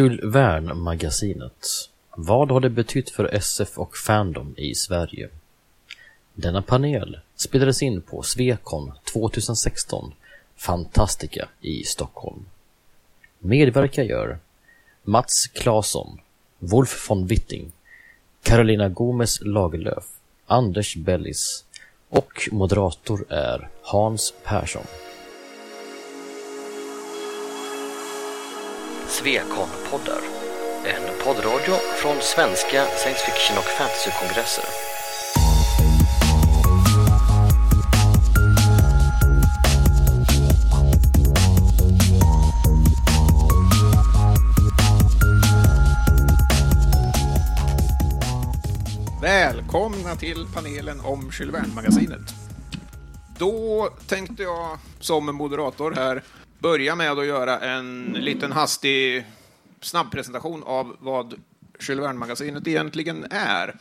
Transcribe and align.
Jules 0.00 0.34
Verne-magasinet. 0.34 1.66
Vad 2.16 2.50
har 2.50 2.60
det 2.60 2.70
betytt 2.70 3.10
för 3.10 3.34
SF 3.34 3.78
och 3.78 3.96
Fandom 3.96 4.54
i 4.56 4.74
Sverige? 4.74 5.28
Denna 6.34 6.62
panel 6.62 7.18
spelades 7.36 7.82
in 7.82 8.02
på 8.02 8.22
Svekon 8.22 8.92
2016, 9.12 10.12
Fantastica 10.56 11.48
i 11.60 11.84
Stockholm. 11.84 12.46
Medverkar 13.38 14.02
gör 14.02 14.38
Mats 15.02 15.46
Claesson, 15.46 16.20
Wolf 16.58 17.10
von 17.10 17.26
Witting, 17.26 17.72
Carolina 18.42 18.88
Gomes 18.88 19.40
Lagerlöf, 19.40 20.04
Anders 20.46 20.96
Bellis 20.96 21.64
och 22.08 22.48
moderator 22.52 23.24
är 23.28 23.68
Hans 23.82 24.34
Persson. 24.44 24.84
Svekon-poddar. 29.20 30.20
En 30.84 31.24
poddradio 31.24 31.74
från 31.74 32.16
svenska 32.20 32.84
science 32.86 33.20
fiction 33.26 33.58
och 33.58 33.64
fantasykongresser. 33.64 34.64
Välkomna 49.22 50.16
till 50.16 50.46
panelen 50.54 51.00
om 51.00 51.30
Jules 51.38 51.54
Verne-magasinet. 51.54 52.34
Då 53.38 53.88
tänkte 54.06 54.42
jag 54.42 54.78
som 55.00 55.36
moderator 55.36 55.92
här 55.92 56.22
börja 56.60 56.94
med 56.94 57.10
att 57.10 57.26
göra 57.26 57.60
en 57.60 58.12
liten 58.12 58.52
hastig 58.52 59.24
snabbpresentation 59.80 60.62
av 60.62 60.96
vad 60.98 61.40
Jules 61.80 62.04
Verne-magasinet 62.04 62.66
egentligen 62.66 63.26
är. 63.30 63.76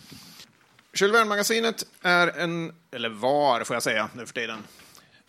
Jules 0.94 1.16
Verne-magasinet 1.16 1.86
är 2.02 2.28
en, 2.28 2.74
eller 2.92 3.10
var 3.10 3.64
får 3.64 3.76
jag 3.76 3.84
säga 3.84 4.10
nu 4.14 4.26
för 4.26 4.34
tiden, 4.34 4.64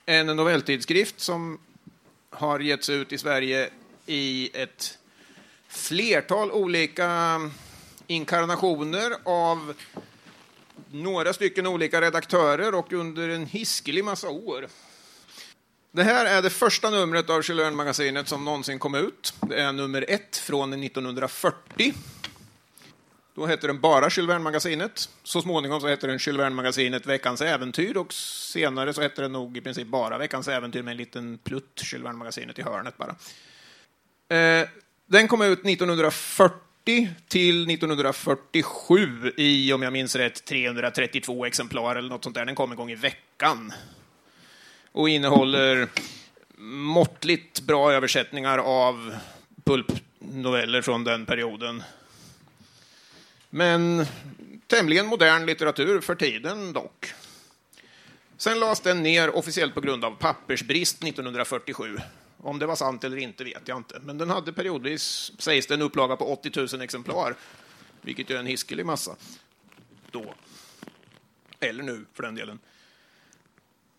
en 0.06 0.26
novelltidskrift 0.26 1.20
som 1.20 1.58
har 2.30 2.60
getts 2.60 2.88
ut 2.90 3.12
i 3.12 3.18
Sverige 3.18 3.70
i 4.06 4.50
ett 4.54 4.98
flertal 5.68 6.52
olika 6.52 7.40
inkarnationer 8.06 9.12
av 9.24 9.74
några 10.90 11.32
stycken 11.32 11.66
olika 11.66 12.00
redaktörer 12.00 12.74
och 12.74 12.92
under 12.92 13.28
en 13.28 13.46
hiskelig 13.46 14.04
massa 14.04 14.28
år. 14.28 14.66
Det 15.92 16.02
här 16.02 16.24
är 16.24 16.42
det 16.42 16.50
första 16.50 16.90
numret 16.90 17.30
av 17.30 17.42
Jules 17.44 17.74
magasinet 17.74 18.28
som 18.28 18.44
någonsin 18.44 18.78
kom 18.78 18.94
ut. 18.94 19.34
Det 19.40 19.60
är 19.60 19.72
nummer 19.72 20.04
ett 20.08 20.36
från 20.36 20.72
1940. 20.84 21.94
Då 23.34 23.46
hette 23.46 23.66
den 23.66 23.80
bara 23.80 24.08
Jules 24.10 24.42
magasinet 24.42 25.08
Så 25.22 25.42
småningom 25.42 25.80
så 25.80 25.88
hette 25.88 26.06
den 26.06 26.18
Jules 26.20 26.52
magasinet 26.52 27.06
Veckans 27.06 27.40
äventyr 27.40 27.96
och 27.96 28.12
senare 28.12 28.94
så 28.94 29.02
hette 29.02 29.22
den 29.22 29.32
nog 29.32 29.56
i 29.56 29.60
princip 29.60 29.86
bara 29.86 30.18
Veckans 30.18 30.48
äventyr 30.48 30.82
med 30.82 30.92
en 30.92 30.96
liten 30.96 31.38
plutt 31.38 31.82
Jules 31.92 32.16
magasinet 32.16 32.58
i 32.58 32.62
hörnet 32.62 32.94
bara. 32.96 33.16
Eh, 34.38 34.68
den 35.06 35.28
kom 35.28 35.42
ut 35.42 35.64
1940 35.64 37.08
till 37.28 37.70
1947 37.70 39.32
i, 39.36 39.72
om 39.72 39.82
jag 39.82 39.92
minns 39.92 40.16
rätt, 40.16 40.44
332 40.44 41.46
exemplar 41.46 41.96
eller 41.96 42.08
något 42.08 42.24
sånt 42.24 42.36
där. 42.36 42.44
Den 42.44 42.54
kom 42.54 42.70
en 42.70 42.76
gång 42.76 42.90
i 42.90 42.94
veckan. 42.94 43.72
Och 44.92 45.08
innehåller 45.08 45.88
måttligt 46.62 47.60
bra 47.60 47.92
översättningar 47.92 48.58
av 48.58 49.14
pulpnoveller 49.64 50.82
från 50.82 51.04
den 51.04 51.26
perioden. 51.26 51.82
Men 53.50 54.06
tämligen 54.66 55.06
modern 55.06 55.46
litteratur 55.46 56.00
för 56.00 56.14
tiden 56.14 56.72
dock. 56.72 57.12
Sen 58.36 58.60
lades 58.60 58.80
den 58.80 59.02
ner 59.02 59.36
officiellt 59.36 59.74
på 59.74 59.80
grund 59.80 60.04
av 60.04 60.10
pappersbrist 60.10 61.04
1947. 61.04 61.98
Om 62.38 62.58
det 62.58 62.66
var 62.66 62.76
sant 62.76 63.04
eller 63.04 63.16
inte 63.16 63.44
vet 63.44 63.68
jag 63.68 63.76
inte. 63.76 64.00
Men 64.02 64.18
den 64.18 64.30
hade 64.30 64.52
periodvis, 64.52 65.32
sägs 65.38 65.66
det, 65.66 65.74
en 65.74 65.82
upplaga 65.82 66.16
på 66.16 66.32
80 66.32 66.76
000 66.76 66.82
exemplar. 66.82 67.34
Vilket 68.02 68.30
är 68.30 68.36
en 68.36 68.46
hiskelig 68.46 68.86
massa. 68.86 69.16
Då. 70.10 70.34
Eller 71.60 71.82
nu, 71.82 72.04
för 72.14 72.22
den 72.22 72.34
delen. 72.34 72.58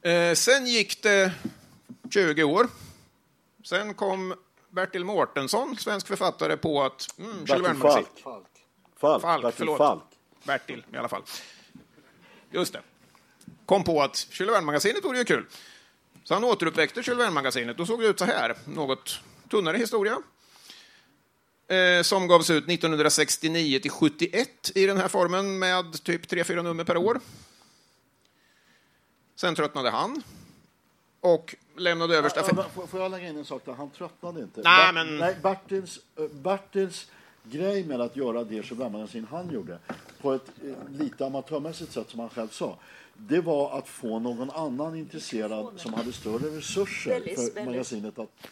Eh, 0.02 0.34
sen 0.34 0.68
gick 0.68 1.04
det 1.04 1.32
20 2.10 2.44
år. 2.44 2.68
Sen 3.64 3.94
kom 3.94 4.36
Bertil 4.70 5.06
Mårtensson, 5.06 5.78
svensk 5.78 6.08
författare, 6.08 6.58
på 6.58 6.84
att... 6.84 7.08
Mm, 7.20 7.46
Bertil 7.46 7.64
Falk. 7.66 8.08
Falk. 8.24 8.48
Falk. 9.00 9.22
Falk. 9.22 9.44
Bertil 9.44 9.58
förlåt. 9.58 9.78
Falk. 9.78 10.04
Bertil, 10.44 10.86
i 10.94 10.98
alla 10.98 11.10
fall. 11.10 11.24
Just 12.52 12.74
det. 12.74 12.82
Kom 13.66 13.84
på 13.84 14.02
att 14.02 14.28
Verne-magasinet 14.40 15.06
vore 15.06 15.18
ju 15.18 15.26
kul. 15.26 15.46
Så 16.24 16.34
han 16.34 16.44
återuppväckte 16.44 17.02
Verne-magasinet. 17.02 17.78
Då 17.78 17.86
såg 17.86 18.02
det 18.02 18.08
ut 18.08 18.20
så 18.20 18.26
här. 18.26 18.56
Något 18.66 19.20
tunnare 19.50 19.78
historia. 19.78 20.18
Eh, 21.68 22.02
som 22.02 22.28
gavs 22.28 22.50
ut 22.50 22.68
1969 22.68 23.80
till 23.80 23.92
71 23.92 24.72
i 24.76 24.86
den 24.86 24.98
här 24.98 25.08
formen 25.08 25.60
med 25.60 26.04
typ 26.04 26.32
3-4 26.32 26.64
nummer 26.64 26.84
per 26.84 26.98
år. 26.98 27.20
Sen 29.42 29.56
tröttnade 29.56 29.90
han 29.90 30.24
och 31.20 31.56
lämnade 31.78 32.18
över 32.18 32.30
stafetten. 32.30 32.64
Får 32.88 33.00
jag 33.00 33.12
lägga 33.12 33.30
in 33.30 33.38
en 33.38 33.46
sak 33.46 33.62
där? 33.66 33.74
Han 33.74 33.90
tröttnade 33.90 34.42
inte. 34.42 34.62
Nej, 34.64 34.94
men... 34.94 35.18
Nej, 35.18 35.36
Bertils, 35.44 36.00
eh, 36.16 36.28
Bertils 36.28 37.12
grej 37.44 37.84
med 37.84 38.02
att 38.02 38.16
göra 38.16 38.44
det 38.44 38.66
som 38.66 39.28
han 39.32 39.52
gjorde 39.52 39.80
på 40.22 40.34
ett 40.34 40.52
eh, 40.64 41.00
lite 41.00 41.26
amatörmässigt 41.26 41.92
sätt, 41.92 42.10
som 42.10 42.20
han 42.20 42.30
själv 42.30 42.48
sa, 42.48 42.78
det 43.14 43.42
var 43.42 43.78
att 43.78 43.88
få 43.88 44.20
någon 44.20 44.52
annan 44.52 44.96
intresserad 44.96 45.80
som 45.80 45.94
hade 45.94 46.14
större 46.14 46.58
resurser 46.58 47.22
för 47.36 47.66
magasinet 47.66 48.20
att 48.20 48.48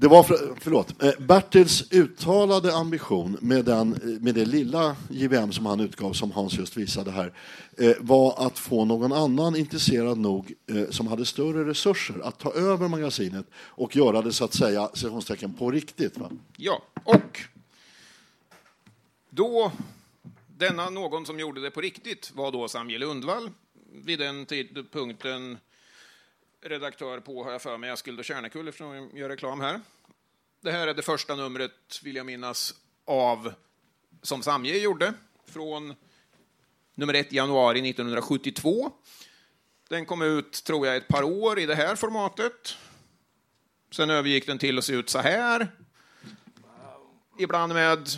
det 0.00 0.08
var, 0.08 0.22
för, 0.22 0.54
förlåt, 0.60 1.02
eh, 1.02 1.12
Bertils 1.18 1.92
uttalade 1.92 2.74
ambition 2.74 3.36
med, 3.40 3.64
den, 3.64 3.92
eh, 3.92 4.22
med 4.22 4.34
det 4.34 4.44
lilla 4.44 4.96
JVM 5.10 5.52
som 5.52 5.66
han 5.66 5.80
utgav, 5.80 6.12
som 6.12 6.30
Hans 6.30 6.58
just 6.58 6.76
visade 6.76 7.10
här, 7.10 7.32
eh, 7.78 7.92
var 8.00 8.46
att 8.46 8.58
få 8.58 8.84
någon 8.84 9.12
annan 9.12 9.56
intresserad 9.56 10.18
nog, 10.18 10.54
som 10.90 11.06
hade 11.06 11.24
större 11.24 11.70
resurser, 11.70 12.14
att 12.24 12.38
ta 12.38 12.52
över 12.52 12.88
magasinet 12.88 13.46
och 13.54 13.96
göra 13.96 14.22
det 14.22 14.32
så 14.32 14.44
att 14.44 14.54
säga, 14.54 14.90
citationstecken, 14.94 15.54
på 15.54 15.70
riktigt. 15.70 16.18
Va? 16.18 16.30
Ja, 16.56 16.82
och 17.04 17.40
då, 19.30 19.72
denna 20.58 20.90
någon 20.90 21.26
som 21.26 21.40
gjorde 21.40 21.60
det 21.60 21.70
på 21.70 21.80
riktigt 21.80 22.32
var 22.34 22.52
då 22.52 22.68
Samuel 22.68 23.00
Lundvall, 23.00 23.50
vid 24.04 24.18
den 24.18 24.46
tidpunkten 24.46 25.58
redaktör 26.62 27.20
på, 27.20 27.44
har 27.44 27.52
jag 27.52 27.62
för 27.62 27.76
mig, 27.78 27.90
Eskil 27.90 28.18
och 28.18 28.24
Kärnekull, 28.24 28.68
eftersom 28.68 28.94
jag 28.94 29.18
gör 29.18 29.28
reklam 29.28 29.60
här. 29.60 29.80
Det 30.60 30.72
här 30.72 30.88
är 30.88 30.94
det 30.94 31.02
första 31.02 31.36
numret, 31.36 32.00
vill 32.02 32.16
jag 32.16 32.26
minnas, 32.26 32.74
av 33.04 33.52
som 34.22 34.42
Samje 34.42 34.78
gjorde, 34.78 35.14
från 35.46 35.94
nummer 36.94 37.14
1 37.14 37.32
januari 37.32 37.90
1972. 37.90 38.92
Den 39.88 40.06
kom 40.06 40.22
ut, 40.22 40.64
tror 40.64 40.86
jag, 40.86 40.96
ett 40.96 41.08
par 41.08 41.22
år 41.22 41.58
i 41.58 41.66
det 41.66 41.74
här 41.74 41.96
formatet. 41.96 42.76
Sen 43.90 44.10
övergick 44.10 44.46
den 44.46 44.58
till 44.58 44.78
att 44.78 44.84
se 44.84 44.92
ut 44.92 45.10
så 45.10 45.18
här. 45.18 45.68
Ibland 47.38 47.74
med 47.74 48.08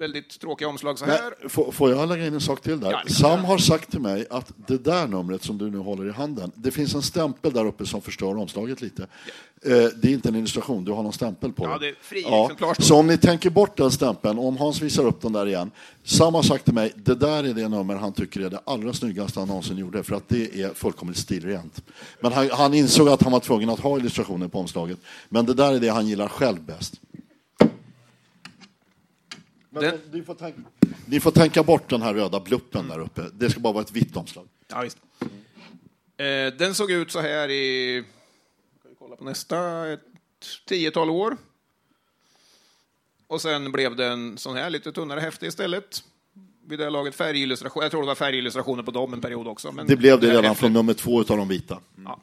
väldigt 0.00 0.40
tråkiga 0.40 0.68
omslag 0.68 0.98
så 0.98 1.04
här. 1.04 1.34
Men, 1.40 1.72
får, 1.72 1.90
jag 1.90 2.08
lägga 2.08 2.26
in 2.26 2.34
en 2.34 2.40
sak 2.40 2.60
till 2.60 2.80
där? 2.80 2.90
Ja, 2.90 3.02
Sam 3.06 3.44
har 3.44 3.58
sagt 3.58 3.90
till 3.90 4.00
mig 4.00 4.26
att 4.30 4.52
det 4.56 4.84
där 4.84 5.06
numret 5.06 5.42
som 5.42 5.58
du 5.58 5.70
nu 5.70 5.78
håller 5.78 6.08
i 6.08 6.12
handen, 6.12 6.52
det 6.54 6.70
finns 6.70 6.94
en 6.94 7.02
stämpel 7.02 7.52
där 7.52 7.66
uppe 7.66 7.86
som 7.86 8.02
förstör 8.02 8.36
omslaget 8.36 8.80
lite. 8.80 9.06
Ja. 9.24 9.32
Eh, 9.62 9.88
det 10.02 10.08
är 10.08 10.12
inte 10.12 10.28
en 10.28 10.36
illustration, 10.36 10.84
du 10.84 10.92
har 10.92 11.02
någon 11.02 11.12
stämpel 11.12 11.52
på 11.52 11.64
ja, 11.64 11.78
det. 11.78 11.88
Är 11.88 11.94
fri 12.00 12.22
ja. 12.22 12.74
Så 12.78 12.96
om 12.96 13.06
ni 13.06 13.18
tänker 13.18 13.50
bort 13.50 13.76
den 13.76 13.90
stämpeln, 13.90 14.38
om 14.38 14.56
Hans 14.56 14.82
visar 14.82 15.06
upp 15.06 15.20
den 15.22 15.32
där 15.32 15.46
igen. 15.46 15.70
Sam 16.04 16.34
har 16.34 16.42
sagt 16.42 16.64
till 16.64 16.74
mig, 16.74 16.92
det 16.96 17.14
där 17.14 17.44
är 17.44 17.54
det 17.54 17.68
nummer 17.68 17.94
han 17.94 18.12
tycker 18.12 18.40
är 18.40 18.50
det 18.50 18.60
allra 18.64 18.92
snyggaste 18.92 19.40
han 19.40 19.48
någonsin 19.48 19.78
gjorde, 19.78 20.02
för 20.02 20.16
att 20.16 20.28
det 20.28 20.62
är 20.62 20.74
fullkomligt 20.74 21.18
stilrent. 21.18 21.82
Men 22.20 22.32
han, 22.32 22.50
han 22.50 22.74
insåg 22.74 23.08
att 23.08 23.22
han 23.22 23.32
var 23.32 23.40
tvungen 23.40 23.70
att 23.70 23.80
ha 23.80 23.98
illustrationer 23.98 24.48
på 24.48 24.58
omslaget. 24.58 24.98
Men 25.28 25.46
det 25.46 25.54
där 25.54 25.72
är 25.72 25.80
det 25.80 25.88
han 25.88 26.06
gillar 26.06 26.28
själv 26.28 26.62
bäst. 26.62 27.00
Men 29.70 29.82
den... 29.82 30.00
ni, 30.12 30.22
får 30.22 30.34
tänka, 30.34 30.60
ni 31.06 31.20
får 31.20 31.30
tänka 31.30 31.62
bort 31.62 31.90
den 31.90 32.02
här 32.02 32.14
röda 32.14 32.40
bluppen 32.40 32.88
där 32.88 32.98
uppe. 32.98 33.22
Det 33.32 33.50
ska 33.50 33.60
bara 33.60 33.72
vara 33.72 33.84
ett 33.84 33.92
vitt 33.92 34.16
omslag. 34.16 34.48
Ja, 34.68 34.80
visst. 34.80 34.98
Eh, 36.16 36.54
den 36.58 36.74
såg 36.74 36.90
ut 36.90 37.10
så 37.10 37.20
här 37.20 37.50
i, 37.50 38.04
kolla 38.98 39.16
på 39.16 39.24
nästa, 39.24 39.88
ett 39.92 40.00
tiotal 40.66 41.10
år. 41.10 41.36
Och 43.26 43.42
sen 43.42 43.72
blev 43.72 43.96
det 43.96 44.06
en 44.06 44.38
sån 44.38 44.56
här 44.56 44.70
lite 44.70 44.92
tunnare 44.92 45.20
häfte 45.20 45.46
istället. 45.46 46.04
Vid 46.66 46.78
det 46.78 46.90
laget 46.90 47.14
färgillustration. 47.14 47.82
Jag 47.82 47.90
tror 47.90 48.00
det 48.00 48.06
var 48.06 48.14
färgillustrationer 48.14 48.82
på 48.82 48.90
dem 48.90 49.12
en 49.12 49.20
period 49.20 49.48
också. 49.48 49.72
Men 49.72 49.86
det 49.86 49.96
blev 49.96 50.20
det, 50.20 50.30
redan 50.30 50.44
häfte. 50.44 50.60
från 50.60 50.72
nummer 50.72 50.94
två 50.94 51.18
av 51.18 51.24
de 51.24 51.48
vita. 51.48 51.74
Mm. 51.74 52.12
Ja. 52.12 52.20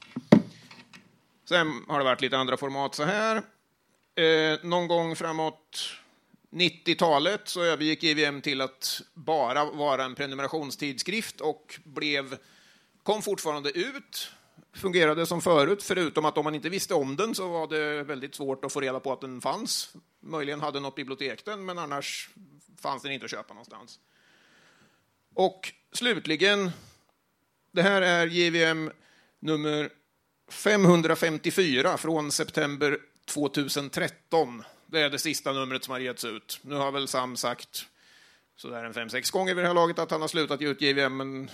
Sen 1.50 1.82
har 1.88 1.98
det 1.98 2.04
varit 2.06 2.22
lite 2.22 2.38
andra 2.38 2.58
format 2.58 2.96
så 2.96 3.04
här. 3.04 3.36
Eh, 4.16 4.60
någon 4.64 4.88
gång 4.88 5.16
framåt 5.16 5.80
90-talet 6.52 7.48
så 7.48 7.64
övergick 7.64 8.04
IVM 8.04 8.42
till 8.42 8.62
att 8.62 9.02
bara 9.14 9.66
vara 9.66 10.04
en 10.04 10.16
prenumerationstidskrift 10.16 11.42
och 11.42 11.80
blev, 11.84 12.38
kom 13.04 13.22
fortfarande 13.22 13.72
ut, 13.72 14.32
fungerade 14.74 15.26
som 15.26 15.42
förut, 15.42 15.84
förutom 15.84 16.26
att 16.26 16.38
om 16.38 16.44
man 16.44 16.56
inte 16.56 16.70
visste 16.70 16.94
om 16.94 17.16
den 17.16 17.36
så 17.36 17.48
var 17.50 17.68
det 17.68 18.04
väldigt 18.04 18.36
svårt 18.36 18.66
att 18.66 18.74
få 18.74 18.82
reda 18.82 19.00
på 19.00 19.14
att 19.14 19.22
den 19.22 19.42
fanns. 19.42 19.94
Möjligen 20.20 20.62
hade 20.62 20.80
något 20.80 20.96
bibliotek 20.96 21.46
den, 21.46 21.66
men 21.66 21.78
annars 21.78 22.30
fanns 22.82 23.04
den 23.04 23.12
inte 23.12 23.26
att 23.26 23.32
köpa 23.32 23.54
någonstans. 23.54 24.00
Och 25.36 25.74
slutligen, 25.92 26.72
det 27.72 27.82
här 27.82 28.02
är 28.02 28.28
JVM 28.28 28.92
nummer 29.40 29.90
554 30.50 31.98
från 31.98 32.32
september 32.32 32.98
2013. 33.26 34.64
Det 34.88 35.00
är 35.00 35.10
det 35.10 35.20
sista 35.20 35.54
numret 35.54 35.84
som 35.84 35.92
har 35.92 36.00
getts 36.00 36.26
ut. 36.26 36.60
Nu 36.62 36.76
har 36.76 36.92
väl 36.92 37.08
Sam 37.08 37.38
sagt 37.38 37.86
sådär 38.56 38.84
en 38.84 38.94
fem, 38.94 39.10
sex 39.10 39.32
gånger 39.32 39.56
vid 39.56 39.64
det 39.64 39.68
här 39.68 39.76
laget 39.76 40.00
att 40.00 40.12
han 40.12 40.22
har 40.22 40.28
slutat 40.28 40.62
ge 40.62 40.68
ut 40.68 40.82
JVM, 40.82 41.18
men 41.18 41.50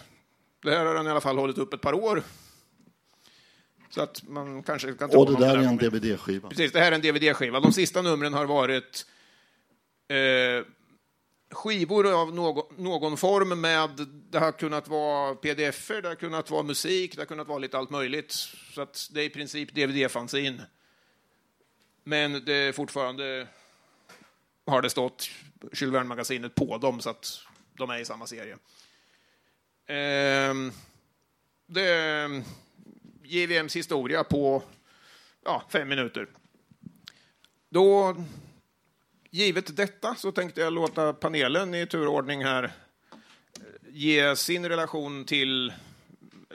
det 0.63 0.71
här 0.71 0.85
har 0.85 0.95
han 0.95 1.07
i 1.07 1.09
alla 1.09 1.21
fall 1.21 1.38
hållit 1.38 1.57
upp 1.57 1.74
ett 1.74 1.81
par 1.81 1.94
år. 1.94 2.24
Så 3.89 4.01
att 4.01 4.24
man 4.27 4.63
kanske 4.63 4.94
kan 4.94 5.09
Och 5.09 5.31
det 5.31 5.39
där 5.39 5.57
är 5.57 5.63
en 5.63 5.77
DVD-skiva. 5.77 6.50
Precis, 6.50 6.71
det 6.71 6.80
här 6.80 6.91
är 6.91 6.95
en 6.95 7.01
DVD-skiva. 7.01 7.59
De 7.59 7.74
sista 7.74 8.01
numren 8.01 8.33
har 8.33 8.45
varit 8.45 9.06
eh, 10.07 10.65
skivor 11.51 12.21
av 12.21 12.36
någon, 12.36 12.63
någon 12.77 13.18
form 13.18 13.62
med, 13.62 13.89
det 14.29 14.39
har 14.39 14.51
kunnat 14.51 14.88
vara 14.88 15.36
pdf 15.36 15.88
det 15.88 16.07
har 16.07 16.15
kunnat 16.15 16.50
vara 16.50 16.63
musik, 16.63 17.15
det 17.15 17.21
har 17.21 17.25
kunnat 17.25 17.47
vara 17.47 17.59
lite 17.59 17.77
allt 17.77 17.89
möjligt. 17.89 18.31
Så 18.74 18.81
att 18.81 19.09
det 19.12 19.21
är 19.21 19.25
i 19.25 19.29
princip 19.29 19.74
DVD-fanzin. 19.74 20.62
Men 22.03 22.45
det 22.45 22.53
är 22.53 22.71
fortfarande 22.71 23.47
har 24.65 24.81
det 24.81 24.89
stått 24.89 25.29
Jules 25.73 25.94
Verne-magasinet 25.94 26.55
på 26.55 26.77
dem, 26.77 27.01
så 27.01 27.09
att 27.09 27.39
de 27.77 27.89
är 27.89 28.00
i 28.00 28.05
samma 28.05 28.27
serie. 28.27 28.53
Eh, 29.85 30.53
det 31.67 31.81
är 31.81 32.44
JVMs 33.23 33.75
historia 33.75 34.23
på 34.23 34.63
ja, 35.44 35.63
fem 35.69 35.89
minuter. 35.89 36.27
Då 37.69 38.15
Givet 39.33 39.77
detta 39.77 40.15
så 40.15 40.31
tänkte 40.31 40.61
jag 40.61 40.73
låta 40.73 41.13
panelen 41.13 41.73
i 41.73 41.88
turordning 41.88 42.44
här 42.44 42.63
eh, 42.63 42.69
ge 43.89 44.35
sin 44.35 44.69
relation 44.69 45.25
till, 45.25 45.73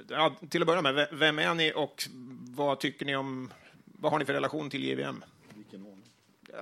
ja, 0.09 0.37
till 0.51 0.63
att 0.63 0.67
börja 0.67 0.83
med, 0.83 1.09
vem 1.13 1.39
är 1.39 1.55
ni 1.55 1.73
och 1.77 2.09
vad 2.57 2.81
tycker 2.81 3.07
ni 3.07 3.17
om, 3.17 3.53
vad 3.85 4.13
har 4.13 4.19
ni 4.19 4.25
för 4.25 4.33
relation 4.33 4.71
till 4.71 4.85
JVM? 4.85 5.25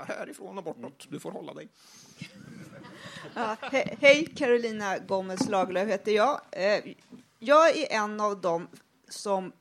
Härifrån 0.07 0.59
och 0.59 0.65
bortåt, 0.65 1.07
du 1.11 1.21
får 1.21 1.31
hålla 1.31 1.55
dig. 1.55 1.69
Ja, 3.35 3.57
he 3.61 3.97
hej, 4.01 4.27
Carolina 4.27 4.99
Gomez 4.99 5.49
Lagerlöf 5.49 5.89
heter 5.89 6.13
jag. 6.13 6.41
Eh, 6.53 6.85
jag 7.39 7.77
är 7.77 7.93
en 7.93 8.21
av 8.21 8.41
dem 8.41 8.69
som 9.09 9.53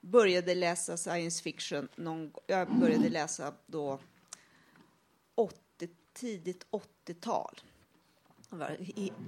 började 0.00 0.54
läsa 0.54 0.96
science 0.96 1.42
fiction. 1.42 1.88
Någon, 1.96 2.32
jag 2.46 2.78
började 2.78 3.08
läsa 3.08 3.54
då 3.66 3.98
80, 5.34 5.88
tidigt 6.12 6.66
80-tal. 7.06 7.60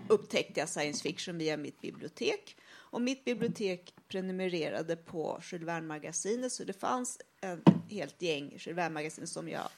Upptäckte 0.09 0.61
jag 0.61 0.69
science 0.69 1.03
fiction 1.03 1.39
via 1.39 1.57
mitt 1.57 1.81
bibliotek. 1.81 2.57
Och 2.73 3.03
mitt 3.03 3.25
bibliotek 3.25 3.95
prenumererade 4.09 4.97
på 4.97 5.41
Jules 5.43 5.69
Verne-magasinet, 5.69 6.53
så 6.53 6.65
det 6.65 6.73
fanns 6.73 7.19
ett 7.41 7.59
helt 7.91 8.23
gäng 8.23 8.51
Jules 8.51 8.79
Verne-magasin 8.79 9.27
som 9.27 9.49
jag 9.49 9.69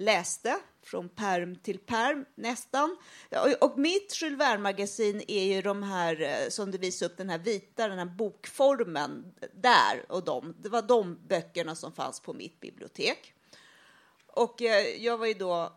läste 0.00 0.56
från 0.82 1.08
perm 1.08 1.56
till 1.56 1.78
perm 1.78 2.24
nästan. 2.34 2.96
Och 3.60 3.78
mitt 3.78 4.22
Jules 4.22 4.40
Verne-magasin 4.40 5.22
är 5.28 5.44
ju 5.44 5.62
de 5.62 5.82
här 5.82 6.20
eh, 6.22 6.48
som 6.48 6.70
du 6.70 6.78
visade 6.78 7.12
upp, 7.12 7.18
den 7.18 7.30
här 7.30 7.38
vita, 7.38 7.88
den 7.88 7.98
här 7.98 8.06
bokformen 8.06 9.34
där 9.54 10.04
och 10.08 10.24
de. 10.24 10.54
Det 10.58 10.68
var 10.68 10.82
de 10.82 11.18
böckerna 11.28 11.74
som 11.74 11.92
fanns 11.92 12.20
på 12.20 12.32
mitt 12.32 12.60
bibliotek. 12.60 13.34
Och 14.26 14.62
eh, 14.62 15.04
jag 15.04 15.18
var 15.18 15.26
ju 15.26 15.34
då 15.34 15.72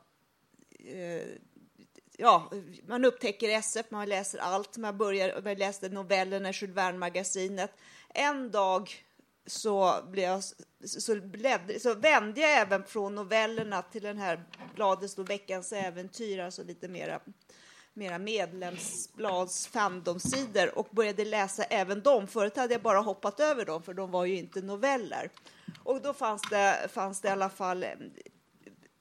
eh, 0.79 1.27
ja, 2.17 2.51
man 2.87 3.05
upptäcker 3.05 3.49
SF, 3.49 3.85
man 3.89 4.09
läser 4.09 4.39
allt. 4.39 4.77
Man 4.77 4.97
börjar, 4.97 5.41
man 5.41 5.55
läste 5.55 5.89
novellerna 5.89 6.49
i 6.49 6.53
Jules 6.55 6.75
Verne-magasinet. 6.75 7.71
En 8.09 8.51
dag 8.51 9.05
så, 9.45 9.99
blev 10.11 10.25
jag, 10.25 10.43
så, 10.85 11.15
blev, 11.15 11.79
så 11.79 11.93
vände 11.93 12.41
jag 12.41 12.51
även 12.51 12.83
från 12.83 13.15
novellerna 13.15 13.81
till 13.81 14.03
den 14.03 14.17
här 14.17 14.43
bladet 14.75 15.09
stod 15.09 15.27
Veckans 15.27 15.73
Äventyr, 15.73 16.39
alltså 16.39 16.63
lite 16.63 16.87
mera, 16.87 17.19
mera 17.93 18.19
medlemsblads 18.19 19.67
fandomsidor 19.67 20.77
och 20.77 20.87
började 20.91 21.25
läsa 21.25 21.63
även 21.63 22.01
dem. 22.01 22.27
Förut 22.27 22.57
hade 22.57 22.73
jag 22.73 22.81
bara 22.81 22.99
hoppat 22.99 23.39
över 23.39 23.65
dem, 23.65 23.83
för 23.83 23.93
de 23.93 24.11
var 24.11 24.25
ju 24.25 24.37
inte 24.37 24.61
noveller. 24.61 25.31
Och 25.83 26.01
då 26.01 26.13
fanns 26.13 26.41
det, 26.49 26.87
fanns 26.91 27.21
det 27.21 27.27
i 27.27 27.31
alla 27.31 27.49
fall 27.49 27.85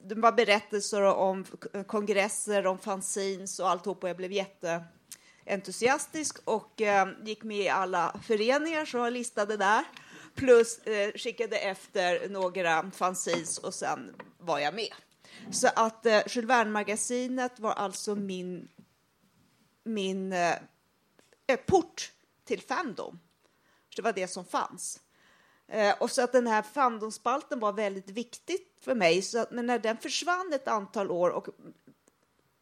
det 0.03 0.15
var 0.15 0.31
berättelser 0.31 1.01
om 1.01 1.45
kongresser, 1.87 2.67
om 2.67 2.79
fanzines 2.79 3.59
och 3.59 3.69
alltihop 3.69 4.03
och 4.03 4.09
jag 4.09 4.17
blev 4.17 4.31
jätteentusiastisk 4.31 6.37
och 6.43 6.81
eh, 6.81 7.07
gick 7.23 7.43
med 7.43 7.57
i 7.57 7.69
alla 7.69 8.19
föreningar 8.23 8.85
som 8.85 8.99
var 8.99 9.11
listade 9.11 9.57
där 9.57 9.83
plus 10.35 10.77
eh, 10.77 11.11
skickade 11.15 11.57
efter 11.57 12.29
några 12.29 12.91
fanzines 12.91 13.57
och 13.57 13.73
sen 13.73 14.15
var 14.37 14.59
jag 14.59 14.73
med. 14.73 14.93
Så 15.51 15.67
att 15.75 16.05
eh, 16.05 16.21
Jules 16.27 16.49
Verne-magasinet 16.49 17.59
var 17.59 17.71
alltså 17.71 18.15
min, 18.15 18.67
min 19.83 20.33
eh, 20.33 20.55
eh 21.47 21.59
port 21.67 22.11
till 22.45 22.61
Fandom. 22.61 23.19
Det 23.95 24.01
var 24.01 24.13
det 24.13 24.27
som 24.27 24.45
fanns. 24.45 24.99
Eh, 25.67 25.95
och 25.99 26.11
så 26.11 26.23
att 26.23 26.31
den 26.31 26.47
här 26.47 26.61
Fandomspalten 26.61 27.59
var 27.59 27.73
väldigt 27.73 28.09
viktig 28.09 28.57
för 28.81 28.95
mig. 28.95 29.21
Så 29.21 29.39
att, 29.39 29.51
men 29.51 29.65
när 29.65 29.79
den 29.79 29.97
försvann 29.97 30.53
ett 30.53 30.67
antal 30.67 31.11
år 31.11 31.29
och 31.29 31.47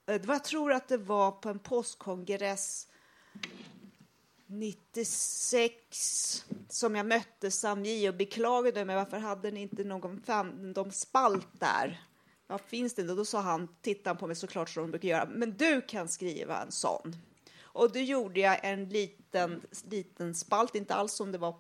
eh, 0.06 0.21
jag 0.27 0.44
tror 0.44 0.74
att 0.74 0.88
det 0.88 0.97
var 0.97 1.31
på 1.31 1.50
en 1.50 1.59
postkongress 1.59 2.88
96 4.51 6.45
som 6.69 6.95
jag 6.95 7.06
mötte 7.06 7.51
Samji 7.51 8.09
och 8.09 8.15
beklagade 8.15 8.86
mig 8.86 8.95
varför 8.95 9.18
hade 9.18 9.51
ni 9.51 9.62
inte 9.62 9.83
någon 9.83 10.21
fandomspalt 10.21 11.48
där? 11.59 12.01
Vad 12.48 12.62
finns 12.62 12.94
det 12.94 13.01
inte? 13.01 13.13
Då 13.13 13.25
sa 13.25 13.42
han, 13.42 13.75
tittade 13.81 14.19
på 14.19 14.27
mig 14.27 14.36
såklart 14.36 14.69
som 14.69 14.83
de 14.83 14.92
brukar 14.92 15.09
göra, 15.09 15.25
men 15.25 15.58
du 15.58 15.81
kan 15.81 16.08
skriva 16.08 16.62
en 16.62 16.72
sån. 16.72 17.15
Och 17.62 17.91
då 17.91 18.00
gjorde 18.00 18.39
jag 18.39 18.65
en 18.65 18.89
liten, 18.89 19.62
liten 19.89 20.36
spalt, 20.36 20.75
inte 20.75 20.93
alls 20.93 21.13
som 21.13 21.31
det 21.31 21.38
var 21.38 21.55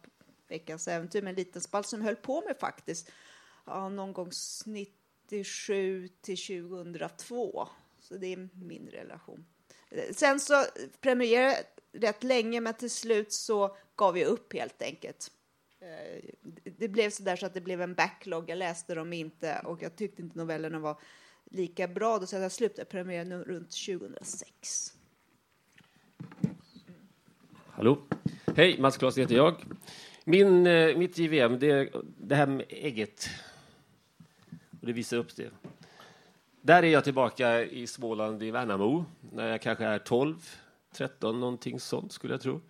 Veckans 0.47 0.87
äventyr, 0.87 1.21
men 1.21 1.29
en 1.29 1.35
liten 1.35 1.61
spalt 1.61 1.87
som 1.87 1.99
jag 1.99 2.05
höll 2.05 2.15
på 2.15 2.41
med 2.41 2.57
faktiskt 2.59 3.11
ja, 3.65 3.89
någon 3.89 4.13
gång 4.13 4.31
97 4.65 6.07
till 6.21 6.37
2002. 6.37 7.67
Så 7.99 8.17
det 8.17 8.33
är 8.33 8.49
min 8.53 8.87
relation. 8.87 9.45
Sen 10.11 10.39
så 10.39 10.65
premierade 11.01 11.55
jag 11.55 11.57
rätt 11.93 12.23
länge, 12.23 12.61
men 12.61 12.73
till 12.73 12.91
slut 12.91 13.31
så 13.33 13.75
gav 13.95 14.17
jag 14.17 14.27
upp 14.27 14.53
helt 14.53 14.81
enkelt. 14.81 15.31
Eh, 15.79 16.29
det 16.77 16.87
blev 16.87 17.09
så 17.09 17.23
där 17.23 17.35
så 17.35 17.45
att 17.45 17.53
det 17.53 17.61
blev 17.61 17.81
en 17.81 17.93
backlog. 17.93 18.49
Jag 18.49 18.57
läste 18.57 18.95
dem 18.95 19.13
inte 19.13 19.61
och 19.65 19.81
jag 19.81 19.95
tyckte 19.95 20.21
inte 20.21 20.37
novellerna 20.37 20.79
var 20.79 20.99
lika 21.51 21.87
bra. 21.87 22.19
Då 22.19 22.25
så 22.25 22.35
jag 22.35 22.51
slutade 22.51 22.85
prenumerera 22.85 23.43
runt 23.43 23.71
2006. 23.85 24.93
Hallå. 27.65 27.97
Hej, 28.55 28.79
Mats 28.79 28.97
Klas 28.97 29.17
heter 29.17 29.35
jag. 29.35 29.55
Min, 30.23 30.67
eh, 30.67 30.97
mitt 30.97 31.17
JVM, 31.17 31.59
det 31.59 31.89
det 32.17 32.35
här 32.35 32.47
med 32.47 32.65
ägget. 32.69 33.29
Och 34.81 34.87
det 34.87 34.93
visar 34.93 35.17
upp 35.17 35.35
det. 35.35 35.51
Där 36.61 36.83
är 36.83 36.87
jag 36.87 37.03
tillbaka 37.03 37.63
i 37.63 37.87
Småland, 37.87 38.43
i 38.43 38.51
Värnamo, 38.51 39.05
när 39.33 39.47
jag 39.47 39.61
kanske 39.61 39.85
är 39.85 39.99
12, 39.99 40.35
13, 40.91 41.39
någonting 41.39 41.79
sånt 41.79 42.11
skulle 42.11 42.33
jag 42.33 42.41
tro. 42.41 42.61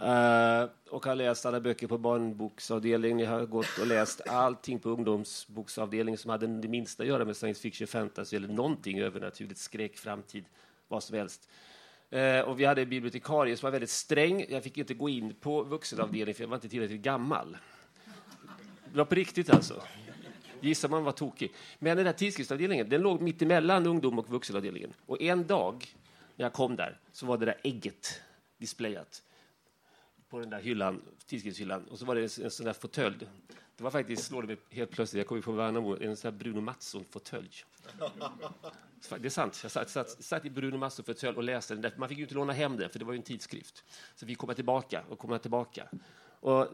Uh, 0.00 0.68
och 0.90 1.06
har 1.06 1.14
läst 1.14 1.46
alla 1.46 1.60
böcker 1.60 1.86
på 1.86 1.98
barnboksavdelningen. 1.98 3.18
Jag 3.18 3.30
har 3.30 3.46
gått 3.46 3.78
och 3.80 3.86
läst 3.86 4.20
allting 4.28 4.78
på 4.78 4.88
ungdomsboksavdelningen 4.90 6.18
som 6.18 6.30
hade 6.30 6.46
det 6.46 6.68
minsta 6.68 7.02
att 7.02 7.08
göra 7.08 7.24
med 7.24 7.36
science 7.36 7.60
fiction, 7.60 7.86
fantasy 7.86 8.36
eller 8.36 8.48
någonting 8.48 9.00
övernaturligt, 9.00 9.60
skräck, 9.60 9.96
framtid, 9.96 10.44
vad 10.88 11.02
som 11.02 11.16
helst. 11.16 11.48
Uh, 12.14 12.40
och 12.40 12.60
vi 12.60 12.64
hade 12.64 12.82
en 12.82 12.88
bibliotekarie 12.88 13.56
som 13.56 13.66
var 13.66 13.72
väldigt 13.72 13.90
sträng. 13.90 14.46
Jag 14.48 14.62
fick 14.62 14.78
inte 14.78 14.94
gå 14.94 15.08
in 15.08 15.34
på 15.40 15.62
vuxenavdelningen 15.62 16.34
för 16.34 16.42
jag 16.42 16.48
var 16.48 16.56
inte 16.56 16.68
tillräckligt 16.68 17.02
gammal. 17.02 17.56
Det 18.92 18.98
var 18.98 19.04
på 19.04 19.14
riktigt 19.14 19.50
alltså. 19.50 19.82
Gissar 20.60 20.88
man 20.88 21.04
var 21.04 21.12
tokig. 21.12 21.52
Men 21.78 21.96
den 21.96 22.06
här 22.06 22.12
tidskriftsavdelningen, 22.12 22.88
den 22.88 23.02
låg 23.02 23.20
mitt 23.20 23.42
emellan 23.42 23.86
ungdom 23.86 24.18
och 24.18 24.30
vuxenavdelningen. 24.30 24.92
Och 25.06 25.22
en 25.22 25.46
dag 25.46 25.94
när 26.36 26.44
jag 26.44 26.52
kom 26.52 26.76
där 26.76 27.00
så 27.12 27.26
var 27.26 27.38
det 27.38 27.46
där 27.46 27.60
ägget 27.62 28.20
displayat 28.58 29.22
på 30.28 30.38
den 30.38 30.50
där 30.50 30.60
hyllan, 30.60 31.02
tidskriftshyllan 31.26 31.84
och 31.84 31.98
så 31.98 32.04
var 32.04 32.14
det 32.14 32.20
en, 32.20 32.44
en 32.44 32.50
sån 32.50 32.66
där 32.66 32.72
fåtölj. 32.72 33.26
Det 33.76 33.84
var 33.84 33.90
faktiskt, 33.90 34.24
slår 34.24 34.42
det 34.42 34.48
mig 34.48 34.56
helt 34.70 34.90
plötsligt, 34.90 35.18
jag 35.18 35.26
kommer 35.26 35.42
från 35.42 35.56
Värnamo, 35.56 35.96
en 36.00 36.16
sån 36.16 36.30
där 36.30 36.38
Bruno 36.38 36.60
Mattsson-fåtölj. 36.60 37.64
Det 39.18 39.26
är 39.26 39.28
sant. 39.28 39.60
Jag 39.62 39.72
satt, 39.72 39.90
satt, 39.90 40.24
satt 40.24 40.44
i 40.44 40.50
Bruno 40.50 40.76
Mattsson-fåtölj 40.76 41.36
och 41.36 41.42
läste 41.42 41.74
den. 41.74 41.82
Där. 41.82 41.94
Man 41.96 42.08
fick 42.08 42.18
ju 42.18 42.24
inte 42.24 42.34
låna 42.34 42.52
hem 42.52 42.76
den, 42.76 42.90
för 42.90 42.98
det 42.98 43.04
var 43.04 43.12
ju 43.12 43.16
en 43.16 43.22
tidskrift. 43.22 43.84
Så 44.14 44.26
vi 44.26 44.34
kommer 44.34 44.54
tillbaka 44.54 45.04
och 45.08 45.18
kommer 45.18 45.38
tillbaka. 45.38 45.88
Och 46.40 46.60
eh, 46.60 46.68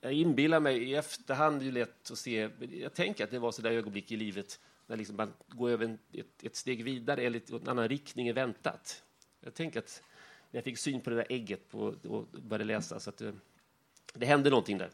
jag 0.00 0.12
inbillar 0.12 0.60
mig 0.60 0.82
i 0.82 0.94
efterhand, 0.94 1.60
det 1.60 1.68
är 1.68 1.72
lätt 1.72 2.10
att 2.10 2.18
se, 2.18 2.50
jag 2.70 2.94
tänker 2.94 3.24
att 3.24 3.30
det 3.30 3.38
var 3.38 3.52
så 3.52 3.62
där 3.62 3.70
ögonblick 3.70 4.12
i 4.12 4.16
livet 4.16 4.60
när 4.88 4.96
liksom 4.96 5.16
man 5.16 5.32
går 5.48 5.70
över 5.70 5.98
ett, 6.12 6.44
ett 6.44 6.56
steg 6.56 6.84
vidare 6.84 7.22
eller 7.22 7.54
en 7.54 7.68
annan 7.68 7.88
riktning 7.88 8.28
än 8.28 8.34
väntat. 8.34 9.02
Jag 9.40 9.54
tänker 9.54 9.78
att 9.78 10.02
när 10.50 10.58
jag 10.58 10.64
fick 10.64 10.78
syn 10.78 11.00
på 11.00 11.10
det 11.10 11.16
där 11.16 11.26
ägget 11.28 11.68
på, 11.68 11.94
och 12.08 12.26
började 12.26 12.64
läsa 12.64 13.00
så 13.00 13.10
att 13.10 13.16
det, 13.16 13.34
det 14.14 14.26
hände 14.26 14.50
någonting 14.50 14.78
där. 14.78 14.90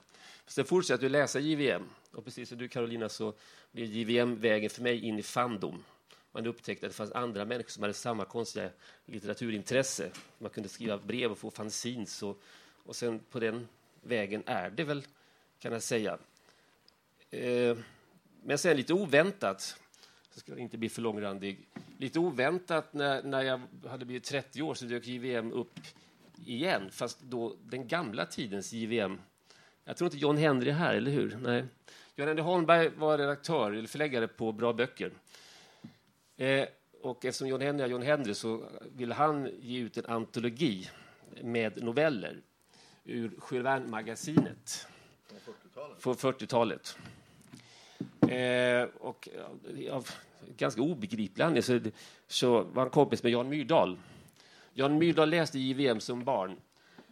Sen 0.46 0.64
fortsatte 0.64 1.04
jag 1.04 1.12
läsa 1.12 1.40
JVM 1.40 1.82
och 2.10 2.24
precis 2.24 2.48
som 2.48 2.58
du 2.58 2.68
Carolina 2.68 3.08
så 3.08 3.34
blev 3.72 3.86
JVM 3.86 4.36
vägen 4.36 4.70
för 4.70 4.82
mig 4.82 5.04
in 5.04 5.18
i 5.18 5.22
fandom. 5.22 5.84
Man 6.32 6.46
upptäckte 6.46 6.86
att 6.86 6.92
det 6.92 6.96
fanns 6.96 7.12
andra 7.12 7.44
människor 7.44 7.70
som 7.70 7.82
hade 7.82 7.94
samma 7.94 8.24
konstiga 8.24 8.70
litteraturintresse. 9.04 10.10
Man 10.38 10.50
kunde 10.50 10.68
skriva 10.68 10.98
brev 10.98 11.30
och 11.30 11.38
få 11.38 11.50
fanzines 11.50 12.22
och, 12.22 12.42
och 12.84 12.96
sen 12.96 13.18
på 13.30 13.40
den 13.40 13.68
vägen 14.02 14.42
är 14.46 14.70
det 14.70 14.84
väl, 14.84 15.02
kan 15.58 15.72
jag 15.72 15.82
säga. 15.82 16.18
Eh, 17.30 17.76
men 18.42 18.58
sen 18.58 18.76
lite 18.76 18.92
oväntat, 18.92 19.76
så 20.34 20.40
ska 20.40 20.52
jag 20.52 20.58
inte 20.58 20.78
bli 20.78 20.88
för 20.88 21.02
långrandig, 21.02 21.68
lite 21.98 22.18
oväntat 22.18 22.94
när, 22.94 23.22
när 23.22 23.42
jag 23.42 23.60
hade 23.88 24.04
blivit 24.04 24.24
30 24.24 24.62
år 24.62 24.74
så 24.74 24.84
dök 24.84 25.06
JVM 25.06 25.52
upp 25.52 25.80
igen, 26.46 26.90
fast 26.90 27.20
då 27.20 27.56
den 27.62 27.88
gamla 27.88 28.26
tidens 28.26 28.72
JVM. 28.72 29.20
Jag 29.84 29.96
tror 29.96 30.06
inte 30.06 30.18
John 30.18 30.36
Henry 30.36 30.70
är 30.70 30.74
här, 30.74 30.94
eller 30.94 31.10
hur? 31.10 31.38
Nej. 31.42 31.64
John 32.16 32.28
Henry 32.28 32.42
Holmberg 32.42 32.88
var 32.88 33.18
redaktör 33.18 33.72
eller 33.72 33.88
förläggare 33.88 34.28
på 34.28 34.52
Bra 34.52 34.72
Böcker. 34.72 35.12
Eh, 36.36 36.66
och 37.02 37.24
eftersom 37.24 37.48
John 37.48 37.60
Henry 37.60 37.84
är 37.84 37.88
John 37.88 38.02
Henry 38.02 38.34
så 38.34 38.64
ville 38.96 39.14
han 39.14 39.50
ge 39.60 39.80
ut 39.80 39.96
en 39.96 40.06
antologi 40.06 40.90
med 41.42 41.82
noveller 41.82 42.40
ur 43.04 43.32
Jules 43.50 43.88
magasinet 43.88 44.88
Från 45.98 46.14
40-talet. 46.14 46.98
Eh, 48.30 48.88
och 49.00 49.28
eh, 49.76 49.94
av 49.94 50.08
ganska 50.56 50.82
obegriplig 50.82 51.44
anledning 51.44 51.62
så, 51.62 51.90
så 52.26 52.62
var 52.62 52.82
han 52.82 52.90
kompis 52.90 53.22
med 53.22 53.32
Jan 53.32 53.48
Myrdal. 53.48 53.98
Jan 54.74 54.98
Myrdal 54.98 55.30
läste 55.30 55.58
JVM 55.58 56.00
som 56.00 56.24
barn. 56.24 56.56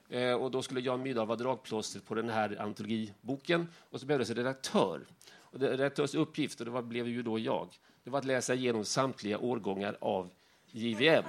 Eh, 0.08 0.32
och 0.32 0.50
då 0.50 0.62
skulle 0.62 0.80
Jan 0.80 1.02
Myrdal 1.02 1.26
vara 1.26 1.38
dragplåster 1.38 2.00
på 2.00 2.14
den 2.14 2.28
här 2.28 2.60
antologiboken. 2.60 3.68
Och 3.90 4.00
så 4.00 4.06
behövdes 4.06 4.30
en 4.30 4.36
redaktör. 4.36 5.00
Och 5.34 5.58
det, 5.58 5.72
redaktörs 5.72 6.14
uppgift, 6.14 6.60
och 6.60 6.66
det 6.66 6.72
var, 6.72 6.82
blev 6.82 7.08
ju 7.08 7.22
då 7.22 7.38
jag, 7.38 7.68
det 8.04 8.10
var 8.10 8.18
att 8.18 8.24
läsa 8.24 8.54
igenom 8.54 8.84
samtliga 8.84 9.38
årgångar 9.38 9.96
av 10.00 10.30
JVM. 10.70 11.24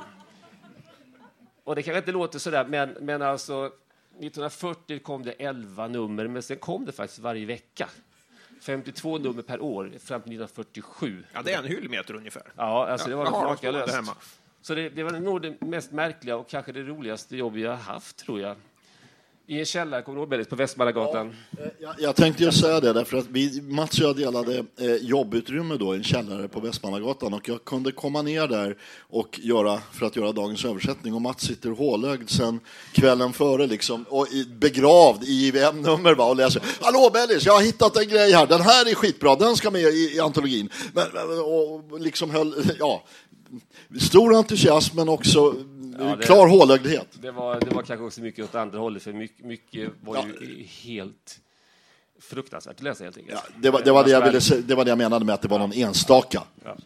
Och 1.63 1.75
det 1.75 1.83
kanske 1.83 1.99
inte 1.99 2.11
låter 2.11 2.39
så 2.39 2.49
där, 2.49 2.65
men, 2.65 2.89
men 2.89 3.21
alltså 3.21 3.65
1940 3.65 4.99
kom 4.99 5.23
det 5.23 5.31
11 5.31 5.87
nummer, 5.87 6.27
men 6.27 6.43
sen 6.43 6.57
kom 6.57 6.85
det 6.85 6.91
faktiskt 6.91 7.19
varje 7.19 7.45
vecka. 7.45 7.89
52 8.63 9.17
nummer 9.17 9.41
per 9.41 9.61
år 9.61 9.83
fram 9.83 10.21
till 10.21 10.31
1947. 10.31 11.23
Ja, 11.33 11.41
det 11.41 11.53
är 11.53 11.57
en 11.57 11.65
hyllmeter 11.65 12.15
ungefär. 12.15 12.43
Ja, 12.57 12.87
alltså 12.87 13.09
det 13.09 13.15
var 13.15 13.31
makalöst. 13.31 13.95
Så 14.61 14.75
det, 14.75 14.89
det 14.89 15.03
var 15.03 15.11
nog 15.11 15.41
det 15.41 15.61
mest 15.61 15.91
märkliga 15.91 16.37
och 16.37 16.49
kanske 16.49 16.71
det 16.71 16.83
roligaste 16.83 17.37
jobb 17.37 17.57
jag 17.57 17.69
har 17.71 17.93
haft, 17.93 18.17
tror 18.17 18.41
jag. 18.41 18.55
I 19.47 19.59
en 19.59 19.65
källare, 19.65 20.01
kommer 20.01 20.25
du 20.27 20.35
ihåg 20.37 20.49
på 20.49 20.55
Västmannagatan? 20.55 21.35
Ja, 21.51 21.63
eh, 21.63 21.69
Jag, 21.79 21.95
jag 21.99 22.15
tänkte 22.15 22.43
ju 22.43 22.51
säga 22.51 22.79
det, 22.79 22.93
därför 22.93 23.17
att 23.17 23.25
vi, 23.29 23.61
Mats 23.61 23.99
och 23.99 24.05
jag 24.05 24.15
delade 24.15 24.57
eh, 24.79 24.95
jobbutrymme 24.95 25.77
då 25.77 25.93
i 25.93 25.97
en 25.97 26.03
källare 26.03 26.47
på 26.47 26.59
Västmannagatan 26.59 27.33
och 27.33 27.49
jag 27.49 27.65
kunde 27.65 27.91
komma 27.91 28.21
ner 28.21 28.47
där 28.47 28.77
och 29.09 29.39
göra, 29.43 29.79
för 29.91 30.05
att 30.05 30.15
göra 30.15 30.31
dagens 30.31 30.65
översättning 30.65 31.13
och 31.13 31.21
Mats 31.21 31.43
sitter 31.43 31.69
hålögd 31.69 32.29
sen 32.29 32.59
kvällen 32.93 33.33
före 33.33 33.67
liksom, 33.67 34.05
och 34.09 34.27
i, 34.27 34.45
begravd 34.45 35.23
i 35.23 35.33
JVM-nummer 35.45 36.15
va, 36.15 36.29
och 36.29 36.35
läser 36.35 36.61
Hallå 36.81 37.09
Bellis, 37.13 37.45
jag 37.45 37.53
har 37.53 37.61
hittat 37.61 37.97
en 37.97 38.07
grej 38.07 38.31
här, 38.31 38.47
den 38.47 38.61
här 38.61 38.89
är 38.91 38.95
skitbra, 38.95 39.35
den 39.35 39.55
ska 39.55 39.71
med 39.71 39.81
i, 39.81 40.13
i 40.15 40.19
antologin. 40.19 40.69
Men, 40.93 41.05
men- 41.13 41.39
och 41.39 41.99
liksom 41.99 42.29
höll, 42.29 42.53
ja, 42.79 43.03
stor 43.99 44.35
entusiasm 44.35 44.95
men 44.97 45.09
också 45.09 45.55
Ja, 45.99 46.15
det- 46.15 46.23
klar 46.25 46.47
hålögdhet. 46.47 47.07
Det 47.21 47.31
var, 47.31 47.59
det 47.59 47.69
var 47.69 47.83
kanske 47.83 48.05
också 48.05 48.21
mycket 48.21 48.45
åt 48.45 48.55
andra 48.55 48.79
hållet, 48.79 49.03
för 49.03 49.13
mycket, 49.13 49.45
mycket 49.45 49.91
var 50.01 50.25
ju 50.41 50.63
helt 50.63 51.39
fruktansvärt 52.19 52.75
att 52.75 52.81
läsa 52.83 53.03
helt 53.03 53.17
enkelt. 53.17 53.39
Ja, 53.45 53.53
det, 53.61 53.69
var, 53.69 53.81
det, 53.81 53.91
var 53.91 54.03
det, 54.03 54.09
jag 54.11 54.25
ville, 54.31 54.61
det 54.67 54.75
var 54.75 54.85
det 54.85 54.89
jag 54.91 54.97
menade 54.97 55.25
med 55.25 55.33
att 55.35 55.41
det 55.41 55.47
var 55.47 55.59
någon 55.59 55.73
enstaka. 55.73 56.43
Ja. 56.63 56.77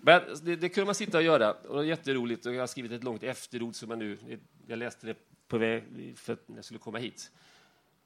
Men 0.00 0.22
det, 0.42 0.56
det 0.56 0.68
kunde 0.68 0.86
man 0.86 0.94
sitta 0.94 1.18
och 1.18 1.24
göra, 1.24 1.52
och 1.52 1.62
det 1.68 1.74
var 1.74 1.82
jätteroligt. 1.82 2.46
Och 2.46 2.54
jag 2.54 2.60
har 2.60 2.66
skrivit 2.66 2.92
ett 2.92 3.04
långt 3.04 3.22
efterord 3.22 3.74
som 3.74 3.90
jag 3.90 3.98
nu... 3.98 4.18
Jag 4.66 4.78
läste 4.78 5.06
det 5.06 5.14
på 5.48 5.58
väg 5.58 5.84
för 6.16 6.32
att 6.32 6.42
jag 6.56 6.64
skulle 6.64 6.80
komma 6.80 6.98
hit. 6.98 7.30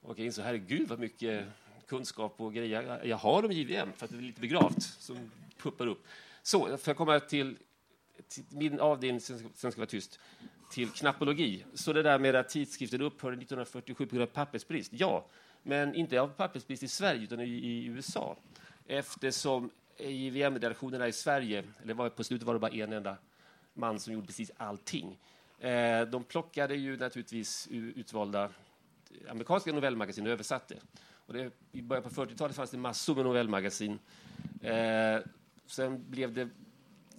Och 0.01 0.19
jag 0.19 0.25
insåg, 0.25 0.45
herregud 0.45 0.87
vad 0.87 0.99
mycket 0.99 1.43
kunskap 1.87 2.35
och 2.41 2.53
grejer 2.53 2.81
jag- 2.81 3.05
jag 3.07 3.17
har 3.17 3.45
om 3.45 3.51
JVM, 3.51 3.89
för 3.97 4.05
att 4.05 4.11
det 4.11 4.17
är 4.17 4.21
lite 4.21 4.41
begravt, 4.41 4.81
som 4.81 5.31
puppar 5.61 5.87
upp. 5.87 6.03
Så, 6.43 6.77
för 6.77 6.91
att 6.91 6.97
komma 6.97 7.19
till 7.19 7.57
min 8.49 8.79
avdelning, 8.79 9.21
sen 9.21 9.71
ska, 9.71 9.71
vara 9.77 9.85
tyst, 9.85 10.19
till 10.71 10.89
knappologi. 10.89 11.65
Så 11.73 11.93
det 11.93 12.03
där 12.03 12.19
med 12.19 12.35
att 12.35 12.49
tidskriften 12.49 13.01
upphörde 13.01 13.33
1947 13.33 14.05
på 14.05 14.15
grund 14.15 14.29
av 14.29 14.33
pappersbrist, 14.33 14.91
ja, 14.93 15.25
men 15.63 15.95
inte 15.95 16.21
av 16.21 16.27
pappersbrist 16.27 16.83
i 16.83 16.87
Sverige, 16.87 17.23
utan 17.23 17.39
i, 17.39 17.49
i 17.49 17.85
USA. 17.85 18.37
Eftersom 18.87 19.69
JVM-redaktionerna 19.99 21.07
i 21.07 21.11
Sverige, 21.11 21.63
eller 21.83 21.93
var, 21.93 22.09
på 22.09 22.23
slutet 22.23 22.47
var 22.47 22.53
det 22.53 22.59
bara 22.59 22.71
en 22.71 22.93
enda 22.93 23.17
man 23.73 23.99
som 23.99 24.13
gjorde 24.13 24.27
precis 24.27 24.51
allting. 24.57 25.17
Eh, 25.59 26.01
de 26.01 26.23
plockade 26.23 26.75
ju 26.75 26.97
naturligtvis 26.97 27.67
utvalda 27.71 28.49
amerikanska 29.29 29.71
novellmagasin 29.71 30.25
och 30.25 30.31
översatte. 30.31 30.75
Och 31.25 31.33
det, 31.33 31.51
I 31.71 31.81
början 31.81 32.03
på 32.03 32.09
40-talet 32.09 32.55
fanns 32.55 32.71
det 32.71 32.77
massor 32.77 33.15
med 33.15 33.25
novellmagasin. 33.25 33.99
Eh, 34.61 35.19
sen 35.65 36.09
blev 36.09 36.33
det 36.33 36.49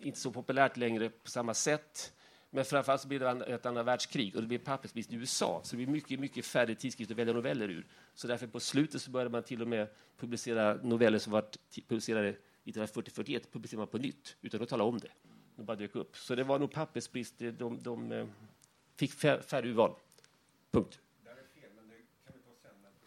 inte 0.07 0.19
så 0.19 0.31
populärt 0.33 0.77
längre 0.77 1.09
på 1.11 1.31
samma 1.31 1.55
sätt. 1.55 2.13
Men 2.51 2.65
framförallt 2.65 3.01
så 3.03 3.09
blev 3.09 3.21
det 3.21 3.45
ett 3.45 3.67
andra 3.67 3.83
världskrig 3.83 4.35
och 4.37 4.41
det 4.43 4.49
blev 4.49 4.59
pappersbrist 4.59 5.13
i 5.13 5.17
USA. 5.17 5.61
Så 5.65 5.71
det 5.71 5.77
blev 5.77 5.89
mycket, 5.89 6.21
mycket 6.21 6.47
färre 6.47 6.75
tidskrifter 6.75 7.15
att 7.15 7.19
välja 7.19 7.35
noveller 7.35 7.69
ur. 7.71 7.87
Så 8.15 8.27
därför 8.27 8.47
på 8.47 8.61
slutet 8.61 9.03
så 9.03 9.11
började 9.11 9.31
man 9.31 9.43
till 9.43 9.63
och 9.63 9.69
med 9.69 9.89
publicera 10.19 10.75
noveller 10.83 11.19
som 11.19 11.33
var 11.33 11.45
publicerade 11.89 12.37
1940-41 12.65 13.43
publicerade 13.53 13.77
man 13.81 13.87
på 13.87 13.99
nytt 13.99 14.37
utan 14.43 14.63
att 14.63 14.69
tala 14.69 14.85
om 14.85 14.99
det. 14.99 15.09
De 15.57 15.65
bara 15.67 15.77
dök 15.77 15.95
upp. 15.97 16.17
Så 16.17 16.35
det 16.35 16.45
var 16.45 16.59
nog 16.59 16.73
pappersbrist. 16.73 17.35
De, 17.39 17.79
de, 17.83 18.13
eh, 18.13 18.27
fick 18.97 19.11
fär- 19.13 19.41
färre 19.43 19.69
urval. 19.69 19.95
Punkt. 20.71 20.99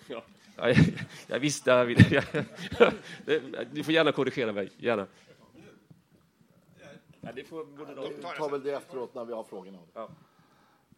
Ja, 0.08 0.24
ja, 0.58 0.68
jag, 0.70 0.78
jag 1.28 1.40
visste... 1.40 1.70
Jag, 1.72 1.86
vill- 1.86 2.06
jag, 2.12 2.94
det- 3.26 3.68
du 3.74 3.84
får 3.84 3.94
gärna 3.94 4.12
korrigera 4.12 4.52
mig. 4.52 4.70
Gärna. 4.78 5.08
Ja, 7.30 7.36
det 7.36 7.44
får 7.44 7.66
moderaterna. 7.66 8.32
Vi 8.32 8.38
tar 8.38 8.50
väl 8.50 8.64
det 8.64 8.72
efteråt 8.72 9.16
när 9.16 9.26
vi 9.26 9.34
har 9.34 9.44
frågorna. 9.44 9.78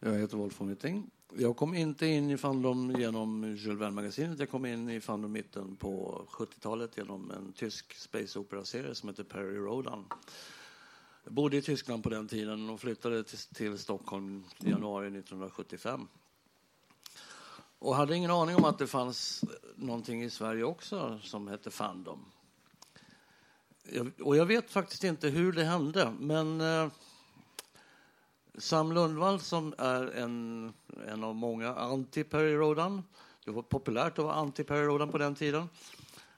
Jag 0.00 0.12
heter 0.12 0.36
Wolf 0.36 0.60
von 0.60 0.68
Witting. 0.68 1.10
Jag 1.36 1.56
kom 1.56 1.74
inte 1.74 2.06
in 2.06 2.30
i 2.30 2.36
Fandom 2.36 2.90
genom 2.90 3.44
Jules 3.56 3.80
Verne-magasinet. 3.80 4.38
Jag 4.38 4.50
kom 4.50 4.66
in 4.66 4.90
i 4.90 5.00
Fandom 5.00 5.32
mitten 5.32 5.76
på 5.76 6.24
70-talet 6.30 6.96
genom 6.96 7.30
en 7.30 7.52
tysk 7.52 7.94
space 7.94 8.38
opera-serie 8.38 8.94
som 8.94 9.08
heter 9.08 9.24
Perry 9.24 9.56
Rodan. 9.56 10.04
Jag 11.24 11.32
bodde 11.32 11.56
i 11.56 11.62
Tyskland 11.62 12.02
på 12.02 12.08
den 12.08 12.28
tiden 12.28 12.70
och 12.70 12.80
flyttade 12.80 13.24
till, 13.24 13.38
till 13.38 13.78
Stockholm 13.78 14.44
i 14.64 14.70
januari 14.70 15.06
1975. 15.06 16.08
Och 17.78 17.96
hade 17.96 18.16
ingen 18.16 18.30
aning 18.30 18.56
om 18.56 18.64
att 18.64 18.78
det 18.78 18.86
fanns 18.86 19.44
någonting 19.76 20.22
i 20.22 20.30
Sverige 20.30 20.64
också 20.64 21.18
som 21.22 21.48
hette 21.48 21.70
Fandom. 21.70 22.24
Jag, 23.82 24.12
och 24.22 24.36
jag 24.36 24.46
vet 24.46 24.70
faktiskt 24.70 25.04
inte 25.04 25.28
hur 25.28 25.52
det 25.52 25.64
hände, 25.64 26.14
men 26.20 26.60
eh, 26.60 26.88
Sam 28.58 28.92
Lundvall 28.92 29.40
som 29.40 29.74
är 29.78 30.06
en, 30.06 30.72
en 31.08 31.24
av 31.24 31.34
många 31.34 31.74
anti-Perry 31.74 32.54
Rodan. 32.54 33.02
Det 33.44 33.50
var 33.50 33.62
populärt 33.62 34.18
att 34.18 34.24
vara 34.24 34.34
anti-Perry 34.34 34.84
Rodan 34.84 35.10
på 35.10 35.18
den 35.18 35.34
tiden. 35.34 35.68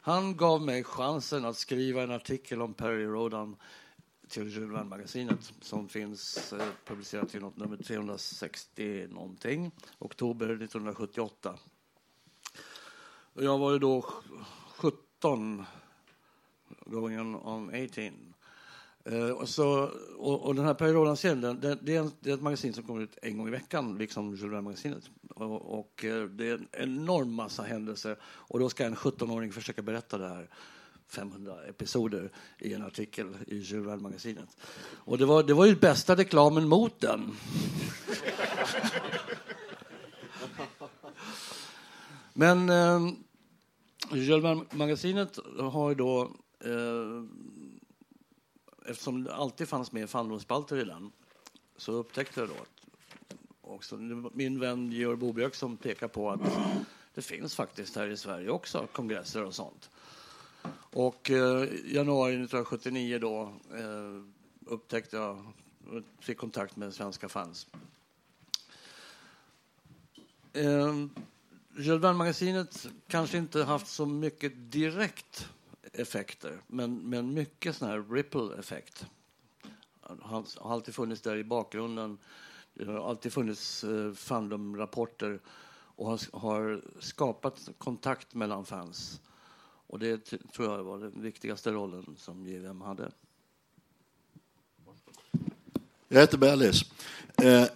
Han 0.00 0.36
gav 0.36 0.62
mig 0.62 0.84
chansen 0.84 1.44
att 1.44 1.56
skriva 1.56 2.02
en 2.02 2.10
artikel 2.10 2.62
om 2.62 2.74
Perry 2.74 3.04
Rodan 3.04 3.56
till 4.28 4.48
Jules 4.48 4.86
magasinet 4.86 5.52
som 5.60 5.88
finns 5.88 6.52
eh, 6.52 6.68
publicerat 6.84 7.34
i 7.34 7.40
något 7.40 7.56
nummer 7.56 7.76
360 7.76 9.06
någonting, 9.10 9.70
oktober 9.98 10.46
1978. 10.46 11.54
Och 13.34 13.44
jag 13.44 13.58
var 13.58 13.72
ju 13.72 13.78
då 13.78 14.04
17, 14.76 15.64
going 16.84 17.18
on 17.18 17.68
18. 17.68 18.34
Uh, 19.12 19.30
och, 19.30 19.48
så, 19.48 19.90
och, 20.16 20.42
och 20.42 20.54
den 20.54 20.64
här 20.64 20.74
Perry 20.74 20.92
den, 21.40 21.60
det, 21.60 21.78
det, 21.82 21.96
är 21.96 22.00
en, 22.00 22.10
det 22.20 22.30
är 22.30 22.34
ett 22.34 22.42
magasin 22.42 22.72
som 22.72 22.84
kommer 22.84 23.00
ut 23.02 23.18
en 23.22 23.38
gång 23.38 23.48
i 23.48 23.50
veckan, 23.50 23.98
liksom 23.98 24.34
Jules 24.34 24.52
Verne-magasinet. 24.52 25.10
Och, 25.34 25.78
och, 25.78 26.04
eh, 26.04 26.24
det 26.24 26.48
är 26.48 26.54
en 26.54 26.68
enorm 26.72 27.34
massa 27.34 27.62
händelser. 27.62 28.16
Och 28.24 28.58
då 28.58 28.68
ska 28.68 28.84
en 28.84 28.96
17-åring 28.96 29.52
försöka 29.52 29.82
berätta 29.82 30.18
det 30.18 30.28
här 30.28 30.48
500 31.08 31.54
episoder 31.68 32.30
i 32.58 32.74
en 32.74 32.82
artikel 32.82 33.36
i 33.46 33.56
Jules 33.56 33.86
Verne-magasinet. 33.86 34.56
Och 34.86 35.18
det 35.18 35.26
var, 35.26 35.42
det 35.42 35.54
var 35.54 35.66
ju 35.66 35.76
bästa 35.76 36.16
reklamen 36.16 36.68
mot 36.68 37.00
den. 37.00 37.36
Men 42.32 42.70
eh, 42.70 43.00
Jules 44.12 44.44
Verne-magasinet 44.44 45.38
har 45.58 45.88
ju 45.88 45.94
då 45.94 46.30
eh, 46.64 47.24
eftersom 48.86 49.24
det 49.24 49.34
alltid 49.34 49.68
fanns 49.68 49.92
med 49.92 50.10
fandomspalter 50.10 50.76
i 50.76 50.84
den 50.84 51.12
så 51.76 51.92
upptäckte 51.92 52.40
jag 52.40 52.48
då 52.48 52.54
att 52.54 52.74
också, 53.60 53.96
min 54.32 54.60
vän 54.60 54.92
Georg 54.92 55.16
Bobjörk 55.16 55.54
som 55.54 55.76
pekar 55.76 56.08
på 56.08 56.30
att 56.30 56.40
det 57.14 57.22
finns 57.22 57.54
faktiskt 57.54 57.96
här 57.96 58.08
i 58.08 58.16
Sverige 58.16 58.50
också 58.50 58.86
kongresser 58.92 59.44
och 59.44 59.54
sånt. 59.54 59.90
Och 60.92 61.30
eh, 61.30 61.68
januari 61.84 62.32
1979 62.32 63.18
då 63.18 63.52
eh, 63.74 64.22
upptäckte 64.66 65.16
jag 65.16 65.52
fick 66.20 66.38
kontakt 66.38 66.76
med 66.76 66.94
svenska 66.94 67.28
fans. 67.28 67.66
Eh, 70.52 70.94
Jules 71.76 72.02
Verne-magasinet 72.02 72.86
kanske 73.06 73.38
inte 73.38 73.64
haft 73.64 73.86
så 73.86 74.06
mycket 74.06 74.52
direkt 74.56 75.48
effekter, 75.94 76.60
men, 76.66 76.96
men 76.96 77.34
mycket 77.34 77.76
sån 77.76 77.88
här 77.88 78.14
ripple-effekt. 78.14 79.06
har 80.20 80.46
alltid 80.62 80.94
funnits 80.94 81.22
där 81.22 81.36
i 81.36 81.44
bakgrunden. 81.44 82.18
Det 82.74 82.84
har 82.84 83.08
alltid 83.08 83.32
funnits 83.32 83.84
eh, 83.84 84.12
fandomrapporter 84.12 85.40
och 85.96 86.06
har, 86.06 86.20
har, 86.32 86.82
skapat 86.98 87.68
kontakt 87.78 88.34
mellan 88.34 88.64
fans. 88.64 89.20
Och 89.86 89.98
det 89.98 90.24
tror 90.54 90.70
jag 90.70 90.84
var 90.84 90.98
den 90.98 91.22
viktigaste 91.22 91.72
rollen 91.72 92.16
som 92.18 92.46
JVM 92.46 92.80
hade. 92.80 93.10
Jag 96.08 96.20
heter 96.20 96.38
Bellis. 96.38 96.82
Eh, 97.42 97.66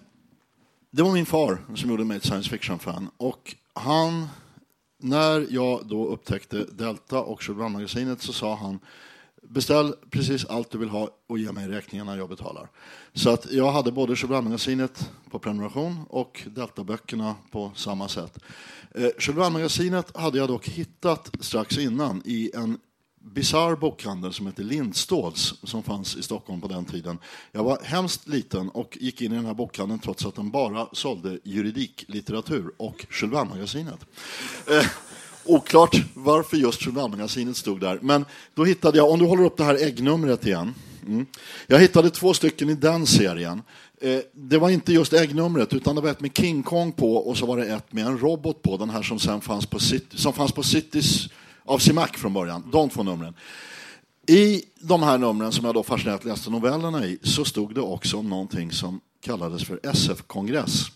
det 0.91 1.03
var 1.03 1.13
min 1.13 1.27
far 1.27 1.59
som 1.77 1.91
gjorde 1.91 2.05
mig 2.05 2.17
ett 2.17 2.25
science 2.25 2.51
fiction-fan. 2.51 3.11
Och 3.17 3.57
han 3.73 4.29
när 4.99 5.47
jag 5.51 5.87
då 5.87 6.07
upptäckte 6.07 6.65
Delta 6.65 7.21
och 7.21 7.43
Showdown-magasinet 7.43 8.23
så 8.23 8.33
sa 8.33 8.55
han 8.55 8.81
beställ 9.43 9.95
precis 10.11 10.45
allt 10.45 10.71
du 10.71 10.79
vill 10.79 10.89
ha 10.89 11.11
och 11.27 11.39
ge 11.39 11.53
mig 11.53 11.69
räkningarna 11.69 12.17
jag 12.17 12.29
betalar. 12.29 12.69
Så 13.13 13.31
att 13.31 13.53
jag 13.53 13.73
hade 13.73 13.93
både 13.93 14.17
Showdown-magasinet 14.17 15.11
på 15.31 15.39
prenumeration 15.39 16.05
och 16.09 16.43
Delta-böckerna 16.47 17.35
på 17.51 17.73
samma 17.75 18.09
sätt. 18.09 18.39
Eh, 18.95 19.09
Showdown-magasinet 19.19 20.17
hade 20.17 20.39
jag 20.39 20.49
dock 20.49 20.69
hittat 20.69 21.31
strax 21.41 21.79
innan 21.79 22.23
i 22.25 22.51
en 22.55 22.79
bisarr 23.35 23.77
bokhandel 23.77 24.33
som 24.33 24.47
hette 24.47 24.63
Lindståls 24.63 25.55
som 25.63 25.83
fanns 25.83 26.17
i 26.17 26.23
Stockholm 26.23 26.61
på 26.61 26.69
den 26.69 26.85
tiden. 26.85 27.19
Jag 27.53 27.65
var 27.65 27.79
hemskt 27.83 28.29
liten 28.29 28.69
och 28.69 28.99
gick 29.01 29.21
in 29.21 29.33
i 29.33 29.35
den 29.35 29.47
här 29.47 29.55
bokhandeln 29.55 30.01
trots 30.01 30.27
att 30.27 30.35
den 30.35 30.51
bara 30.51 30.89
sålde 30.93 31.39
juridiklitteratur 31.45 32.73
och 32.77 33.07
Jules 33.21 33.49
magasinet 33.49 34.07
eh, 34.71 34.87
Oklart 35.45 35.97
varför 36.15 36.57
just 36.57 36.87
Jules 36.87 37.11
magasinet 37.11 37.57
stod 37.57 37.81
där. 37.81 37.99
Men 38.03 38.25
då 38.55 38.65
hittade 38.65 38.99
jag, 38.99 39.11
om 39.11 39.19
du 39.19 39.25
håller 39.25 39.45
upp 39.45 39.57
det 39.57 39.65
här 39.65 39.75
äggnumret 39.75 40.47
igen. 40.47 40.75
Mm. 41.07 41.27
Jag 41.67 41.79
hittade 41.79 42.11
två 42.11 42.35
stycken 42.35 42.71
i 42.71 42.75
den 42.75 43.07
serien. 43.07 43.63
Eh, 44.01 44.19
det 44.33 44.59
var 44.59 44.71
inte 44.71 44.93
just 44.93 45.13
äggnumret, 45.13 45.73
utan 45.73 45.97
det 45.97 46.03
var 46.03 46.11
ett 46.11 46.21
med 46.21 46.37
King 46.37 46.63
Kong 46.63 46.93
på 46.93 47.17
och 47.17 47.37
så 47.37 47.47
var 47.47 47.57
det 47.57 47.67
ett 47.67 47.93
med 47.93 48.07
en 48.07 48.19
robot 48.19 48.63
på, 48.63 48.77
den 48.77 48.91
här 48.91 49.03
som 49.03 49.19
sen 49.19 49.41
fanns 49.41 49.67
på, 49.67 49.79
City, 49.79 50.17
som 50.17 50.33
fanns 50.33 50.53
på 50.53 50.63
Citys 50.63 51.29
av 51.69 51.79
Simak 51.79 52.19
från 52.19 52.33
början, 52.33 52.71
de 52.73 52.91
två 52.91 53.03
numren. 53.03 53.35
I 54.27 54.63
de 54.81 55.03
här 55.03 55.19
numren 55.19 55.53
som 55.53 55.65
jag 55.65 55.75
då 55.75 55.83
fascinerat 55.83 56.25
läste 56.25 56.51
novellerna 56.51 57.07
i 57.07 57.19
så 57.23 57.45
stod 57.45 57.75
det 57.75 57.81
också 57.81 58.17
om 58.17 58.29
någonting 58.29 58.73
som 58.73 59.01
kallades 59.21 59.65
för 59.65 59.81
SF-kongress. 59.83 60.87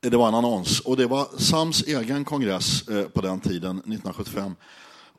Det 0.00 0.16
var 0.16 0.28
en 0.28 0.34
annons 0.34 0.80
och 0.80 0.96
det 0.96 1.06
var 1.06 1.28
Sams 1.38 1.82
egen 1.82 2.24
kongress 2.24 2.88
eh, 2.88 3.08
på 3.08 3.20
den 3.20 3.40
tiden, 3.40 3.78
1975. 3.78 4.54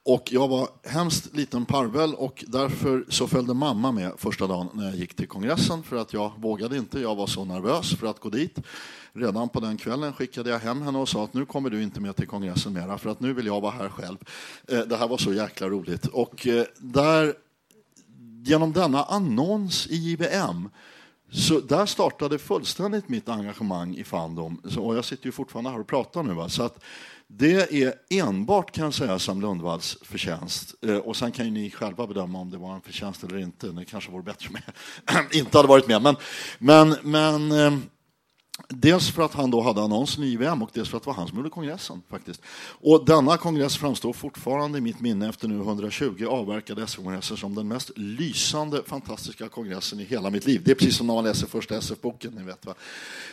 Och 0.10 0.32
jag 0.32 0.48
var 0.48 0.69
hemskt 0.84 1.36
liten 1.36 1.65
parvel 1.65 2.13
och 2.13 2.43
därför 2.48 3.06
så 3.10 3.28
följde 3.28 3.54
mamma 3.54 3.91
med 3.91 4.12
första 4.17 4.48
dagen 4.48 4.69
när 4.74 4.86
jag 4.86 4.95
gick 4.95 5.15
till 5.15 5.28
kongressen 5.28 5.84
för 5.84 5.95
att 5.95 6.13
jag 6.13 6.32
vågade 6.38 6.78
inte, 6.78 7.00
jag 7.00 7.15
var 7.15 7.28
så 7.28 7.45
nervös 7.45 7.95
för 7.95 8.08
att 8.08 8.19
gå 8.19 8.30
dit. 8.30 8.60
Redan 9.13 9.50
på 9.50 9.60
den 9.60 9.78
kvällen 9.78 10.13
skickade 10.13 10.50
jag 10.50 10.60
hem 10.60 10.82
henne 10.82 10.98
och 10.98 11.10
sa 11.10 11.24
att 11.24 11.34
nu 11.34 11.45
kommer 11.45 11.69
du 11.69 11.84
inte 11.84 12.02
med 12.02 12.15
till 12.15 12.28
kongressen 12.28 12.74
mera 12.74 12.98
för 12.98 13.10
att 13.10 13.19
nu 13.19 13.34
vill 13.34 13.45
jag 13.45 13.62
vara 13.62 13.72
här 13.72 13.89
själv. 13.89 14.17
Eh, 14.67 14.80
det 14.80 14.98
här 14.98 15.08
var 15.08 15.17
så 15.17 15.34
jäkla 15.34 15.69
roligt. 15.69 16.06
Och 16.06 16.48
eh, 16.48 16.65
där, 16.78 17.34
genom 18.43 18.74
denna 18.74 19.04
annons 19.04 19.88
i 19.88 19.95
JVM 19.95 20.69
så 21.32 21.60
där 21.60 21.86
startade 21.86 22.39
fullständigt 22.39 23.10
mitt 23.10 23.30
engagemang 23.30 23.95
i 23.95 24.04
Fandom. 24.04 24.62
Och 24.78 24.95
jag 24.95 25.06
sitter 25.06 25.26
ju 25.26 25.32
fortfarande 25.32 25.69
här 25.69 25.80
och 25.80 25.88
pratar 25.88 26.24
nu. 26.24 26.34
Va? 26.34 26.50
Så 26.50 26.63
att 26.63 26.84
det 27.32 27.84
är 27.84 27.94
enbart 28.10 28.72
kan 28.72 28.84
jag 28.84 28.94
säga 28.94 29.20
Sam 29.20 29.42
Lundvalls 29.42 29.98
förtjänst. 30.02 30.76
Eh, 30.82 30.98
och 30.98 31.15
sen 31.15 31.32
kan 31.32 31.46
ju 31.46 31.52
ni 31.52 31.72
själva 31.72 32.08
bedöma 32.08 32.39
om 32.39 32.52
det 32.52 32.58
var 32.58 32.76
en 32.76 32.82
förtjänst 32.82 33.24
eller 33.24 33.38
inte. 33.38 33.68
Det 33.68 33.86
kanske 33.86 34.12
vore 34.12 34.24
bättre 34.24 34.50
med 34.50 34.62
inte 35.34 35.58
hade 35.58 35.68
varit 35.68 35.88
med. 35.88 36.02
Men, 36.02 36.15
men, 36.60 36.96
men 37.04 37.52
eh, 37.52 37.80
Dels 38.67 39.12
för 39.12 39.22
att 39.22 39.34
han 39.34 39.52
då 39.52 39.62
hade 39.62 39.82
annonsen 39.82 40.24
i 40.24 40.28
IVM 40.28 40.62
och 40.62 40.69
dels 40.74 40.89
för 40.89 40.98
att 40.98 41.04
det 41.04 41.08
var 41.08 41.13
han 41.13 41.28
som 41.28 41.38
gjorde 41.38 41.50
kongressen. 41.50 42.02
faktiskt. 42.10 42.41
Och 42.82 43.06
denna 43.06 43.38
kongress 43.38 43.78
framstår 43.78 44.13
fortfarande 44.13 44.78
i 44.78 44.82
mitt 44.82 45.02
minne 45.02 45.30
efter 45.30 45.48
nu 45.48 45.60
120 45.60 46.26
avverkade 46.30 46.84
SF-kongresser 46.84 47.36
som 47.36 47.56
den 47.56 47.67
mest 47.67 47.91
lysande, 47.95 48.84
fantastiska 48.86 49.50
kongressen 49.50 50.00
i 50.00 50.04
hela 50.04 50.30
mitt 50.30 50.45
liv. 50.45 50.62
Det 50.65 50.72
är 50.72 50.76
precis 50.76 50.98
som 50.98 51.08
när 51.08 51.13
man 51.13 51.24
läser 51.24 51.48
första 51.48 51.78
SF-boken. 51.78 52.32
Ni 52.34 52.43
vet, 52.43 52.65
va? 52.65 52.74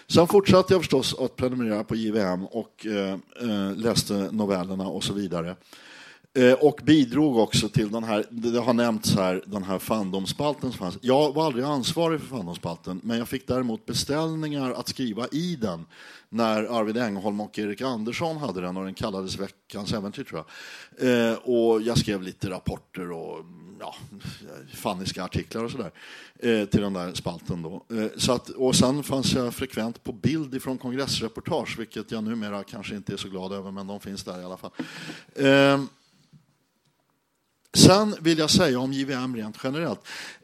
Sen 0.06 0.26
fortsatte 0.26 0.74
jag 0.74 0.80
förstås 0.80 1.14
att 1.18 1.36
prenumerera 1.36 1.84
på 1.84 1.96
IVM 1.96 2.46
och 2.46 2.86
eh, 2.86 3.18
eh, 3.40 3.76
läste 3.76 4.28
novellerna 4.32 4.86
och 4.86 5.04
så 5.04 5.12
vidare. 5.12 5.56
Eh, 6.36 6.52
och 6.52 6.80
bidrog 6.84 7.38
också 7.38 7.68
till 7.68 7.90
den 7.90 8.04
här, 8.04 8.24
det 8.30 8.58
har 8.58 8.72
nämnts 8.72 9.14
här, 9.14 9.42
den 9.46 9.62
här 9.62 9.78
fandomspalten 9.78 10.70
som 10.70 10.78
fanns. 10.78 10.98
Jag 11.00 11.34
var 11.34 11.46
aldrig 11.46 11.64
ansvarig 11.64 12.20
för 12.20 12.26
fandomspalten, 12.26 13.00
men 13.02 13.18
jag 13.18 13.28
fick 13.28 13.46
däremot 13.46 13.86
beställningar 13.86 14.70
att 14.70 14.88
skriva 14.88 15.28
i 15.32 15.56
den 15.56 15.86
när 16.28 16.78
Arvid 16.80 16.98
Engholm 16.98 17.40
och 17.40 17.58
Erik 17.58 17.80
Andersson 17.80 18.36
hade 18.36 18.60
den 18.60 18.76
och 18.76 18.84
den 18.84 18.94
kallades 18.94 19.38
Veckans 19.38 19.92
äventyr 19.92 20.24
tror 20.24 20.44
jag. 20.98 21.30
Eh, 21.30 21.36
och 21.36 21.82
jag 21.82 21.98
skrev 21.98 22.22
lite 22.22 22.50
rapporter 22.50 23.10
och 23.10 23.44
ja, 23.80 23.94
fanniska 24.74 25.24
artiklar 25.24 25.64
och 25.64 25.70
sådär 25.70 25.90
eh, 26.38 26.64
till 26.64 26.80
den 26.80 26.92
där 26.92 27.14
spalten 27.14 27.62
då. 27.62 27.84
Eh, 27.96 28.06
så 28.16 28.32
att, 28.32 28.48
och 28.48 28.76
sen 28.76 29.02
fanns 29.02 29.32
jag 29.32 29.54
frekvent 29.54 30.04
på 30.04 30.12
bild 30.12 30.54
ifrån 30.54 30.78
kongressreportage, 30.78 31.78
vilket 31.78 32.10
jag 32.10 32.24
numera 32.24 32.64
kanske 32.64 32.96
inte 32.96 33.12
är 33.12 33.16
så 33.16 33.28
glad 33.28 33.52
över, 33.52 33.70
men 33.70 33.86
de 33.86 34.00
finns 34.00 34.24
där 34.24 34.40
i 34.40 34.44
alla 34.44 34.56
fall. 34.56 34.70
Eh, 35.34 35.80
Sen 37.76 38.14
vill 38.20 38.38
jag 38.38 38.50
säga 38.50 38.80
om 38.80 38.92
JVM 38.92 39.36
rent 39.36 39.58
generellt. 39.64 40.00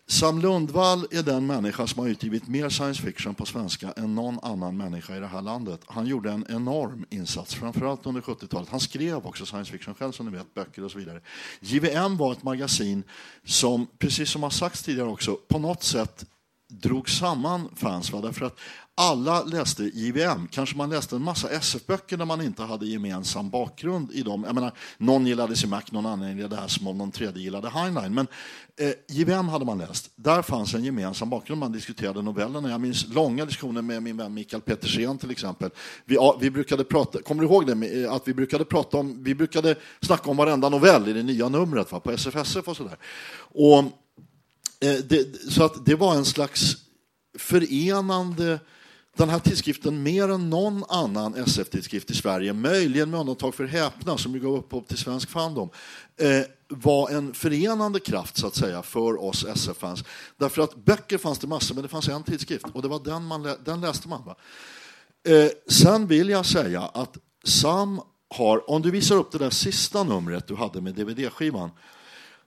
Sam 0.07 0.41
Lundvall 0.41 1.07
är 1.11 1.23
den 1.23 1.47
människa 1.47 1.87
som 1.87 2.03
har 2.03 2.09
utgivit 2.09 2.49
mer 2.49 2.69
science 2.69 3.03
fiction 3.03 3.35
på 3.35 3.47
svenska 3.47 3.93
än 3.97 4.15
någon 4.15 4.39
annan 4.43 4.77
människa 4.77 5.17
i 5.17 5.21
det 5.21 5.27
här 5.27 5.43
landet. 5.43 5.81
Han 5.87 6.07
gjorde 6.07 6.31
en 6.31 6.47
enorm 6.49 7.07
insats, 7.11 7.55
framförallt 7.55 8.07
under 8.07 8.21
70-talet. 8.21 8.69
Han 8.69 8.81
skrev 8.81 9.27
också 9.27 9.47
science 9.47 9.73
fiction 9.73 9.95
själv, 9.95 10.13
som 10.13 10.27
ni 10.27 10.33
vet, 10.33 10.55
böcker 10.55 10.85
och 10.85 10.91
så 10.91 10.99
vidare. 10.99 11.21
JVM 11.61 12.17
var 12.17 12.33
ett 12.33 12.43
magasin 12.43 13.03
som, 13.45 13.87
precis 13.99 14.31
som 14.31 14.43
har 14.43 14.51
sagts 14.51 14.83
tidigare 14.83 15.09
också, 15.09 15.39
på 15.49 15.59
något 15.59 15.83
sätt 15.83 16.25
drog 16.73 17.11
samman 17.11 17.69
fans. 17.77 18.13
Va? 18.13 18.21
Därför 18.21 18.47
att 18.47 18.59
alla 18.95 19.43
läste 19.43 19.83
JVM. 19.83 20.49
Kanske 20.51 20.77
man 20.77 20.91
läste 20.91 21.17
en 21.17 21.23
massa 21.23 21.49
SF-böcker 21.49 22.17
där 22.17 22.25
man 22.25 22.43
inte 22.43 22.63
hade 22.63 22.87
gemensam 22.87 23.51
bakgrund 23.51 24.13
i 24.13 24.23
dem. 24.23 24.45
Jag 24.45 24.55
menar, 24.55 24.73
någon 24.99 25.27
gillade 25.27 25.57
Simak, 25.57 25.93
någon 25.93 26.07
annan 26.07 26.37
gillade 26.37 26.61
Asimov, 26.61 26.97
någon 26.97 27.11
tredje 27.11 27.43
gillade 27.43 27.71
Heinlein. 27.71 28.15
Men 28.15 28.27
eh, 28.81 28.93
JVM 29.09 29.49
hade 29.49 29.65
man 29.65 29.79
läst. 29.79 30.11
Där 30.17 30.43
fanns 30.43 30.75
en 30.75 30.85
gemensam 30.85 31.31
bakgrund. 31.31 31.61
Man 31.61 31.73
diskuterade 31.73 32.23
novellerna. 32.23 32.71
Jag 32.71 32.81
minns 32.81 33.07
långa 33.09 33.45
diskussioner 33.45 33.83
med 33.83 34.03
min 34.03 34.17
vän 34.17 34.35
Mikael 34.35 34.63
Petersen 34.63 35.19
till 35.19 35.31
exempel. 35.31 35.71
Vi, 36.05 36.15
ja, 36.15 36.39
vi 36.41 36.51
brukade 36.51 36.85
prata, 36.85 37.23
kommer 37.23 37.43
du 37.43 37.49
ihåg 37.49 37.67
det? 37.67 38.03
Eh, 38.03 38.13
att 38.13 38.29
vi 38.29 38.35
brukade 38.35 38.65
prata 38.65 38.97
om, 38.97 39.25
vi 39.25 39.35
brukade 39.35 39.75
snacka 40.01 40.31
om 40.31 40.37
varenda 40.37 40.69
novell 40.69 41.09
i 41.09 41.13
det 41.13 41.23
nya 41.23 41.49
numret 41.49 41.93
va? 41.93 42.01
på 42.01 42.11
SFSF 42.11 42.69
och 42.69 42.77
sådär. 42.77 42.97
Och, 43.55 43.85
Eh, 44.83 44.95
det, 44.95 45.53
så 45.53 45.65
att 45.65 45.87
det 45.87 45.95
var 45.95 46.15
en 46.15 46.25
slags 46.25 46.77
förenande 47.39 48.61
den 49.17 49.29
här 49.29 49.39
tidskriften 49.39 50.03
mer 50.03 50.29
än 50.29 50.51
någon 50.51 50.85
annan 50.89 51.35
SF-tidskrift 51.35 52.11
i 52.11 52.15
Sverige, 52.15 52.53
möjligen 52.53 53.11
med 53.11 53.21
undantag 53.21 53.55
för 53.55 53.65
Häpna 53.65 54.19
som 54.19 54.35
ju 54.35 54.41
gav 54.41 54.55
upphov 54.57 54.83
till 54.83 54.99
Svensk 54.99 55.31
Fandom, 55.31 55.71
eh, 56.17 56.43
var 56.69 57.11
en 57.11 57.35
förenande 57.35 58.01
kraft 58.01 58.37
så 58.37 58.47
att 58.47 58.55
säga 58.55 58.83
för 58.83 59.23
oss 59.23 59.45
SF-fans. 59.45 60.05
Därför 60.37 60.63
att 60.63 60.85
böcker 60.85 61.19
fanns 61.19 61.39
det 61.39 61.47
massor, 61.47 61.75
men 61.75 61.83
det 61.83 61.89
fanns 61.89 62.09
en 62.09 62.23
tidskrift 62.23 62.67
och 62.73 62.83
det 62.83 62.89
var 62.89 63.05
den, 63.05 63.25
man 63.25 63.43
lä 63.43 63.57
den 63.65 63.81
läste 63.81 64.09
man. 64.09 64.25
Va? 64.25 64.37
Eh, 65.29 65.51
sen 65.69 66.07
vill 66.07 66.29
jag 66.29 66.47
säga 66.47 66.81
att 66.81 67.17
Sam 67.45 68.01
har, 68.35 68.71
om 68.71 68.83
du 68.83 68.91
visar 68.91 69.17
upp 69.17 69.33
det 69.33 69.39
där 69.39 69.51
sista 69.51 70.05
numret 70.05 70.47
du 70.47 70.55
hade 70.55 70.81
med 70.81 70.95
DVD-skivan, 70.95 71.71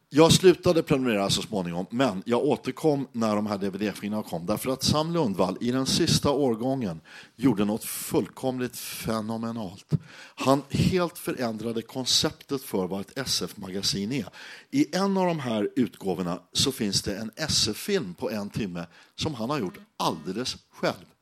jag 0.09 0.31
slutade 0.31 0.83
prenumerera 0.83 1.29
så 1.29 1.41
småningom, 1.41 1.85
men 1.89 2.23
jag 2.25 2.43
återkom 2.43 3.07
när 3.11 3.35
de 3.35 3.45
här 3.45 3.57
DVD-skivorna 3.57 4.23
kom. 4.23 4.45
Därför 4.45 4.69
att 4.71 4.83
Sam 4.83 5.13
Lundvall 5.13 5.57
i 5.61 5.71
den 5.71 5.85
sista 5.85 6.31
årgången 6.31 7.01
gjorde 7.35 7.65
något 7.65 7.83
fullkomligt 7.83 8.77
fenomenalt. 8.77 9.93
Han 10.35 10.61
helt 10.69 11.17
förändrade 11.17 11.81
konceptet 11.81 12.61
för 12.61 12.87
vad 12.87 13.01
ett 13.01 13.17
SF-magasin 13.17 14.11
är. 14.11 14.27
I 14.71 14.95
en 14.95 15.17
av 15.17 15.25
de 15.25 15.39
här 15.39 15.69
utgåvorna 15.75 16.39
så 16.53 16.71
finns 16.71 17.01
det 17.01 17.17
en 17.17 17.31
SF-film 17.35 18.13
på 18.13 18.29
en 18.29 18.49
timme 18.49 18.85
som 19.15 19.33
han 19.33 19.49
har 19.49 19.59
gjort 19.59 19.77
alldeles 19.97 20.57
själv. 20.71 21.14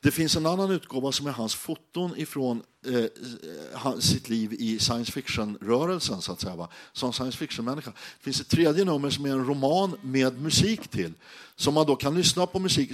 Det 0.00 0.10
finns 0.10 0.36
en 0.36 0.46
annan 0.46 0.70
utgåva 0.70 1.12
som 1.12 1.26
är 1.26 1.30
hans 1.30 1.54
foton 1.54 2.16
ifrån 2.16 2.62
eh, 2.86 3.98
sitt 3.98 4.28
liv 4.28 4.52
i 4.52 4.78
science 4.78 5.12
fiction-rörelsen, 5.12 6.22
så 6.22 6.32
att 6.32 6.40
säga, 6.40 6.56
va? 6.56 6.68
som 6.92 7.12
science 7.12 7.38
fiction-människa. 7.38 7.90
Det 7.90 8.24
finns 8.24 8.40
ett 8.40 8.48
tredje 8.48 8.84
nummer 8.84 9.10
som 9.10 9.24
är 9.24 9.30
en 9.30 9.46
roman 9.46 9.96
med 10.02 10.40
musik 10.40 10.88
till, 10.88 11.12
som 11.56 11.74
man 11.74 11.86
då 11.86 11.96
kan 11.96 12.14
lyssna 12.14 12.46
på 12.46 12.58
musik, 12.58 12.90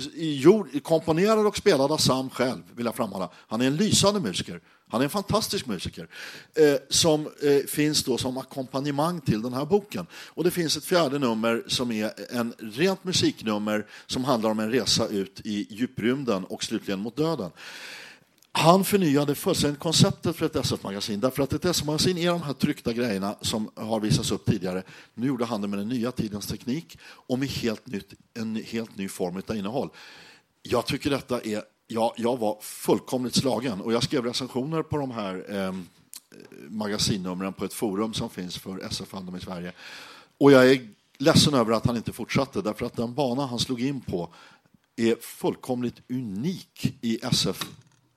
komponerad 0.83 1.47
och 1.47 1.57
spelad 1.57 1.93
av 1.93 1.99
Sam 1.99 2.31
själv, 2.31 2.63
vill 2.75 2.87
jag 2.87 2.95
framhålla. 2.95 3.31
Han 3.35 3.61
är 3.61 3.67
en 3.67 3.77
lysande 3.77 4.21
musiker. 4.21 4.61
Han 4.89 5.01
är 5.01 5.05
en 5.05 5.11
fantastisk 5.11 5.67
musiker 5.67 6.09
eh, 6.55 6.75
som 6.89 7.27
eh, 7.43 7.67
finns 7.67 8.05
då 8.05 8.19
som 8.19 8.39
ackompanjemang 8.39 9.21
till 9.21 9.43
den 9.43 9.53
här 9.53 9.65
boken. 9.65 10.07
Och 10.13 10.45
det 10.45 10.51
finns 10.51 10.77
ett 10.77 10.85
fjärde 10.85 11.19
nummer 11.19 11.65
som 11.67 11.93
är 11.93 12.13
en 12.31 12.55
rent 12.59 13.05
musiknummer 13.05 13.87
som 14.07 14.25
handlar 14.25 14.51
om 14.51 14.61
en 14.61 14.71
resa 14.71 15.07
ut 15.07 15.41
i 15.45 15.67
djuprymden 15.71 16.45
och 16.45 16.65
slutligen 16.65 17.01
mot 17.01 17.17
döden. 17.17 17.51
Han 18.53 18.85
förnyade 18.85 19.35
fullständigt 19.35 19.81
konceptet 19.81 20.37
för 20.37 20.47
ett 20.47 20.57
SF-magasin 20.57 21.21
därför 21.21 21.43
att 21.43 21.53
ett 21.53 21.65
SF-magasin 21.65 22.19
är 22.19 22.31
de 22.31 22.43
här 22.43 22.53
tryckta 22.53 22.93
grejerna 22.93 23.37
som 23.41 23.71
har 23.75 24.01
visats 24.01 24.31
upp 24.31 24.45
tidigare. 24.45 24.83
Nu 25.15 25.27
gjorde 25.27 25.45
han 25.45 25.61
det 25.61 25.69
med 25.69 25.79
den 25.79 25.89
nya 25.89 26.13
tidens 26.13 26.47
teknik 26.47 26.99
och 27.03 27.39
med 27.39 27.49
helt 27.49 27.87
nytt, 27.87 28.15
en 28.35 28.57
helt 28.57 28.97
ny 28.97 29.09
form 29.09 29.43
av 29.49 29.57
innehåll. 29.57 29.91
Jag 30.63 30.87
tycker 30.87 31.11
detta 31.11 31.41
är 31.41 31.63
Ja, 31.91 32.15
jag 32.17 32.37
var 32.37 32.59
fullkomligt 32.61 33.35
slagen 33.35 33.81
och 33.81 33.93
jag 33.93 34.03
skrev 34.03 34.25
recensioner 34.25 34.83
på 34.83 34.97
de 34.97 35.11
här 35.11 35.45
eh, 35.49 35.75
magasinnumren 36.69 37.53
på 37.53 37.65
ett 37.65 37.73
forum 37.73 38.15
som 38.15 38.31
finns 38.31 38.59
för 38.59 38.79
SF-fandom 38.79 39.37
i 39.37 39.41
Sverige. 39.41 39.73
Och 40.39 40.53
jag 40.53 40.71
är 40.71 40.89
ledsen 41.19 41.55
över 41.55 41.73
att 41.73 41.87
han 41.87 41.97
inte 41.97 42.13
fortsatte 42.13 42.63
därför 42.63 42.87
att 42.87 42.97
den 42.97 43.15
bana 43.15 43.47
han 43.47 43.59
slog 43.59 43.81
in 43.81 44.01
på 44.01 44.35
är 44.97 45.17
fullkomligt 45.21 46.03
unik 46.11 46.99
i 47.01 47.19
SF 47.23 47.67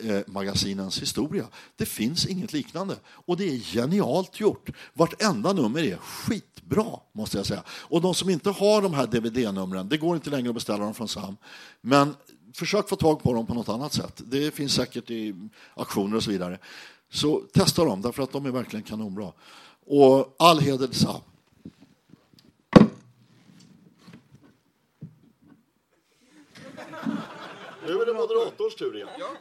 eh, 0.04 0.20
magasinens 0.28 1.02
historia. 1.02 1.48
Det 1.76 1.86
finns 1.86 2.26
inget 2.26 2.54
liknande 2.54 2.96
och 3.06 3.38
det 3.38 3.46
är 3.46 3.58
genialt 3.58 4.40
gjort. 4.40 4.70
Vartenda 4.94 5.54
nummer 5.54 5.84
är 5.84 5.98
skitbra 5.98 7.00
måste 7.12 7.38
jag 7.38 7.46
säga. 7.46 7.64
Och 7.70 8.02
de 8.02 8.16
som 8.16 8.30
inte 8.30 8.50
har 8.50 8.82
de 8.82 8.94
här 8.94 9.08
DVD-numren, 9.08 9.90
det 9.90 9.98
går 9.98 10.16
inte 10.16 10.30
längre 10.30 10.50
att 10.50 10.56
beställa 10.56 10.84
dem 10.84 10.94
från 10.94 11.08
Sam, 11.08 11.38
men 11.82 12.16
försök 12.54 12.90
få 12.90 12.96
tag 12.96 13.24
på 13.24 13.34
dem 13.34 13.48
på 13.48 13.54
något 13.54 13.70
annat 13.70 13.94
sätt. 13.94 14.22
Det 14.26 14.52
finns 14.52 14.74
säkert 14.74 15.10
i 15.10 15.50
auktioner 15.74 16.18
och 16.18 16.24
så 16.24 16.32
vidare. 16.32 16.60
Så 17.10 17.40
testa 17.40 17.86
dem, 17.86 18.02
därför 18.02 18.24
att 18.24 18.32
de 18.32 18.46
är 18.46 18.52
verkligen 18.52 18.84
kanonbra. 18.84 19.34
Och 19.86 20.36
all 20.40 20.60
heder 20.60 20.88
till 20.88 21.00
Saab. 21.00 21.22
Nu 27.88 28.02
är 28.02 28.06
det 28.06 28.14
moderatorns 28.14 28.76
tur 28.76 28.96
igen. 28.96 29.10
Ja. 29.20 29.36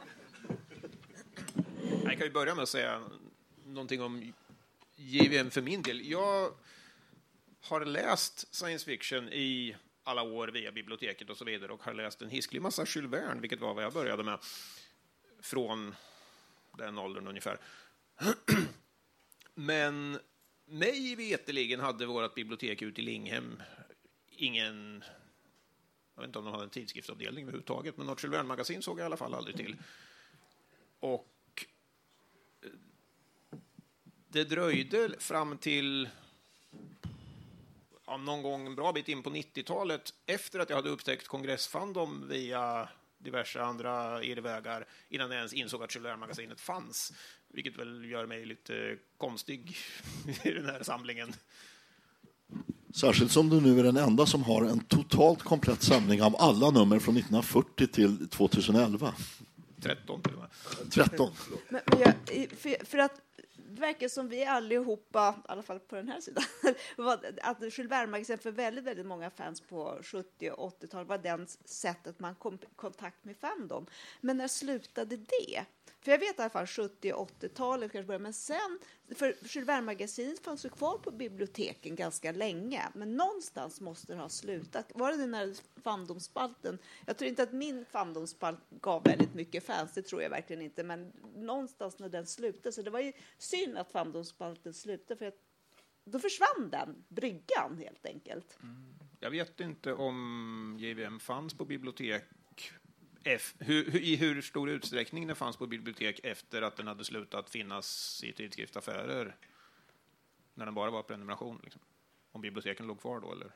Jag 2.03 2.17
kan 2.17 2.27
ju 2.27 2.31
börja 2.31 2.55
med 2.55 2.63
att 2.63 2.69
säga 2.69 3.01
någonting 3.65 4.01
om 4.01 4.33
JVM 4.95 5.51
för 5.51 5.61
min 5.61 5.81
del. 5.81 6.09
Jag 6.09 6.51
har 7.61 7.85
läst 7.85 8.55
science 8.55 8.85
fiction 8.85 9.29
i 9.29 9.75
alla 10.03 10.21
år 10.21 10.47
via 10.47 10.71
biblioteket 10.71 11.29
och 11.29 11.37
så 11.37 11.45
vidare 11.45 11.71
och 11.71 11.83
har 11.83 11.93
läst 11.93 12.21
en 12.21 12.29
hisklig 12.29 12.61
massa 12.61 12.85
Jules 12.87 13.11
Verne, 13.11 13.41
vilket 13.41 13.59
var 13.59 13.73
vad 13.73 13.83
jag 13.83 13.93
började 13.93 14.23
med, 14.23 14.39
från 15.41 15.95
den 16.77 16.97
åldern 16.97 17.27
ungefär. 17.27 17.57
Men 19.53 20.19
mig 20.65 21.15
veteligen 21.15 21.79
hade 21.79 22.05
vårt 22.05 22.35
bibliotek 22.35 22.81
ute 22.81 23.01
i 23.01 23.03
Linghem 23.03 23.61
ingen 24.29 25.03
jag 26.15 26.21
vet 26.21 26.29
inte 26.29 26.39
om 26.39 26.45
de 26.45 26.51
hade 26.51 26.63
en 26.63 26.69
tidskriftsavdelning 26.69 27.43
överhuvudtaget, 27.43 27.97
men 27.97 28.05
något 28.05 28.23
Jules 28.23 28.37
Verne-magasin 28.37 28.81
såg 28.81 28.99
jag 28.99 29.03
i 29.03 29.05
alla 29.05 29.17
fall 29.17 29.33
aldrig 29.33 29.55
till. 29.55 29.75
Och 30.99 31.65
det 34.27 34.43
dröjde 34.43 35.19
fram 35.19 35.57
till 35.57 36.09
ja, 38.11 38.17
någon 38.17 38.43
gång 38.43 38.67
en 38.67 38.75
bra 38.75 38.91
bit 38.91 39.07
in 39.07 39.23
på 39.23 39.29
90-talet 39.29 40.13
efter 40.25 40.59
att 40.59 40.69
jag 40.69 40.75
hade 40.75 40.89
upptäckt 40.89 41.27
kongressfandom 41.27 42.27
via 42.27 42.89
diverse 43.17 43.61
andra 43.61 44.23
irrvägar 44.23 44.85
innan 45.09 45.31
jag 45.31 45.37
ens 45.37 45.53
insåg 45.53 45.83
att 45.83 45.95
Jules 45.95 46.61
fanns. 46.61 47.13
Vilket 47.47 47.77
väl 47.77 48.05
gör 48.05 48.25
mig 48.25 48.45
lite 48.45 48.97
konstig 49.17 49.77
i 50.43 50.51
den 50.51 50.65
här 50.65 50.83
samlingen. 50.83 51.33
Särskilt 52.95 53.31
som 53.31 53.49
du 53.49 53.61
nu 53.61 53.79
är 53.79 53.83
den 53.83 53.97
enda 53.97 54.25
som 54.25 54.43
har 54.43 54.65
en 54.65 54.79
totalt 54.79 55.43
komplett 55.43 55.81
samling 55.81 56.21
av 56.21 56.35
alla 56.39 56.71
nummer 56.71 56.99
från 56.99 57.17
1940 57.17 57.87
till 57.87 58.29
2011. 58.29 59.13
13 59.81 60.21
till 60.21 60.33
och 60.33 60.39
med. 60.39 60.49
13. 60.91 61.31
Men, 61.69 61.81
men 61.85 61.99
jag, 61.99 62.13
för, 62.57 62.85
för, 62.85 62.97
att 62.97 63.21
verkar 63.81 64.07
som 64.07 64.29
vi 64.29 64.45
allihopa, 64.45 65.35
i 65.37 65.51
alla 65.51 65.61
fall 65.61 65.79
på 65.79 65.95
den 65.95 66.07
här 66.09 66.21
sidan, 66.21 66.43
att 67.41 67.61
Jules 67.61 67.91
Verne 67.91 68.37
för 68.37 68.51
väldigt, 68.51 68.83
väldigt 68.83 69.05
många 69.05 69.29
fans 69.29 69.61
på 69.61 69.99
70 70.03 70.51
och 70.51 70.81
80-talet 70.81 71.07
var 71.07 71.17
den 71.17 71.47
sättet 71.65 72.19
man 72.19 72.35
kom 72.35 72.55
i 72.55 72.57
kontakt 72.75 73.25
med 73.25 73.37
Fandom. 73.37 73.85
Men 74.21 74.37
när 74.37 74.47
slutade 74.47 75.17
det? 75.17 75.65
För 76.01 76.11
jag 76.11 76.19
vet 76.19 76.39
i 76.39 76.41
alla 76.41 76.49
fall 76.49 76.67
70 76.67 77.13
och 77.13 77.29
80-talet 77.41 77.91
kanske 77.91 78.07
började, 78.07 78.23
men 78.23 78.33
sen, 78.33 78.79
för 79.15 79.27
Jules 79.27 79.69
Verne-magasinet 79.69 80.39
fanns 80.39 80.65
ju 80.65 80.69
kvar 80.69 80.97
på 80.97 81.11
biblioteken 81.11 81.95
ganska 81.95 82.31
länge, 82.31 82.81
men 82.93 83.17
någonstans 83.17 83.81
måste 83.81 84.13
det 84.13 84.19
ha 84.19 84.29
slutat. 84.29 84.91
Var 84.95 85.11
det 85.11 85.25
när 85.25 85.55
fandomspalten, 85.81 86.77
jag 87.05 87.17
tror 87.17 87.29
inte 87.29 87.43
att 87.43 87.53
min 87.53 87.85
fandomspalt 87.85 88.59
gav 88.69 89.03
väldigt 89.03 89.33
mycket 89.33 89.65
fans, 89.65 89.93
det 89.93 90.01
tror 90.01 90.21
jag 90.21 90.29
verkligen 90.29 90.61
inte, 90.61 90.83
men 90.83 91.11
någonstans 91.35 91.99
när 91.99 92.09
den 92.09 92.27
slutade, 92.27 92.71
så 92.71 92.81
det 92.81 92.89
var 92.89 92.99
ju 92.99 93.13
synd 93.37 93.77
att 93.77 93.91
fandomspalten 93.91 94.73
slutade, 94.73 95.17
för 95.17 95.25
att 95.25 95.37
då 96.03 96.19
försvann 96.19 96.69
den, 96.69 97.03
bryggan 97.07 97.77
helt 97.77 98.05
enkelt. 98.05 98.57
Mm. 98.63 98.93
Jag 99.19 99.31
vet 99.31 99.59
inte 99.59 99.93
om 99.93 100.77
JVM 100.79 101.19
fanns 101.19 101.53
på 101.53 101.65
bibliotek 101.65 102.23
F, 103.23 103.55
hur, 103.59 103.95
i 103.95 104.15
hur 104.15 104.41
stor 104.41 104.69
utsträckning 104.69 105.27
den 105.27 105.35
fanns 105.35 105.57
på 105.57 105.67
bibliotek 105.67 106.19
efter 106.23 106.61
att 106.61 106.75
den 106.75 106.87
hade 106.87 107.03
slutat 107.03 107.49
finnas 107.49 108.21
i 108.23 108.33
tidskriftsaffärer? 108.33 109.35
När 110.53 110.65
den 110.65 110.75
bara 110.75 110.91
var 110.91 111.03
prenumeration? 111.03 111.59
Liksom. 111.63 111.81
Om 112.31 112.41
biblioteken 112.41 112.87
låg 112.87 112.99
kvar 112.99 113.19
då, 113.19 113.31
eller? 113.31 113.51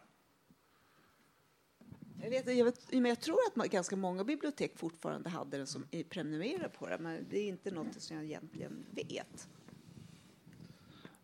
Jag, 2.22 2.30
vet, 2.30 2.58
jag, 2.58 2.66
vet, 2.66 2.92
men 2.92 3.06
jag 3.06 3.22
tror 3.22 3.38
att 3.48 3.72
ganska 3.72 3.96
många 3.96 4.24
bibliotek 4.24 4.78
fortfarande 4.78 5.30
hade 5.30 5.58
den 5.58 5.68
som 5.68 5.86
prenumererar 6.10 6.68
på 6.68 6.90
det, 6.90 6.98
men 6.98 7.26
det 7.30 7.40
är 7.40 7.48
inte 7.48 7.72
något 7.72 8.02
som 8.02 8.16
jag 8.16 8.26
egentligen 8.26 8.86
vet. 8.92 9.48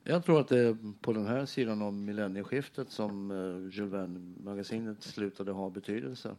Jag 0.03 0.25
tror 0.25 0.39
att 0.39 0.47
det 0.47 0.59
är 0.59 0.77
på 1.01 1.13
den 1.13 1.25
här 1.25 1.45
sidan 1.45 1.81
om 1.81 2.05
millennieskiftet 2.05 2.91
som 2.91 3.31
uh, 3.31 3.69
Jules 3.71 3.93
Verne-magasinet 3.93 5.03
slutade 5.03 5.51
ha 5.51 5.69
betydelse. 5.69 6.35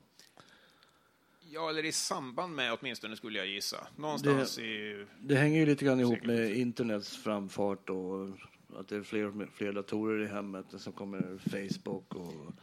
Ja, 1.55 1.71
eller 1.71 1.85
i 1.85 1.93
samband 1.93 2.55
med 2.55 2.73
åtminstone 2.73 3.17
skulle 3.17 3.39
jag 3.39 3.47
gissa. 3.47 3.87
Någonstans 3.97 4.57
det, 4.57 4.63
i... 4.63 5.07
Det 5.21 5.37
hänger 5.37 5.59
ju 5.61 5.67
lite 5.67 5.85
grann 5.85 6.01
ihop 6.01 6.25
med 6.25 6.57
internets 6.57 7.17
framfart 7.17 7.91
och 7.91 8.29
att 8.77 8.89
det 8.89 8.97
är 8.97 9.03
fler, 9.03 9.47
fler 9.55 9.73
datorer 9.73 10.25
i 10.25 10.27
hemmet 10.27 10.67
som 10.77 10.93
kommer 10.93 11.39
Facebook 11.51 12.15
och 12.15 12.55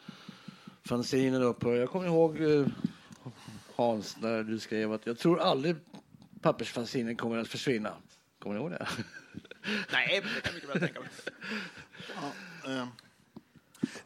fanziner 0.83 1.41
upphör. 1.41 1.75
Jag 1.75 1.89
kommer 1.89 2.05
ihåg 2.05 2.41
eh, 2.41 2.67
Hans 3.75 4.17
när 4.21 4.43
du 4.43 4.59
skrev 4.59 4.93
att 4.93 5.05
jag 5.05 5.17
tror 5.17 5.39
aldrig 5.39 5.75
pappersfanzinen 6.41 7.15
kommer 7.15 7.37
att 7.37 7.47
försvinna. 7.47 7.93
Kommer 8.39 8.55
du 8.55 8.61
ihåg 8.61 8.71
det? 8.71 8.87
Nej, 9.91 10.21
det 10.35 10.41
kan 10.41 10.41
jag 10.43 10.53
mycket 10.53 10.69
väl 10.69 10.79
tänka 10.79 10.99
mig. 10.99 11.09
Ja, 12.15 12.71
eh. 12.71 12.87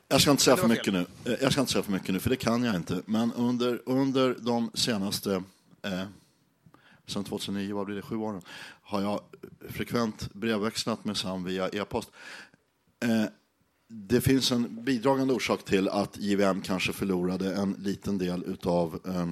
Jag 0.07 0.21
ska 0.21 0.31
inte 0.31 0.43
säga 0.43 0.57
för 0.57 0.67
mycket 0.67 0.93
nu, 0.93 1.05
jag 1.41 1.51
ska 1.51 1.61
inte 1.61 1.73
säga 1.73 1.83
för 1.83 1.91
mycket 1.91 2.13
nu, 2.13 2.19
för 2.19 2.29
det 2.29 2.35
kan 2.35 2.63
jag 2.63 2.75
inte. 2.75 3.01
Men 3.05 3.33
under, 3.33 3.81
under 3.85 4.35
de 4.39 4.71
senaste 4.73 5.43
eh, 5.81 6.03
sedan 7.05 7.23
2009, 7.23 7.75
vad 7.75 7.85
blir 7.85 7.95
det, 7.95 8.01
sju 8.01 8.15
åren, 8.15 8.41
har 8.81 9.01
jag 9.01 9.21
frekvent 9.69 10.33
brevväxlat 10.33 11.05
med 11.05 11.17
Sam 11.17 11.43
via 11.43 11.69
e-post. 11.69 12.11
Eh, 13.03 13.25
det 13.87 14.21
finns 14.21 14.51
en 14.51 14.83
bidragande 14.83 15.33
orsak 15.33 15.65
till 15.65 15.89
att 15.89 16.17
JVM 16.17 16.61
kanske 16.61 16.93
förlorade 16.93 17.55
en 17.55 17.75
liten 17.79 18.17
del 18.17 18.57
av 18.63 18.99
eh, 19.05 19.29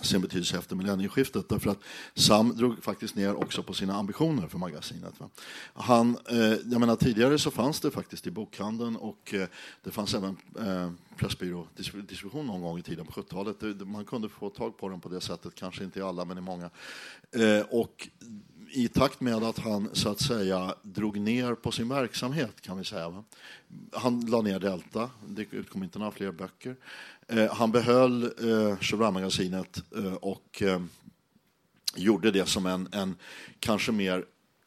sin 0.00 0.20
betydelse 0.20 0.58
efter 0.58 0.76
millennieskiftet. 0.76 1.48
Därför 1.48 1.70
att 1.70 1.78
Sam 2.14 2.56
drog 2.56 2.82
faktiskt 2.84 3.14
ner 3.14 3.34
också 3.34 3.62
på 3.62 3.74
sina 3.74 3.94
ambitioner 3.94 4.48
för 4.48 4.58
magasinet. 4.58 5.14
Han, 5.74 6.16
eh, 6.28 6.38
jag 6.38 6.80
menar, 6.80 6.96
tidigare 6.96 7.38
så 7.38 7.50
fanns 7.50 7.80
det 7.80 7.90
faktiskt 7.90 8.26
i 8.26 8.30
bokhandeln 8.30 8.96
och 8.96 9.34
eh, 9.34 9.48
det 9.84 9.90
fanns 9.90 10.14
även 10.14 10.36
eh, 10.58 10.90
Pressbyrådistribution 11.16 12.46
någon 12.46 12.62
gång 12.62 12.78
i 12.78 12.82
tiden 12.82 13.06
på 13.06 13.12
70-talet. 13.12 13.86
Man 13.88 14.04
kunde 14.04 14.28
få 14.28 14.50
tag 14.50 14.78
på 14.78 14.88
den 14.88 15.00
på 15.00 15.08
det 15.08 15.20
sättet, 15.20 15.54
kanske 15.54 15.84
inte 15.84 15.98
i 15.98 16.02
alla 16.02 16.24
men 16.24 16.38
i 16.38 16.40
många. 16.40 16.70
Eh, 17.32 17.60
och 17.70 18.08
i 18.70 18.88
takt 18.88 19.20
med 19.20 19.34
att 19.34 19.58
han 19.58 19.90
så 19.92 20.08
att 20.08 20.20
säga 20.20 20.74
drog 20.82 21.20
ner 21.20 21.54
på 21.54 21.72
sin 21.72 21.88
verksamhet 21.88 22.60
kan 22.60 22.78
vi 22.78 22.84
säga. 22.84 23.08
Va? 23.08 23.24
Han 23.92 24.20
la 24.20 24.40
ner 24.40 24.60
Delta, 24.60 25.10
det 25.28 25.46
utkom 25.50 25.82
inte 25.82 25.98
några 25.98 26.12
fler 26.12 26.32
böcker. 26.32 26.76
Eh, 27.28 27.54
han 27.54 27.72
behöll 27.72 28.24
eh, 28.92 29.10
magasinet 29.10 29.82
eh, 29.96 30.14
och 30.14 30.62
eh, 30.62 30.82
gjorde 31.94 32.30
det 32.30 32.46
som 32.46 32.66
en, 32.66 32.88
en 32.92 33.16
kanske 33.60 33.92
mer 33.92 34.24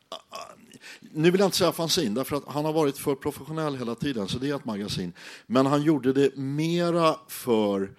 ah, 0.10 0.52
nu 1.00 1.32
vill 1.32 1.40
jag 1.40 1.48
inte 1.48 1.58
säga 1.58 1.72
fanzin, 1.72 2.14
därför 2.14 2.36
att 2.36 2.48
han 2.48 2.66
har 2.66 2.74
varit 2.74 2.98
för 2.98 3.16
professionell 3.16 3.78
hela 3.78 3.96
tiden, 3.96 4.28
så 4.28 4.40
det 4.40 4.50
är 4.50 4.56
ett 4.56 4.66
magasin. 4.66 5.14
Men 5.48 5.66
han 5.66 5.82
gjorde 5.82 6.14
det 6.14 6.36
mera 6.38 7.16
för 7.28 7.92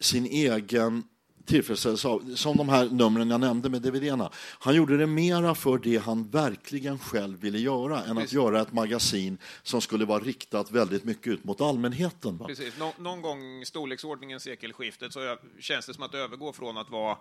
sin 0.00 0.26
egen 0.26 1.04
tillfredsställelse 1.50 2.08
av, 2.08 2.34
som 2.34 2.56
de 2.56 2.68
här 2.68 2.84
numren 2.84 3.30
jag 3.30 3.40
nämnde 3.40 3.68
med 3.68 3.82
DVDerna. 3.82 4.30
Han 4.58 4.74
gjorde 4.74 4.96
det 4.96 5.06
mera 5.06 5.54
för 5.54 5.78
det 5.78 5.96
han 5.96 6.30
verkligen 6.30 6.98
själv 6.98 7.40
ville 7.40 7.58
göra 7.58 8.04
än 8.04 8.18
att 8.18 8.32
göra 8.32 8.60
ett 8.60 8.72
magasin 8.72 9.38
som 9.62 9.80
skulle 9.80 10.04
vara 10.04 10.20
riktat 10.20 10.70
väldigt 10.70 11.04
mycket 11.04 11.26
ut 11.26 11.44
mot 11.44 11.60
allmänheten. 11.60 12.38
Va? 12.38 12.46
Precis. 12.46 12.74
Nå 12.78 12.92
någon 12.98 13.22
gång 13.22 13.66
storleksordningen 13.66 14.40
sekelskiftet 14.40 15.12
så 15.12 15.36
känns 15.58 15.86
det 15.86 15.94
som 15.94 16.02
att 16.02 16.14
övergå 16.14 16.52
från 16.52 16.76
att 16.76 16.90
vara 16.90 17.16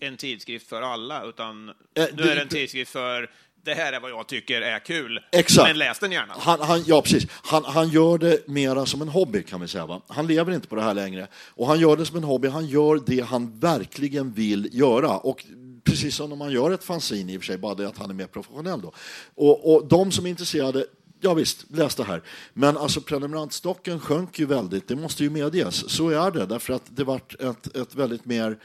en 0.00 0.16
tidskrift 0.16 0.68
för 0.68 0.82
alla, 0.82 1.24
utan 1.24 1.68
eh, 1.68 1.74
nu 1.94 2.22
är 2.22 2.34
det 2.34 2.42
en 2.42 2.48
tidskrift 2.48 2.92
för 2.92 3.30
det 3.64 3.74
här 3.74 3.92
är 3.92 4.00
vad 4.00 4.10
jag 4.10 4.26
tycker 4.26 4.62
är 4.62 4.78
kul, 4.78 5.20
Exakt. 5.32 5.68
men 5.68 5.78
läs 5.78 5.98
den 5.98 6.12
gärna. 6.12 6.34
Han, 6.38 6.60
han, 6.60 6.84
ja, 6.86 7.02
precis. 7.02 7.26
Han, 7.30 7.64
han 7.64 7.88
gör 7.88 8.18
det 8.18 8.48
mera 8.48 8.86
som 8.86 9.02
en 9.02 9.08
hobby, 9.08 9.42
kan 9.42 9.60
vi 9.60 9.68
säga. 9.68 9.86
Va? 9.86 10.02
Han 10.08 10.26
lever 10.26 10.52
inte 10.52 10.68
på 10.68 10.74
det 10.74 10.82
här 10.82 10.94
längre. 10.94 11.26
Och 11.48 11.66
han 11.66 11.80
gör 11.80 11.96
det 11.96 12.06
som 12.06 12.16
en 12.16 12.24
hobby, 12.24 12.48
han 12.48 12.66
gör 12.66 13.00
det 13.06 13.20
han 13.20 13.58
verkligen 13.58 14.32
vill 14.32 14.68
göra. 14.72 15.18
Och 15.18 15.44
precis 15.84 16.14
som 16.14 16.28
när 16.28 16.36
man 16.36 16.52
gör 16.52 16.70
ett 16.70 16.84
fanzine 16.84 17.32
i 17.32 17.36
och 17.36 17.40
för 17.40 17.46
sig, 17.46 17.58
bara 17.58 17.74
det 17.74 17.88
att 17.88 17.98
han 17.98 18.10
är 18.10 18.14
mer 18.14 18.26
professionell 18.26 18.80
då. 18.80 18.92
Och, 19.34 19.74
och 19.74 19.88
de 19.88 20.12
som 20.12 20.26
är 20.26 20.30
intresserade, 20.30 20.86
ja 21.20 21.34
visst, 21.34 21.64
läs 21.70 21.94
det 21.94 22.04
här. 22.04 22.22
Men 22.52 22.76
alltså 22.76 23.00
prenumerantstocken 23.00 24.00
sjönk 24.00 24.38
ju 24.38 24.46
väldigt, 24.46 24.88
det 24.88 24.96
måste 24.96 25.22
ju 25.22 25.30
medges. 25.30 25.90
Så 25.90 26.08
är 26.08 26.30
det, 26.30 26.46
därför 26.46 26.72
att 26.74 26.82
det 26.86 27.04
vart 27.04 27.40
ett, 27.40 27.76
ett 27.76 27.94
väldigt 27.94 28.24
mer 28.24 28.58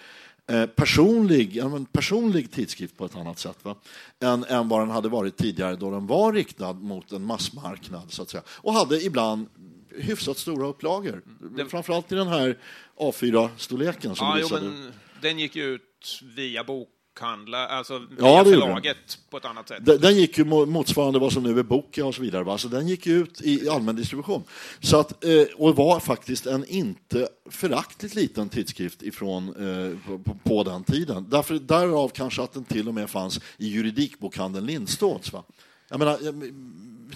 personlig, 0.75 1.57
en 1.57 1.85
personlig 1.85 2.51
tidskrift 2.51 2.97
på 2.97 3.05
ett 3.05 3.15
annat 3.15 3.39
sätt 3.39 3.57
va? 3.65 3.75
Än, 4.19 4.43
än 4.43 4.69
vad 4.69 4.81
den 4.81 4.89
hade 4.89 5.09
varit 5.09 5.37
tidigare 5.37 5.75
då 5.75 5.91
den 5.91 6.07
var 6.07 6.33
riktad 6.33 6.73
mot 6.73 7.11
en 7.11 7.25
massmarknad 7.25 8.11
så 8.11 8.21
att 8.21 8.29
säga. 8.29 8.43
och 8.47 8.73
hade 8.73 9.01
ibland 9.01 9.47
hyfsat 9.95 10.37
stora 10.37 10.67
upplagor. 10.67 11.23
Det... 11.57 11.65
Framförallt 11.65 12.11
i 12.11 12.15
den 12.15 12.27
här 12.27 12.57
A4-storleken 12.97 14.15
som 14.15 14.27
ja, 14.27 14.37
jo, 14.41 14.47
men 14.51 14.91
Den 15.21 15.39
gick 15.39 15.55
ut 15.55 16.21
via 16.35 16.63
bok 16.63 16.89
bokhandla, 17.19 17.67
alltså 17.67 18.01
ja, 18.19 18.43
förlaget 18.43 19.19
på 19.29 19.37
ett 19.37 19.45
annat 19.45 19.67
sätt. 19.67 19.85
Den, 19.85 20.01
den 20.01 20.15
gick 20.15 20.37
ju 20.37 20.45
motsvarande 20.45 21.19
vad 21.19 21.33
som 21.33 21.43
nu 21.43 21.59
är 21.59 21.63
Bokia 21.63 22.05
och 22.05 22.15
så 22.15 22.21
vidare. 22.21 22.43
Va? 22.43 22.57
Så 22.57 22.67
den 22.67 22.87
gick 22.87 23.07
ut 23.07 23.41
i 23.41 23.69
allmän 23.69 23.95
distribution. 23.95 24.43
Så 24.79 24.99
att, 24.99 25.23
eh, 25.23 25.43
och 25.57 25.75
var 25.75 25.99
faktiskt 25.99 26.45
en 26.45 26.65
inte 26.65 27.27
föraktligt 27.49 28.15
liten 28.15 28.49
tidskrift 28.49 29.03
ifrån, 29.03 29.47
eh, 29.47 30.17
på, 30.23 30.33
på, 30.43 30.63
den 30.63 30.83
tiden. 30.83 31.25
Därför, 31.29 31.53
därav 31.53 32.09
kanske 32.09 32.41
att 32.41 32.53
den 32.53 32.63
till 32.63 32.87
och 32.87 32.93
med 32.93 33.09
fanns 33.09 33.39
i 33.57 33.67
juridikbokhandeln 33.67 34.65
Lindstås. 34.65 35.33
Va? 35.33 35.43
Jag 35.89 35.99
menar, 35.99 36.17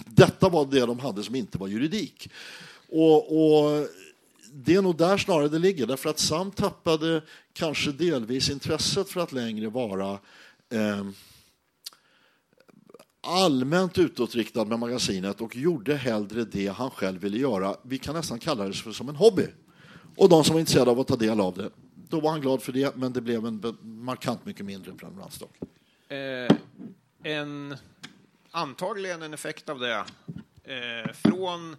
detta 0.06 0.48
var 0.48 0.66
det 0.66 0.80
de 0.80 0.98
hade 0.98 1.22
som 1.22 1.34
inte 1.34 1.58
var 1.58 1.68
juridik. 1.68 2.30
och, 2.88 3.16
och 3.16 3.86
det 4.56 4.74
är 4.74 4.82
nog 4.82 4.96
där 4.96 5.18
snarare 5.18 5.48
det 5.48 5.58
ligger, 5.58 5.86
därför 5.86 6.10
att 6.10 6.18
Sam 6.18 6.50
tappade 6.50 7.22
kanske 7.52 7.92
delvis 7.92 8.50
intresset 8.50 9.08
för 9.08 9.20
att 9.20 9.32
längre 9.32 9.68
vara 9.68 10.10
eh, 10.70 11.04
allmänt 13.20 13.98
utåtriktad 13.98 14.64
med 14.64 14.78
magasinet 14.78 15.40
och 15.40 15.56
gjorde 15.56 15.94
hellre 15.94 16.44
det 16.44 16.66
han 16.66 16.90
själv 16.90 17.20
ville 17.20 17.38
göra. 17.38 17.76
Vi 17.82 17.98
kan 17.98 18.14
nästan 18.14 18.38
kalla 18.38 18.64
det 18.64 18.72
för 18.72 18.92
som 18.92 19.08
en 19.08 19.16
hobby. 19.16 19.46
Och 20.16 20.28
de 20.28 20.44
som 20.44 20.52
var 20.52 20.60
intresserade 20.60 20.90
av 20.90 21.00
att 21.00 21.08
ta 21.08 21.16
del 21.16 21.40
av 21.40 21.54
det, 21.54 21.70
då 22.08 22.20
var 22.20 22.30
han 22.30 22.40
glad 22.40 22.62
för 22.62 22.72
det, 22.72 22.96
men 22.96 23.12
det 23.12 23.20
blev 23.20 23.46
en 23.46 23.76
markant 23.82 24.46
mycket 24.46 24.66
mindre 24.66 24.92
prenumerantstock. 24.92 25.58
Eh, 26.08 26.56
en, 27.32 27.76
antagligen 28.50 29.22
en 29.22 29.34
effekt 29.34 29.68
av 29.68 29.78
det. 29.78 30.04
Eh, 30.64 31.12
från 31.12 31.76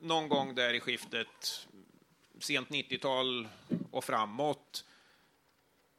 någon 0.00 0.28
gång 0.28 0.54
där 0.54 0.74
i 0.74 0.80
skiftet 0.80 1.66
sent 2.44 2.68
90-tal 2.68 3.48
och 3.90 4.04
framåt. 4.04 4.84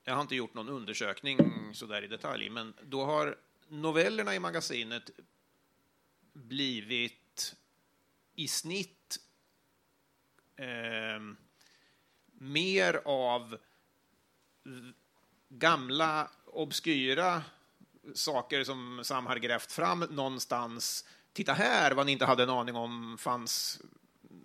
Jag 0.03 0.13
har 0.13 0.21
inte 0.21 0.35
gjort 0.35 0.53
någon 0.53 0.69
undersökning 0.69 1.39
så 1.73 1.85
där 1.85 2.03
i 2.03 2.07
detalj, 2.07 2.49
men 2.49 2.73
då 2.83 3.05
har 3.05 3.37
novellerna 3.67 4.35
i 4.35 4.39
magasinet 4.39 5.09
blivit 6.33 7.55
i 8.35 8.47
snitt 8.47 9.19
eh, 10.55 11.35
mer 12.25 13.01
av 13.05 13.57
gamla 15.49 16.29
obskyra 16.45 17.43
saker 18.13 18.63
som 18.63 19.01
Sam 19.03 19.25
har 19.25 19.37
grävt 19.37 19.71
fram 19.71 19.99
någonstans. 19.99 21.05
Titta 21.33 21.53
här 21.53 21.91
vad 21.91 22.05
ni 22.05 22.11
inte 22.11 22.25
hade 22.25 22.43
en 22.43 22.49
aning 22.49 22.75
om 22.75 23.17
fanns 23.17 23.81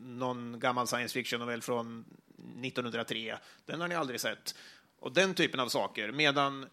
någon 0.00 0.58
gammal 0.60 0.86
science 0.86 1.14
fiction-novell 1.14 1.62
från 1.62 2.04
1903. 2.64 3.38
Den 3.66 3.80
har 3.80 3.88
ni 3.88 3.94
aldrig 3.94 4.20
sett. 4.20 4.54
Och 5.00 5.12
den 5.12 5.34
typen 5.34 5.60
av 5.60 5.68
saker. 5.68 6.12
Medan 6.12 6.66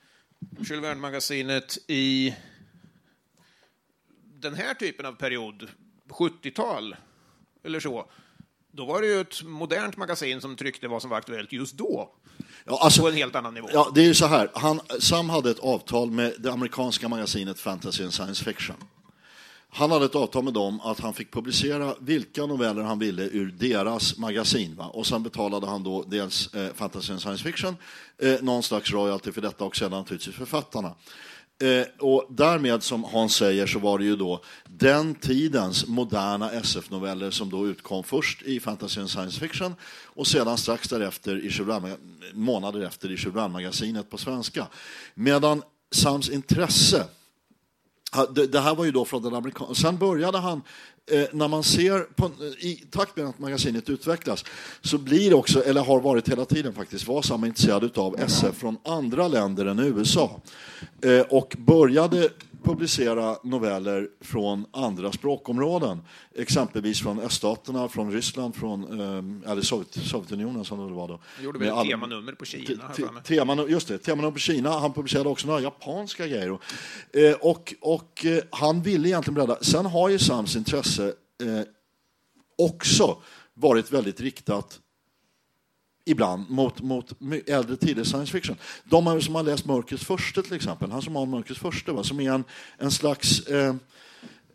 Jules 0.59 0.83
Verne-magasinet 0.83 1.77
i 1.87 2.35
den 4.23 4.55
här 4.55 4.73
typen 4.73 5.05
av 5.05 5.13
period, 5.13 5.67
70-tal 6.09 6.95
eller 7.63 7.79
så, 7.79 8.09
då 8.71 8.85
var 8.85 9.01
det 9.01 9.07
ju 9.07 9.21
ett 9.21 9.43
modernt 9.43 9.97
magasin 9.97 10.41
som 10.41 10.55
tryckte 10.55 10.87
vad 10.87 11.01
som 11.01 11.09
var 11.09 11.17
aktuellt 11.17 11.51
just 11.51 11.73
då. 11.73 12.15
Ja, 12.65 12.79
alltså, 12.81 13.01
på 13.01 13.07
en 13.07 13.13
helt 13.13 13.35
annan 13.35 13.53
nivå. 13.53 13.69
Ja, 13.73 13.91
det 13.95 14.01
är 14.01 14.05
ju 14.05 14.13
så 14.13 14.25
här. 14.25 14.51
Han, 14.53 14.79
Sam 14.99 15.29
hade 15.29 15.51
ett 15.51 15.59
avtal 15.59 16.11
med 16.11 16.33
det 16.39 16.51
amerikanska 16.51 17.09
magasinet 17.09 17.59
Fantasy 17.59 18.03
and 18.03 18.13
Science 18.13 18.43
Fiction. 18.43 18.75
Han 19.77 19.91
hade 19.91 20.05
ett 20.05 20.15
avtal 20.15 20.43
med 20.43 20.53
dem 20.53 20.81
att 20.81 20.99
han 20.99 21.13
fick 21.13 21.31
publicera 21.31 21.95
vilka 21.99 22.45
noveller 22.45 22.81
han 22.81 22.99
ville 22.99 23.23
ur 23.23 23.51
deras 23.59 24.17
magasin. 24.17 24.75
Va? 24.75 24.85
Och 24.85 25.07
sen 25.07 25.23
betalade 25.23 25.67
han 25.67 25.83
då 25.83 26.03
dels 26.03 26.53
eh, 26.53 26.73
fantasy 26.73 27.11
and 27.11 27.21
science 27.21 27.43
fiction, 27.43 27.75
eh, 28.17 28.41
någon 28.41 28.63
slags 28.63 28.91
royalty 28.91 29.31
för 29.31 29.41
detta 29.41 29.63
och 29.63 29.75
sedan 29.75 29.91
naturligtvis 29.91 30.35
författarna. 30.35 30.87
Eh, 31.61 31.87
och 31.99 32.25
därmed, 32.29 32.83
som 32.83 33.03
Hans 33.03 33.35
säger, 33.35 33.67
så 33.67 33.79
var 33.79 33.99
det 33.99 34.05
ju 34.05 34.15
då 34.15 34.41
den 34.65 35.15
tidens 35.15 35.87
moderna 35.87 36.51
SF-noveller 36.51 37.31
som 37.31 37.49
då 37.49 37.67
utkom 37.67 38.03
först 38.03 38.41
i 38.41 38.59
fantasy 38.59 38.99
and 38.99 39.09
science 39.09 39.39
fiction 39.39 39.75
och 40.05 40.27
sedan 40.27 40.57
strax 40.57 40.89
därefter, 40.89 41.37
i 41.37 41.95
månader 42.33 42.81
efter, 42.81 43.11
i 43.11 43.15
Jules 43.15 44.05
på 44.09 44.17
svenska. 44.17 44.67
Medan 45.13 45.61
Sams 45.91 46.29
intresse 46.29 47.05
det, 48.47 48.59
här 48.59 48.75
var 48.75 48.85
ju 48.85 48.91
då 48.91 49.05
från 49.05 49.23
den 49.23 49.35
amerikanska... 49.35 49.75
Sen 49.75 49.97
började 49.97 50.37
han, 50.37 50.61
eh, 51.11 51.23
när 51.31 51.47
man 51.47 51.63
ser, 51.63 51.99
på, 51.99 52.31
i 52.59 52.75
takt 52.75 53.17
med 53.17 53.25
att 53.25 53.39
magasinet 53.39 53.89
utvecklas, 53.89 54.45
så 54.81 54.97
blir 54.97 55.33
också, 55.33 55.63
eller 55.63 55.81
har 55.81 55.99
varit 55.99 56.29
hela 56.29 56.45
tiden 56.45 56.73
faktiskt, 56.73 57.07
Vasam 57.07 57.45
intresserad 57.45 57.97
av 57.97 58.19
SF 58.19 58.55
från 58.55 58.77
andra 58.83 59.27
länder 59.27 59.65
än 59.65 59.79
USA. 59.79 60.41
Eh, 61.01 61.21
och 61.21 61.55
började 61.57 62.29
publicera 62.67 63.37
noveller 63.43 64.09
från 64.21 64.65
andra 64.71 65.11
språkområden, 65.11 66.01
exempelvis 66.35 67.01
från 67.01 67.19
öststaterna, 67.19 67.89
från 67.89 68.11
Ryssland, 68.11 68.55
från 68.55 68.83
eh, 68.83 69.51
eller 69.51 69.61
Sovjet, 69.61 69.93
Sovjetunionen 69.93 70.65
som 70.65 70.87
det 70.87 70.93
var 70.93 71.07
då. 71.07 71.19
Han 71.35 71.45
gjorde 71.45 71.59
väl 71.59 71.67
ett 71.67 71.89
temanummer 71.89 72.31
på 72.31 72.45
Kina? 72.45 72.83
Tema, 73.23 73.65
just 73.67 73.87
det, 73.87 73.97
temanummer 73.97 74.31
på 74.31 74.39
Kina. 74.39 74.69
Han 74.69 74.93
publicerade 74.93 75.29
också 75.29 75.47
några 75.47 75.61
japanska 75.61 76.27
grejer. 76.27 76.49
Eh, 77.13 77.33
och, 77.41 77.73
och 77.81 78.25
eh, 78.25 78.43
han 78.49 78.81
ville 78.81 79.09
egentligen 79.09 79.35
bredda. 79.35 79.57
Sen 79.61 79.85
har 79.85 80.09
ju 80.09 80.19
Sams 80.19 80.55
intresse 80.55 81.05
eh, 81.43 81.61
också 82.57 83.17
varit 83.53 83.91
väldigt 83.91 84.21
riktat 84.21 84.79
ibland 86.07 86.49
mot, 86.49 86.81
mot 86.81 87.13
äldre 87.47 87.75
tiders 87.75 88.07
science 88.07 88.31
fiction. 88.31 88.55
De 88.83 89.21
som 89.21 89.35
har 89.35 89.43
läst 89.43 89.65
Mörkrets 89.65 90.05
första 90.05 90.41
till 90.41 90.53
exempel, 90.53 90.91
han 90.91 91.01
som 91.01 91.15
har 91.15 91.25
Mörkrets 91.25 91.59
första, 91.59 91.93
va, 91.93 92.03
som 92.03 92.19
är 92.19 92.31
en, 92.31 92.43
en 92.77 92.91
slags 92.91 93.39
eh, 93.39 93.75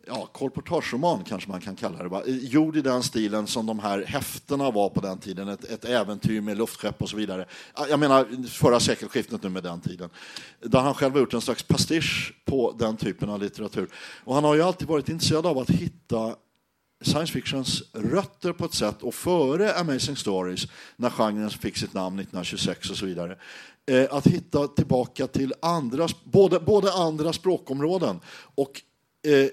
ja, 0.07 0.29
kolportageroman 0.33 1.25
kanske 1.25 1.51
man 1.51 1.61
kan 1.61 1.77
kalla 1.77 2.03
det. 2.03 2.09
Va? 2.09 2.23
Gjord 2.27 2.77
i 2.77 2.81
den 2.81 3.03
stilen 3.03 3.47
som 3.47 3.67
de 3.67 3.79
här 3.79 4.05
häftena 4.05 4.71
var 4.71 4.89
på 4.89 5.01
den 5.01 5.19
tiden, 5.19 5.49
ett, 5.49 5.65
ett 5.65 5.85
äventyr 5.85 6.41
med 6.41 6.59
luftskepp 6.59 7.03
och 7.03 7.09
så 7.09 7.17
vidare. 7.17 7.47
Jag 7.89 8.01
menar 8.01 8.47
förra 8.49 8.81
sekelskiftet 8.81 9.43
nu 9.43 9.49
med 9.49 9.63
den 9.63 9.81
tiden. 9.81 10.11
Där 10.61 10.81
han 10.81 10.95
själv 10.95 11.13
har 11.13 11.21
gjort 11.21 11.35
en 11.35 11.41
slags 11.41 11.63
pastisch 11.63 12.35
på 12.45 12.75
den 12.79 12.97
typen 12.97 13.31
av 13.31 13.41
litteratur. 13.41 13.89
Och 14.25 14.35
han 14.35 14.45
har 14.45 14.55
ju 14.55 14.63
alltid 14.63 14.89
varit 14.89 15.09
intresserad 15.09 15.47
av 15.47 15.59
att 15.59 15.71
hitta 15.71 16.37
science 17.03 17.33
fictions 17.33 17.83
rötter 17.93 18.53
på 18.53 18.65
ett 18.65 18.75
sätt 18.75 19.03
och 19.03 19.15
före 19.15 19.75
Amazing 19.75 20.17
Stories, 20.17 20.67
när 20.97 21.11
genren 21.11 21.51
fick 21.51 21.77
sitt 21.77 21.95
namn 21.95 22.19
1926 22.19 22.91
och 22.91 22.97
så 22.97 23.07
vidare, 23.07 23.37
eh, 23.87 24.07
att 24.11 24.27
hitta 24.27 24.69
tillbaka 24.69 25.27
till 25.27 25.55
andra, 25.63 26.09
både, 26.25 26.61
både 26.61 26.93
andra 26.93 27.33
språkområden 27.33 28.21
och 28.55 28.83
eh, 29.27 29.49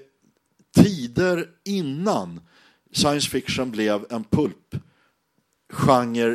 tider 0.83 1.47
innan 1.65 2.41
science 2.91 3.29
fiction 3.29 3.71
blev 3.71 4.05
en 4.09 4.23
pulp 4.23 4.75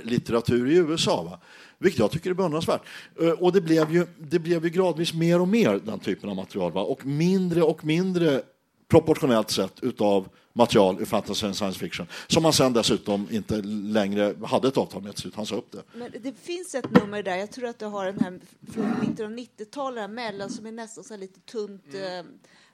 litteratur 0.03 0.71
i 0.71 0.75
USA. 0.75 1.23
Va? 1.23 1.41
Vilket 1.79 1.99
jag 1.99 2.11
tycker 2.11 2.31
är 2.31 2.35
beundransvärt. 2.35 2.83
Eh, 3.21 3.31
och 3.31 3.53
det 3.53 3.61
blev, 3.61 3.93
ju, 3.93 4.07
det 4.19 4.39
blev 4.39 4.65
ju 4.65 4.71
gradvis 4.71 5.15
mer 5.15 5.41
och 5.41 5.49
mer 5.49 5.81
den 5.85 5.99
typen 5.99 6.31
av 6.31 6.37
material. 6.37 6.73
Va? 6.73 6.83
Och 6.83 7.07
mindre 7.07 7.63
och 7.63 7.85
mindre 7.85 8.43
proportionellt 8.89 9.51
sett 9.51 9.83
utav 9.83 10.29
material 10.53 11.01
ur 11.01 11.05
fantasy 11.05 11.47
och 11.47 11.57
science 11.57 11.79
fiction 11.79 12.07
som 12.27 12.43
man 12.43 12.53
sen 12.53 12.73
dessutom 12.73 13.29
inte 13.31 13.63
längre 13.63 14.35
hade 14.45 14.69
ett 14.69 14.77
avtal 14.77 15.03
med. 15.03 15.15
Han 15.35 15.47
sa 15.47 15.57
upp 15.57 15.73
det. 15.73 15.83
Men 15.93 16.13
det 16.23 16.33
finns 16.33 16.75
ett 16.75 16.91
nummer 16.91 17.23
där, 17.23 17.37
jag 17.37 17.51
tror 17.51 17.69
att 17.69 17.79
du 17.79 17.87
har 17.87 18.07
den 18.07 18.21
här 18.21 18.41
från 18.73 19.01
mitten 19.01 19.27
av 19.27 19.33
90-talet, 19.33 20.11
mellan 20.11 20.51
som 20.51 20.67
är 20.67 20.73
nästan 20.73 21.05
så 21.05 21.17
lite 21.17 21.41
tunt. 21.41 21.95
Mm. 21.95 22.27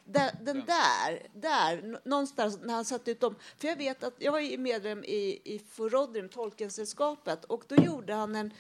Där, 0.05 0.31
den 0.41 0.57
där, 0.67 1.29
där, 1.35 1.99
någonstans 2.09 2.59
när 2.63 2.75
han 2.75 2.85
satte 2.85 3.11
ut 3.11 3.21
dem. 3.21 3.35
För 3.59 3.69
jag 3.69 3.77
vet 3.77 4.05
att 4.05 4.15
jag 4.19 4.33
var 4.33 4.59
medlem 4.59 5.05
i, 5.05 5.41
i 5.45 5.61
Forodrim, 5.71 6.29
Tolkensällskapet, 6.29 7.45
och 7.45 7.65
då 7.69 7.75
gjorde 7.75 8.15
han 8.15 8.35
en 8.35 8.51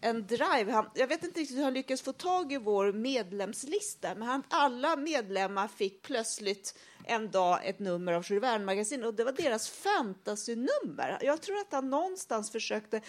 en 0.00 0.26
drive. 0.26 0.72
Han, 0.72 0.90
jag 0.94 1.06
vet 1.06 1.24
inte 1.24 1.40
riktigt 1.40 1.58
hur 1.58 1.64
han 1.64 1.74
lyckades 1.74 2.02
få 2.02 2.12
tag 2.12 2.52
i 2.52 2.56
vår 2.56 2.92
medlemslista, 2.92 4.14
men 4.14 4.28
han, 4.28 4.42
alla 4.48 4.96
medlemmar 4.96 5.68
fick 5.68 6.02
plötsligt 6.02 6.78
en 7.04 7.30
dag 7.30 7.60
ett 7.64 7.78
nummer 7.78 8.12
av 8.12 8.24
Jules 8.30 8.42
Verne-magasin 8.42 9.04
och 9.04 9.14
det 9.14 9.24
var 9.24 9.32
deras 9.32 9.70
fantasynummer. 9.70 11.18
Jag 11.20 11.42
tror 11.42 11.58
att 11.58 11.72
han 11.72 11.90
någonstans 11.90 12.52
försökte 12.52 13.00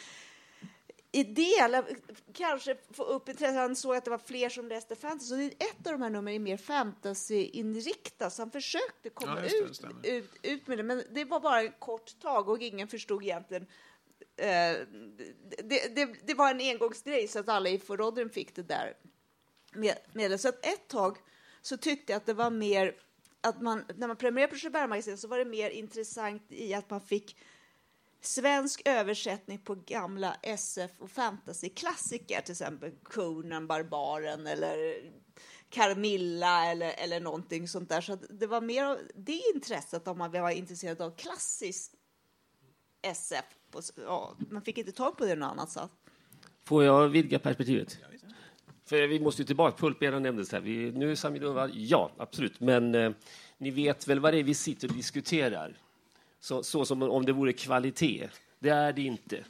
i 1.16 1.24
det, 1.24 1.60
eller 1.60 1.86
kanske 2.34 2.78
få 2.92 3.04
upp 3.04 3.30
intresset. 3.30 3.56
Han 3.56 3.76
såg 3.76 3.96
att 3.96 4.06
det 4.06 4.12
var 4.12 4.18
fler 4.18 4.50
som 4.50 4.68
läste 4.68 4.96
fantasy. 4.96 5.50
Så 5.50 5.56
ett 5.66 5.88
av 5.88 5.94
de 5.94 6.02
här 6.02 6.10
numren 6.10 6.36
är 6.36 6.40
mer 6.40 6.58
fantasy-inriktat, 6.58 8.34
så 8.34 8.42
han 8.42 8.52
försökte 8.52 9.10
komma 9.10 9.40
ja, 9.40 9.66
ut, 9.66 9.86
ut, 10.04 10.30
ut 10.44 10.68
med 10.68 10.78
det. 10.78 10.84
Men 10.84 11.04
det 11.12 11.26
var 11.26 11.40
bara 11.40 11.62
ett 11.62 11.80
kort 11.80 12.20
tag 12.20 12.50
och 12.50 12.62
ingen 12.62 12.88
förstod 12.88 13.24
egentligen 13.24 13.68
Eh, 14.38 14.88
det, 15.64 15.96
det, 15.96 16.06
det, 16.24 16.34
var 16.34 16.52
en 16.52 16.60
engångsgrej 16.62 17.28
så 17.28 17.40
att 17.40 17.50
alla 17.50 17.70
i 17.70 17.80
förråden 17.80 18.30
fick 18.30 18.56
det 18.56 18.64
där. 18.64 18.94
Med, 19.74 19.96
med 20.14 20.40
Så 20.40 20.50
att 20.50 20.66
ett 20.66 20.88
tag 20.88 21.18
så 21.62 21.78
tyckte 21.78 22.14
jag 22.14 22.18
att 22.18 22.26
det 22.26 22.34
var 22.34 22.50
mer 22.50 22.96
att 23.42 23.62
man, 23.62 23.86
när 23.96 24.08
man 24.08 24.18
prenumererade 24.18 24.54
på 24.54 24.60
Sjöberg 24.60 25.18
så 25.18 25.28
var 25.28 25.38
det 25.38 25.46
mer 25.46 25.70
intressant 25.70 26.44
i 26.50 26.74
att 26.74 26.90
man 26.90 27.02
fick 27.02 27.38
svensk 28.22 28.82
översättning 28.86 29.60
på 29.60 29.76
gamla 29.76 30.36
SF 30.42 30.92
och 31.00 31.12
fantasyklassiker, 31.12 32.42
till 32.42 32.52
exempel 32.52 32.92
Conan, 33.04 33.68
Barbaren 33.68 34.48
eller 34.48 34.96
Carmilla 35.70 36.66
eller, 36.66 36.94
eller 36.98 37.20
någonting 37.20 37.68
sånt 37.68 37.90
där. 37.90 38.02
Så 38.02 38.16
det 38.16 38.48
var 38.48 38.62
mer 38.62 38.84
av 38.84 39.00
det 39.16 39.42
intresset 39.56 40.08
om 40.08 40.18
man 40.18 40.32
var 40.32 40.50
intresserad 40.50 41.02
av 41.02 41.16
klassisk 41.16 41.92
SF 43.02 43.46
och, 43.76 43.84
ja, 44.06 44.36
man 44.50 44.62
fick 44.62 44.78
inte 44.78 44.92
tag 44.92 45.18
på 45.18 45.26
det 45.26 45.36
någon 45.36 45.50
annanstans. 45.50 45.92
Får 46.64 46.84
jag 46.84 47.10
vidga 47.10 47.40
perspektivet? 47.40 47.98
För 48.86 49.08
vi 49.08 49.20
måste 49.20 49.42
ju 49.42 49.46
tillbaka, 49.46 49.78
pulpera 49.78 50.20
nämndes 50.20 50.52
här. 50.52 50.60
Vi, 50.60 50.92
nu 50.92 51.12
är 51.12 51.16
Sami 51.16 51.40
Dunvall, 51.40 51.72
ja, 51.76 52.12
absolut. 52.18 52.60
Men 52.60 52.96
eh, 52.96 53.12
ni 53.58 53.72
vet 53.72 54.08
väl 54.08 54.20
vad 54.20 54.34
det 54.34 54.40
är 54.40 54.44
vi 54.44 54.54
sitter 54.54 54.88
och 54.88 54.94
diskuterar? 54.94 55.78
Så, 56.40 56.64
så 56.64 56.86
som 56.86 57.02
om 57.02 57.26
det 57.26 57.32
vore 57.32 57.54
kvalitet. 57.54 58.30
Det 58.60 58.70
är 58.70 58.94
det 58.94 59.02
inte. 59.02 59.44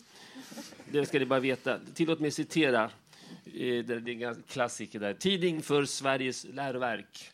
Det 0.92 1.06
ska 1.06 1.20
ni 1.20 1.26
bara 1.26 1.40
veta. 1.40 1.80
Tillåt 1.94 2.20
mig 2.20 2.32
citera 2.32 2.84
eh, 2.84 3.86
det 3.86 3.94
är 3.94 4.24
en 4.24 4.44
klassiker 4.48 5.00
där. 5.00 5.14
Tidning 5.14 5.62
för 5.62 5.86
Sveriges 5.86 6.46
läroverk. 6.46 7.32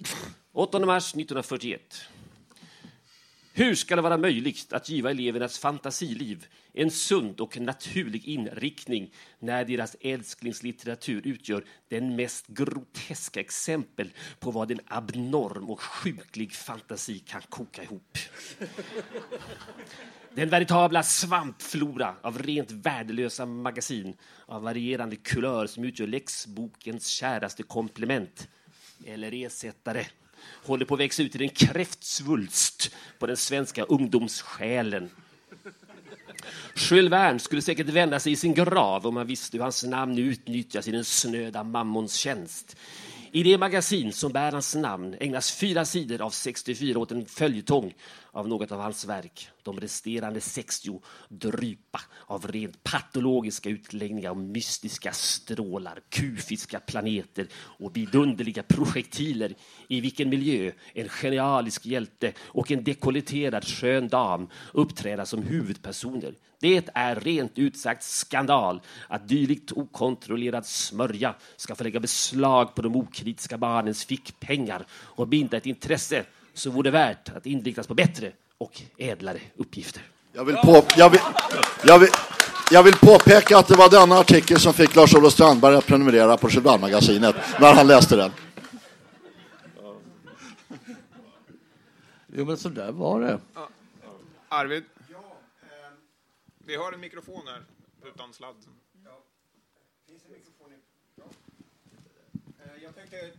8 0.52 0.80
mars 0.80 1.10
1941. 1.10 2.02
Hur 3.60 3.76
ska 3.76 3.96
det 3.96 4.02
vara 4.02 4.18
möjligt 4.18 4.74
att 4.74 4.90
giva 4.90 5.12
elevernas 5.12 5.60
fantasiliv 5.60 6.48
en 6.74 6.92
sund 6.92 7.40
och 7.40 7.58
naturlig 7.58 8.28
inriktning 8.28 9.14
när 9.40 9.66
deras 9.66 9.96
älsklingslitteratur 10.02 11.28
utgör 11.28 11.66
den 11.88 12.16
mest 12.16 12.48
groteska 12.48 13.40
exempel 13.40 14.10
på 14.40 14.52
vad 14.52 14.72
en 14.72 14.80
abnorm 14.88 15.70
och 15.70 15.82
sjuklig 15.82 16.54
fantasi 16.54 17.20
kan 17.20 17.42
koka 17.50 17.84
ihop? 17.84 18.18
Den 20.34 20.50
veritabla 20.50 21.04
svampflora 21.04 22.16
av 22.22 22.44
rent 22.44 22.72
värdelösa 22.72 23.46
magasin 23.46 24.18
av 24.46 24.62
varierande 24.62 25.16
kulör 25.16 25.68
som 25.68 25.84
utgör 25.84 26.08
läxbokens 26.08 27.08
käraste 27.08 27.64
komplement 27.64 28.48
eller 29.06 29.34
ersättare 29.34 30.06
håller 30.64 30.86
på 30.86 30.94
att 30.94 31.00
växa 31.00 31.24
ut 31.24 31.32
till 31.32 31.42
en 31.42 31.50
kräftsvulst 31.50 32.96
på 33.20 33.28
den 33.28 33.38
svenska 33.38 33.84
ungdomssjälen. 33.84 35.10
Jules 36.76 37.12
Verne 37.12 37.40
skulle 37.40 37.62
säkert 37.62 37.90
vända 37.90 38.20
sig 38.20 38.32
i 38.32 38.36
sin 38.36 38.54
grav 38.54 39.08
om 39.08 39.18
han 39.18 39.28
visste 39.28 39.58
hur 39.58 39.64
hans 39.64 39.84
namn 39.84 40.18
utnyttjas 40.18 40.88
i 40.88 40.92
den 40.92 41.06
snöda 41.06 41.64
mammons 41.64 42.14
tjänst. 42.14 42.76
I 43.32 43.44
det 43.44 43.58
magasin 43.58 44.14
som 44.14 44.32
bär 44.32 44.52
hans 44.52 44.76
namn 44.76 45.16
ägnas 45.20 45.52
fyra 45.52 45.86
sidor 45.86 46.22
av 46.22 46.30
64 46.30 47.00
åt 47.00 47.12
en 47.12 47.26
följetong 47.26 47.94
av 48.32 48.48
något 48.48 48.72
av 48.72 48.82
hans 48.82 49.06
verk. 49.06 49.50
De 49.64 49.80
resterande 49.80 50.42
60 50.42 51.02
drypa 51.30 52.02
av 52.26 52.48
rent 52.48 52.84
patologiska 52.84 53.70
utläggningar 53.70 54.32
om 54.32 54.52
mystiska 54.52 55.12
strålar, 55.12 56.00
kufiska 56.10 56.80
planeter 56.80 57.48
och 57.54 57.98
vidunderliga 57.98 58.64
projektiler 58.64 59.56
i 59.88 60.02
vilken 60.02 60.30
miljö 60.30 60.72
en 60.94 61.10
genialisk 61.10 61.86
hjälte 61.86 62.34
och 62.40 62.72
en 62.72 62.84
dekolleterad 62.84 63.66
skön 63.66 64.08
dam 64.08 64.48
uppträda 64.74 65.26
som 65.26 65.44
huvudpersoner. 65.44 66.34
Det 66.60 66.90
är 66.94 67.16
rent 67.16 67.58
ut 67.58 67.78
sagt 67.78 68.04
skandal 68.04 68.82
att 69.08 69.28
dylikt 69.28 69.72
okontrollerad 69.72 70.66
smörja 70.66 71.34
ska 71.56 71.76
få 71.76 71.84
lägga 71.84 72.00
beslag 72.00 72.76
på 72.76 72.82
de 72.82 72.96
okritiska 72.96 73.58
barnens 73.58 74.06
fickpengar 74.06 74.86
och 74.92 75.28
binda 75.28 75.58
ett 75.58 75.66
intresse 75.66 76.24
så 76.54 76.70
vore 76.70 76.88
det 76.88 76.92
värt 76.92 77.30
att 77.30 77.46
inriktas 77.46 77.88
på 77.88 77.94
bättre 77.94 78.32
och 78.58 78.82
ädlare 78.98 79.40
uppgifter. 79.58 80.02
Jag 80.34 80.46
vill, 80.46 80.56
på, 80.56 80.84
jag, 80.98 81.10
vill, 81.10 81.20
jag, 81.86 82.00
vill, 82.00 82.10
jag 82.72 82.84
vill 82.84 82.96
påpeka 82.96 83.58
att 83.58 83.68
det 83.68 83.76
var 83.76 83.90
denna 83.90 84.20
artikel 84.20 84.60
som 84.60 84.74
fick 84.74 84.96
Lars-Olof 84.96 85.34
Strandberg 85.34 85.76
att 85.76 85.86
prenumerera 85.86 86.38
på 86.38 86.50
Cheval-magasinet 86.50 87.36
när 87.60 87.74
han 87.74 87.88
läste 87.88 88.16
den. 88.16 88.32
Jo, 92.36 92.46
men 92.46 92.58
så 92.58 92.70
där 92.70 92.92
var 92.92 93.22
det. 93.22 93.40
Arvid? 94.50 94.84
Vi 96.70 96.76
har 96.76 96.92
en 96.92 97.00
mikrofon 97.00 97.48
här 97.48 97.66
utan 98.06 98.34
sladd. 98.34 98.66
Ja. 99.06 99.24
Finns 100.08 100.26
en 100.26 100.32
mikrofon? 100.32 100.74
Ja. 101.16 101.24
Eh, 102.60 102.84
jag 102.84 102.96
tänkte 102.96 103.32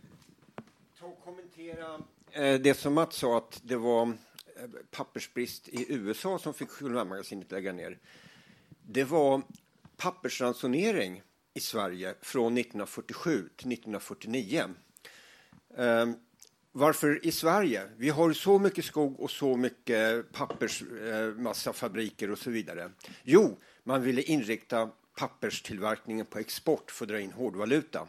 ta 0.99 1.05
och 1.05 1.23
kommentera 1.23 2.01
eh, 2.31 2.61
det 2.61 2.73
som 2.73 2.93
Mats 2.93 3.15
sa, 3.15 3.37
att 3.37 3.61
det 3.63 3.75
var 3.75 4.07
eh, 4.07 4.69
pappersbrist 4.91 5.67
i 5.67 5.93
USA 5.93 6.39
som 6.39 6.53
fick 6.53 6.69
Journalmagasinet 6.69 7.51
lägga 7.51 7.73
ner. 7.73 7.99
Det 8.87 9.03
var 9.03 9.41
pappersransonering 9.97 11.21
i 11.53 11.59
Sverige 11.59 12.15
från 12.21 12.57
1947 12.57 13.31
till 13.31 13.71
1949. 13.71 14.63
Varför 16.73 17.25
i 17.25 17.31
Sverige? 17.31 17.87
Vi 17.97 18.09
har 18.09 18.33
så 18.33 18.59
mycket 18.59 18.85
skog 18.85 19.19
och 19.19 19.31
så 19.31 19.57
mycket 19.57 20.31
pappersmassafabriker 20.31 22.27
eh, 22.27 22.31
och 22.31 22.37
så 22.37 22.49
vidare. 22.49 22.91
Jo, 23.23 23.57
man 23.83 24.01
ville 24.01 24.21
inrikta 24.21 24.89
papperstillverkningen 25.17 26.25
på 26.25 26.39
export 26.39 26.91
för 26.91 27.05
att 27.05 27.09
dra 27.09 27.19
in 27.19 27.31
hårdvaluta. 27.31 28.07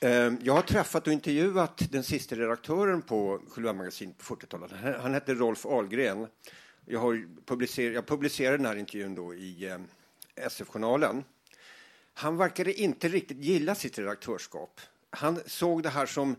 Eh, 0.00 0.32
jag 0.42 0.54
har 0.54 0.62
träffat 0.62 1.06
och 1.06 1.12
intervjuat 1.12 1.82
den 1.90 2.04
sista 2.04 2.36
redaktören 2.36 3.02
på 3.02 3.40
Kulturmagasinet 3.54 4.18
på 4.18 4.36
40-talet. 4.36 5.00
Han 5.00 5.14
hette 5.14 5.34
Rolf 5.34 5.66
Ahlgren. 5.66 6.26
Jag, 6.84 7.00
har 7.00 7.28
publicer 7.46 7.92
jag 7.92 8.06
publicerade 8.06 8.56
den 8.56 8.66
här 8.66 8.76
intervjun 8.76 9.14
då 9.14 9.34
i, 9.34 9.66
eh, 9.68 9.78
SF-journalen. 10.36 11.24
Han 12.14 12.36
verkade 12.36 12.80
inte 12.80 13.08
riktigt 13.08 13.38
gilla 13.38 13.74
sitt 13.74 13.98
redaktörskap. 13.98 14.80
Han 15.10 15.40
såg 15.46 15.82
det 15.82 15.88
här 15.88 16.06
som 16.06 16.36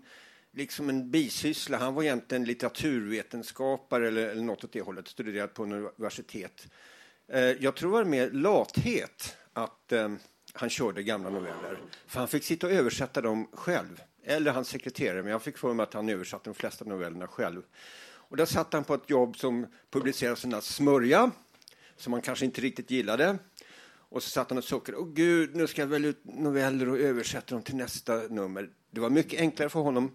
liksom 0.56 0.90
en 0.90 1.12
bisyssla. 1.12 1.78
Han 1.78 1.94
var 1.94 2.04
egentligen 2.04 2.44
litteraturvetenskapare 2.44 4.08
eller, 4.08 4.30
eller 4.30 4.44
något 4.44 4.64
åt 4.64 4.72
det 4.72 4.82
hållet, 4.82 5.08
studerat 5.08 5.54
på 5.54 5.64
universitet. 5.64 6.68
Eh, 7.28 7.42
jag 7.42 7.76
tror 7.76 7.92
det 7.92 7.98
var 7.98 8.06
mer 8.06 8.30
lathet 8.30 9.38
att 9.54 9.92
eh, 9.92 10.10
han 10.54 10.70
körde 10.70 11.04
gamla 11.04 11.30
noveller. 11.30 11.80
För 12.08 12.20
han 12.20 12.28
fick 12.28 12.44
sitta 12.44 12.68
och 12.68 12.74
översätta 12.74 13.22
dem 13.22 13.48
själv. 13.54 14.02
Eller 14.24 14.52
hans 14.52 14.68
sekreterare, 14.68 15.24
men 15.24 15.32
jag 15.32 15.42
fick 15.42 15.58
för 15.58 15.74
mig 15.74 15.84
att 15.84 15.94
han 15.94 16.10
översatte 16.10 16.50
de 16.50 16.54
flesta 16.54 16.86
novellerna 16.86 17.28
själv. 17.28 17.62
Och 18.08 18.38
där 18.38 18.46
satt 18.46 18.74
han 18.74 18.84
på 18.84 18.94
ett 18.94 19.10
jobb 19.10 19.38
som 19.38 19.68
publicerade 19.90 20.36
sina 20.36 20.62
smörja, 20.62 21.32
som 21.98 22.14
han 22.14 22.22
kanske 22.22 22.46
inte 22.46 22.62
riktigt 22.62 22.92
gillade. 22.92 23.38
Och 24.10 24.24
så 24.24 24.30
satt 24.30 24.50
han 24.50 24.58
och 24.58 24.64
suckade. 24.64 24.98
Åh 24.98 25.08
gud, 25.14 25.56
nu 25.56 25.68
ska 25.68 25.82
jag 25.82 25.88
välja 25.88 26.10
ut 26.10 26.22
noveller 26.24 26.90
och 26.90 27.00
översätta 27.00 27.56
dem 27.56 27.64
till 27.64 27.76
nästa 27.76 28.16
nummer. 28.16 28.70
Det 28.92 29.00
var 29.02 29.10
mycket 29.10 29.40
enklare 29.40 29.70
för 29.70 29.80
honom 29.80 30.12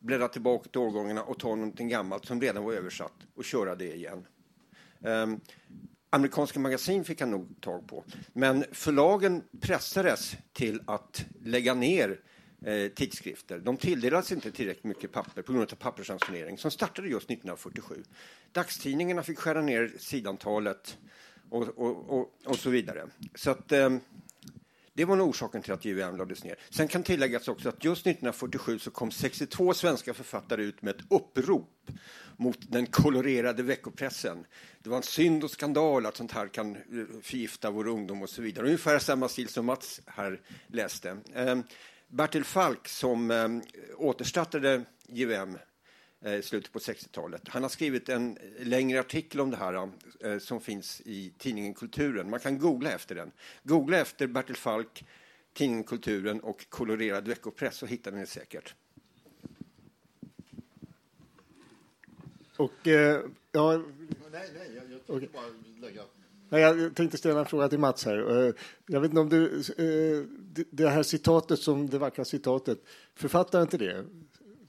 bläddra 0.00 0.28
tillbaka 0.28 0.68
till 0.68 0.80
årgångarna 0.80 1.22
och 1.22 1.38
ta 1.38 1.48
någonting 1.48 1.88
gammalt 1.88 2.26
som 2.26 2.40
redan 2.40 2.64
var 2.64 2.72
översatt 2.72 3.12
och 3.34 3.44
köra 3.44 3.74
det 3.74 3.94
igen. 3.94 4.26
Um, 5.00 5.40
amerikanska 6.10 6.60
magasin 6.60 7.04
fick 7.04 7.20
han 7.20 7.30
nog 7.30 7.60
tag 7.60 7.88
på. 7.88 8.04
Men 8.32 8.64
förlagen 8.72 9.42
pressades 9.60 10.36
till 10.52 10.82
att 10.86 11.24
lägga 11.44 11.74
ner 11.74 12.20
eh, 12.66 12.88
tidskrifter. 12.88 13.58
De 13.58 13.76
tilldelades 13.76 14.32
inte 14.32 14.52
tillräckligt 14.52 14.84
mycket 14.84 15.12
papper 15.12 15.42
på 15.42 15.52
grund 15.52 15.72
av 15.72 15.76
pappersransonering 15.76 16.58
som 16.58 16.70
startade 16.70 17.08
just 17.08 17.30
1947. 17.30 18.02
Dagstidningarna 18.52 19.22
fick 19.22 19.38
skära 19.38 19.62
ner 19.62 19.92
sidantalet 19.98 20.98
och, 21.50 21.62
och, 21.62 22.18
och, 22.18 22.32
och 22.44 22.56
så 22.56 22.70
vidare. 22.70 23.06
Så 23.34 23.50
att, 23.50 23.72
eh, 23.72 23.90
det 24.94 25.04
var 25.04 25.16
nog 25.16 25.28
orsaken 25.28 25.62
till 25.62 25.72
att 25.72 25.84
JVM 25.84 26.16
lades 26.16 26.44
ner. 26.44 26.56
Sen 26.70 26.88
kan 26.88 27.02
tilläggas 27.02 27.48
också 27.48 27.68
att 27.68 27.84
just 27.84 28.06
1947 28.06 28.78
så 28.78 28.90
kom 28.90 29.10
62 29.10 29.74
svenska 29.74 30.14
författare 30.14 30.62
ut 30.62 30.82
med 30.82 30.96
ett 30.96 31.04
upprop 31.10 31.90
mot 32.36 32.58
den 32.72 32.86
kolorerade 32.86 33.62
veckopressen. 33.62 34.46
Det 34.78 34.90
var 34.90 34.96
en 34.96 35.02
synd 35.02 35.44
och 35.44 35.50
skandal 35.50 36.06
att 36.06 36.16
sånt 36.16 36.32
här 36.32 36.48
kan 36.48 36.76
eh, 36.76 36.82
förgifta 37.22 37.70
vår 37.70 37.88
ungdom 37.88 38.22
och 38.22 38.30
så 38.30 38.42
vidare. 38.42 38.66
Ungefär 38.66 38.98
samma 38.98 39.28
stil 39.28 39.48
som 39.48 39.66
Mats 39.66 40.00
här 40.06 40.40
läste. 40.66 41.16
Ehm, 41.34 41.62
Bertil 42.08 42.44
Falk 42.44 42.88
som 42.88 43.30
ehm, 43.30 43.62
återstartade 43.96 44.84
JVM 45.06 45.58
i 46.24 46.34
eh, 46.34 46.40
slutet 46.40 46.72
på 46.72 46.78
60-talet. 46.78 47.48
Han 47.48 47.62
har 47.62 47.70
skrivit 47.70 48.08
en 48.08 48.38
längre 48.58 49.00
artikel 49.00 49.40
om 49.40 49.50
det 49.50 49.56
här 49.56 49.90
eh, 50.20 50.38
som 50.38 50.60
finns 50.60 51.02
i 51.04 51.32
tidningen 51.38 51.74
Kulturen. 51.74 52.30
Man 52.30 52.40
kan 52.40 52.58
googla 52.58 52.92
efter 52.92 53.14
den. 53.14 53.32
Googla 53.62 53.98
efter 53.98 54.26
Bertil 54.26 54.56
Falk, 54.56 55.04
tidningen 55.52 55.84
Kulturen 55.84 56.40
och 56.40 56.66
kolorerad 56.68 57.28
veckopress 57.28 57.76
så 57.76 57.86
hittar 57.86 58.12
ni 58.12 58.20
det 58.20 58.26
säkert. 58.26 58.74
Och, 62.56 62.88
eh, 62.88 63.24
ja, 63.52 63.76
nej, 63.76 63.84
nej, 64.32 64.70
jag, 64.74 64.74
jag 64.74 65.06
tänkte 65.06 65.12
okay. 65.12 65.28
bara 65.32 65.88
lägga... 65.88 66.02
Nej, 66.48 66.60
jag 66.60 66.96
tänkte 66.96 67.18
ställa 67.18 67.40
en 67.40 67.46
fråga 67.46 67.68
till 67.68 67.78
Mats 67.78 68.04
här. 68.04 68.46
Eh, 68.46 68.54
jag 68.86 69.00
vet 69.00 69.10
inte 69.10 69.20
om 69.20 69.28
du, 69.28 69.62
det 70.70 70.88
här 70.88 71.02
citatet 71.02 71.58
som 71.58 71.90
det 71.90 71.98
vackra 71.98 72.24
citatet, 72.24 72.78
författaren 73.14 73.66
till 73.66 73.78
det, 73.78 74.04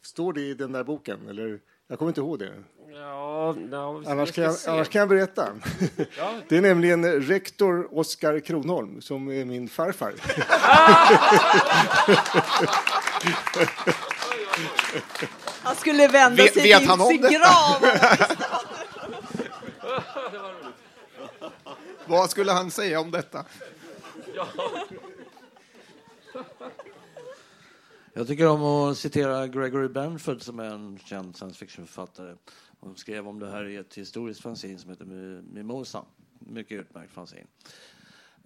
Står 0.03 0.33
det 0.33 0.41
i 0.41 0.53
den 0.53 0.71
där 0.71 0.83
boken? 0.83 1.29
Eller? 1.29 1.59
Jag 1.87 1.99
kommer 1.99 2.09
inte 2.09 2.21
ihåg 2.21 2.39
det. 2.39 2.53
Ja, 2.93 3.55
no, 3.57 4.03
annars, 4.07 4.31
kan 4.31 4.43
jag, 4.43 4.55
annars 4.67 4.89
kan 4.89 4.99
jag 4.99 5.09
berätta. 5.09 5.47
Ja. 6.17 6.33
Det 6.47 6.57
är 6.57 6.61
nämligen 6.61 7.21
rektor 7.21 7.99
Oskar 7.99 8.39
Kronholm 8.39 9.01
som 9.01 9.31
är 9.31 9.45
min 9.45 9.69
farfar. 9.69 10.13
Han 15.63 15.75
skulle 15.75 16.07
vända 16.07 16.43
sig 16.43 16.51
till 16.51 16.61
sin 16.61 17.21
grav. 17.21 17.85
Vad 22.05 22.29
skulle 22.29 22.51
han 22.51 22.71
säga 22.71 22.99
om 22.99 23.11
detta? 23.11 23.45
Jag 28.21 28.27
tycker 28.27 28.47
om 28.47 28.63
att 28.63 28.97
citera 28.97 29.47
Gregory 29.47 29.87
Benford 29.87 30.41
som 30.41 30.59
är 30.59 30.63
en 30.63 30.99
känd 31.05 31.35
science 31.35 31.57
fiction-författare. 31.59 32.35
Hon 32.79 32.97
skrev 32.97 33.27
om 33.27 33.39
det 33.39 33.51
här 33.51 33.67
i 33.67 33.75
ett 33.75 33.93
historiskt 33.93 34.41
fanzine 34.41 34.79
som 34.79 34.89
heter 34.89 35.05
Mimosa. 35.53 36.05
Mycket 36.39 36.79
utmärkt 36.79 37.13
fanzine. 37.13 37.47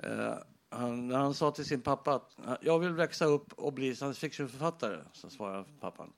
Uh, 0.03 0.33
han, 0.69 1.11
han 1.11 1.33
sa 1.33 1.51
till 1.51 1.65
sin 1.65 1.81
pappa 1.81 2.15
att 2.15 2.59
jag 2.61 2.79
vill 2.79 2.93
växa 2.93 3.25
upp 3.25 3.53
och 3.53 3.73
bli 3.73 3.95
science 3.95 4.19
fiction-författare. 4.19 4.97
Så 5.13 5.29
svarade 5.29 5.65
pappan 5.79 6.13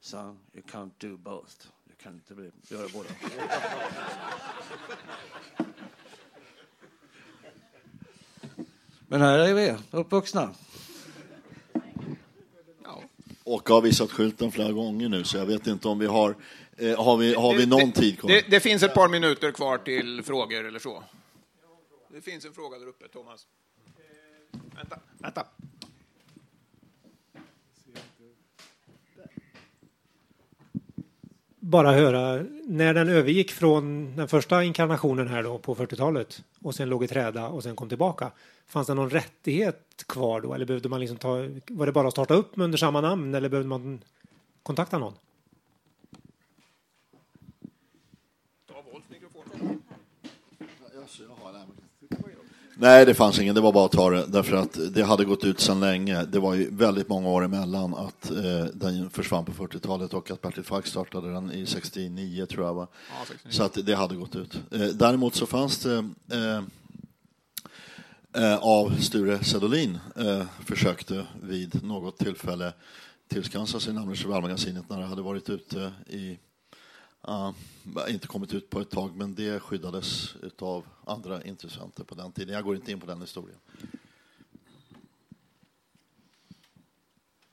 Son, 0.00 0.38
you 0.52 0.62
can't 0.62 0.92
do 0.98 1.16
both. 1.16 1.52
Du 1.84 1.94
kan 1.94 2.14
inte 2.14 2.34
bli, 2.34 2.50
göra 2.68 2.88
båda. 2.92 3.08
Men 9.06 9.20
här 9.20 9.38
är 9.38 9.54
vi, 9.54 9.76
uppvuxna. 9.90 10.54
Och 13.44 13.68
har 13.68 13.80
visat 13.80 14.10
skylten 14.10 14.52
flera 14.52 14.72
gånger 14.72 15.08
nu, 15.08 15.24
så 15.24 15.36
jag 15.36 15.46
vet 15.46 15.66
inte 15.66 15.88
om 15.88 15.98
vi 15.98 16.06
har... 16.06 16.36
Eh, 16.76 17.04
har, 17.04 17.16
vi, 17.16 17.34
har 17.34 17.54
vi 17.54 17.66
någon 17.66 17.90
det, 17.90 18.00
tid 18.00 18.18
kvar? 18.18 18.30
Det, 18.30 18.44
det, 18.50 18.60
finns 18.60 18.82
ett 18.82 18.94
par 18.94 19.08
minuter 19.08 19.52
kvar 19.52 19.78
till 19.78 20.22
frågor 20.22 20.64
eller 20.64 20.78
så. 20.78 21.04
Det 22.08 22.20
finns 22.20 22.44
en 22.44 22.52
fråga 22.52 22.78
där 22.78 22.86
uppe, 22.86 23.08
Thomas. 23.08 23.46
Vänta, 24.74 24.98
vänta. 25.18 25.46
Bara 31.66 31.92
höra, 31.92 32.44
när 32.64 32.94
den 32.94 33.08
övergick 33.08 33.52
från 33.52 34.16
den 34.16 34.28
första 34.28 34.64
inkarnationen 34.64 35.28
här 35.28 35.42
då 35.42 35.58
på 35.58 35.74
40-talet 35.74 36.44
och 36.60 36.74
sen 36.74 36.88
låg 36.88 37.04
i 37.04 37.08
träda 37.08 37.48
och 37.48 37.62
sen 37.62 37.76
kom 37.76 37.88
tillbaka. 37.88 38.30
Fanns 38.66 38.86
det 38.86 38.94
någon 38.94 39.10
rättighet 39.10 40.04
kvar 40.06 40.40
då 40.40 40.54
eller 40.54 40.66
behövde 40.66 40.88
man 40.88 41.00
liksom 41.00 41.16
ta, 41.16 41.28
var 41.68 41.86
det 41.86 41.92
bara 41.92 42.08
att 42.08 42.14
starta 42.14 42.34
upp 42.34 42.52
under 42.54 42.78
samma 42.78 43.00
namn 43.00 43.34
eller 43.34 43.48
behövde 43.48 43.68
man 43.68 44.04
kontakta 44.62 44.98
någon? 44.98 45.14
Nej, 52.76 53.06
det 53.06 53.14
fanns 53.14 53.38
ingen. 53.38 53.54
Det 53.54 53.60
var 53.60 53.72
bara 53.72 53.86
att 53.86 53.92
ta 53.92 54.10
det. 54.10 54.26
Därför 54.26 54.56
att 54.56 54.78
det 54.94 55.02
hade 55.02 55.24
gått 55.24 55.44
ut 55.44 55.60
sedan 55.60 55.80
länge. 55.80 56.24
Det 56.24 56.38
var 56.38 56.54
ju 56.54 56.70
väldigt 56.70 57.08
många 57.08 57.28
år 57.28 57.44
emellan 57.44 57.94
att 57.94 58.30
eh, 58.30 58.64
den 58.74 59.10
försvann 59.10 59.44
på 59.44 59.52
40-talet 59.52 60.14
och 60.14 60.30
att 60.30 60.42
Bertil 60.42 60.64
Falk 60.64 60.86
startade 60.86 61.32
den 61.32 61.52
i 61.52 61.66
69, 61.66 62.46
tror 62.46 62.66
jag. 62.66 62.74
Va? 62.74 62.86
Ja, 63.08 63.24
69. 63.28 63.52
Så 63.52 63.62
att 63.62 63.86
det 63.86 63.94
hade 63.94 64.14
gått 64.14 64.36
ut. 64.36 64.54
Eh, 64.70 64.80
däremot 64.80 65.34
så 65.34 65.46
fanns 65.46 65.78
det 65.78 65.96
eh, 66.32 66.62
eh, 68.44 68.56
av 68.56 68.90
Sture 69.00 69.44
Sedolin 69.44 69.98
eh, 70.16 70.42
försökte 70.64 71.26
vid 71.42 71.84
något 71.84 72.18
tillfälle 72.18 72.72
tillskansa 73.28 73.80
sig 73.80 73.94
namnet 73.94 74.18
Chevalmagasinet 74.18 74.88
när 74.88 75.00
det 75.00 75.06
hade 75.06 75.22
varit 75.22 75.50
ute 75.50 75.92
i 76.10 76.38
Uh, 77.28 77.52
inte 78.08 78.26
kommit 78.26 78.54
ut 78.54 78.70
på 78.70 78.80
ett 78.80 78.90
tag, 78.90 79.16
men 79.16 79.34
det 79.34 79.60
skyddades 79.60 80.34
av 80.58 80.86
andra 81.04 81.44
intressenter 81.44 82.04
på 82.04 82.14
den 82.14 82.32
tiden. 82.32 82.54
Jag 82.54 82.64
går 82.64 82.76
inte 82.76 82.92
in 82.92 83.00
på 83.00 83.06
den 83.06 83.20
historien. 83.20 83.58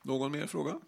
Någon 0.03 0.32
mer 0.32 0.47
fråga? 0.47 0.80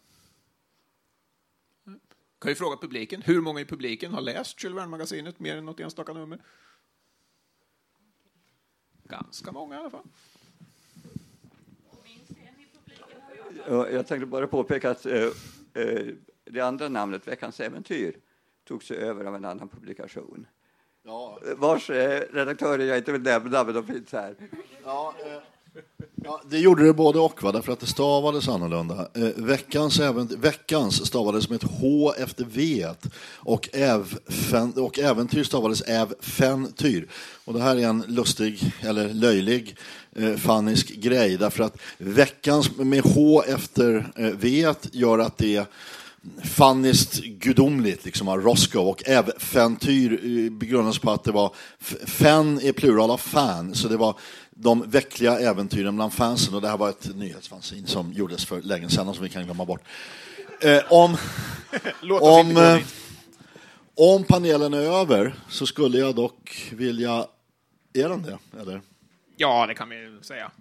Kan 2.39 2.51
ju 2.51 2.55
fråga 2.55 2.77
publiken. 2.77 3.21
Hur 3.21 3.41
många 3.41 3.61
i 3.61 3.65
publiken 3.65 4.13
har 4.13 4.21
läst 4.21 4.63
Jules 4.63 4.77
Verne-magasinet 4.77 5.39
mer 5.39 5.57
än 5.57 5.65
något 5.65 5.79
enstaka 5.79 6.13
nummer? 6.13 6.39
Ganska 9.03 9.51
många 9.51 9.75
i 9.75 9.77
alla 9.77 9.89
fall. 9.89 10.07
Jag 13.67 14.07
tänkte 14.07 14.25
bara 14.25 14.47
påpeka 14.47 14.91
att 14.91 15.05
eh, 15.05 15.29
eh, 15.73 16.07
det 16.43 16.61
andra 16.61 16.89
namnet, 16.89 17.27
Veckans 17.27 17.59
äventyr, 17.59 18.19
togs 18.73 18.91
över 18.91 19.25
av 19.25 19.35
en 19.35 19.45
annan 19.45 19.69
publikation. 19.69 20.47
Ja. 21.05 21.39
Vars 21.57 21.89
eh, 21.89 22.21
redaktörer 22.33 22.85
jag 22.85 22.97
inte 22.97 23.11
vill 23.11 23.21
nämna, 23.21 23.63
men 23.63 23.73
de 23.73 23.85
finns 23.85 24.11
här. 24.11 24.35
Ja, 24.85 25.13
eh, 25.25 25.81
ja, 26.15 26.41
det 26.49 26.59
gjorde 26.59 26.83
det 26.83 26.93
både 26.93 27.19
och, 27.19 27.43
va? 27.43 27.51
därför 27.51 27.73
att 27.73 27.79
det 27.79 27.85
stavades 27.85 28.47
annorlunda. 28.47 29.07
Eh, 29.13 29.29
veckans, 29.35 29.99
även, 29.99 30.27
veckans 30.27 31.05
stavades 31.05 31.49
med 31.49 31.55
ett 31.63 31.71
H 31.81 32.13
efter 32.17 32.45
V 32.45 32.87
och, 33.35 33.69
och 34.75 34.99
äventyr 34.99 35.43
stavades 35.43 35.81
äv-fen-tyr. 35.81 37.07
Och 37.45 37.53
det 37.53 37.61
här 37.61 37.75
är 37.75 37.87
en 37.87 38.03
lustig, 38.07 38.73
eller 38.81 39.13
löjlig, 39.13 39.75
eh, 40.15 40.35
fannisk 40.35 40.89
grej, 40.95 41.37
därför 41.37 41.63
att 41.63 41.77
veckans 41.97 42.77
med 42.77 43.03
H 43.03 43.43
efter 43.43 44.11
eh, 44.15 44.29
V 44.29 44.73
gör 44.91 45.19
att 45.19 45.37
det 45.37 45.67
fanniskt 46.43 47.23
gudomligt, 47.23 48.05
liksom 48.05 48.27
av 48.27 48.41
Roscoe 48.41 48.81
och 48.81 49.03
äventyr 49.09 50.11
eh, 50.23 50.51
begrundas 50.51 50.99
på 50.99 51.11
att 51.11 51.23
det 51.23 51.31
var 51.31 51.55
fan 52.05 52.59
är 52.59 52.73
plural 52.73 53.11
av 53.11 53.17
fan, 53.17 53.75
så 53.75 53.87
det 53.87 53.97
var 53.97 54.19
de 54.49 54.89
veckliga 54.89 55.39
äventyren 55.39 55.95
bland 55.95 56.13
fansen 56.13 56.55
och 56.55 56.61
det 56.61 56.67
här 56.67 56.77
var 56.77 56.89
ett 56.89 57.15
nyhetsfanzin 57.15 57.87
som 57.87 58.13
gjordes 58.13 58.45
för 58.45 58.61
länge 58.61 58.89
sedan 58.89 59.13
som 59.13 59.23
vi 59.23 59.29
kan 59.29 59.43
glömma 59.43 59.65
bort. 59.65 59.81
Eh, 60.61 60.81
om, 60.89 61.17
om, 62.21 62.57
eh, 62.57 62.77
om 63.95 64.23
panelen 64.23 64.73
är 64.73 65.01
över 65.01 65.35
så 65.49 65.65
skulle 65.65 65.97
jag 65.97 66.15
dock 66.15 66.71
vilja... 66.71 67.27
Är 67.93 68.09
den 68.09 68.23
det, 68.23 68.37
eller? 68.61 68.81
Ja, 69.37 69.67
det 69.67 69.73
kan 69.73 69.89
vi 69.89 70.17
säga. 70.21 70.51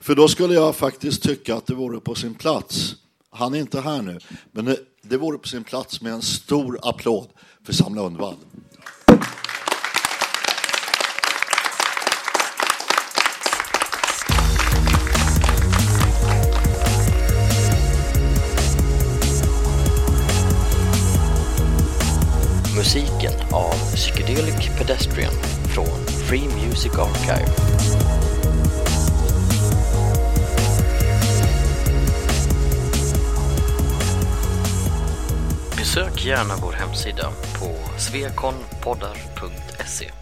För 0.00 0.14
då 0.14 0.28
skulle 0.28 0.54
jag 0.54 0.76
faktiskt 0.76 1.22
tycka 1.22 1.54
att 1.54 1.66
det 1.66 1.74
vore 1.74 2.00
på 2.00 2.14
sin 2.14 2.34
plats 2.34 2.96
han 3.38 3.54
är 3.54 3.58
inte 3.58 3.80
här 3.80 4.02
nu, 4.02 4.18
men 4.52 4.64
det, 4.64 4.76
det 5.02 5.16
vore 5.16 5.38
på 5.38 5.48
sin 5.48 5.64
plats 5.64 6.00
med 6.00 6.12
en 6.12 6.22
stor 6.22 6.78
applåd 6.82 7.28
för 7.64 7.72
Sam 7.72 7.94
Lundvall. 7.94 8.34
Musiken 22.76 23.32
av 23.52 23.94
Psychedelic 23.94 24.68
Pedestrian 24.78 25.32
från 25.74 26.06
Free 26.28 26.48
Music 26.48 26.92
Archive. 26.98 28.37
Besök 35.88 36.24
gärna 36.24 36.54
vår 36.62 36.72
hemsida 36.72 37.30
på 37.60 37.98
svekonpoddar.se 37.98 40.17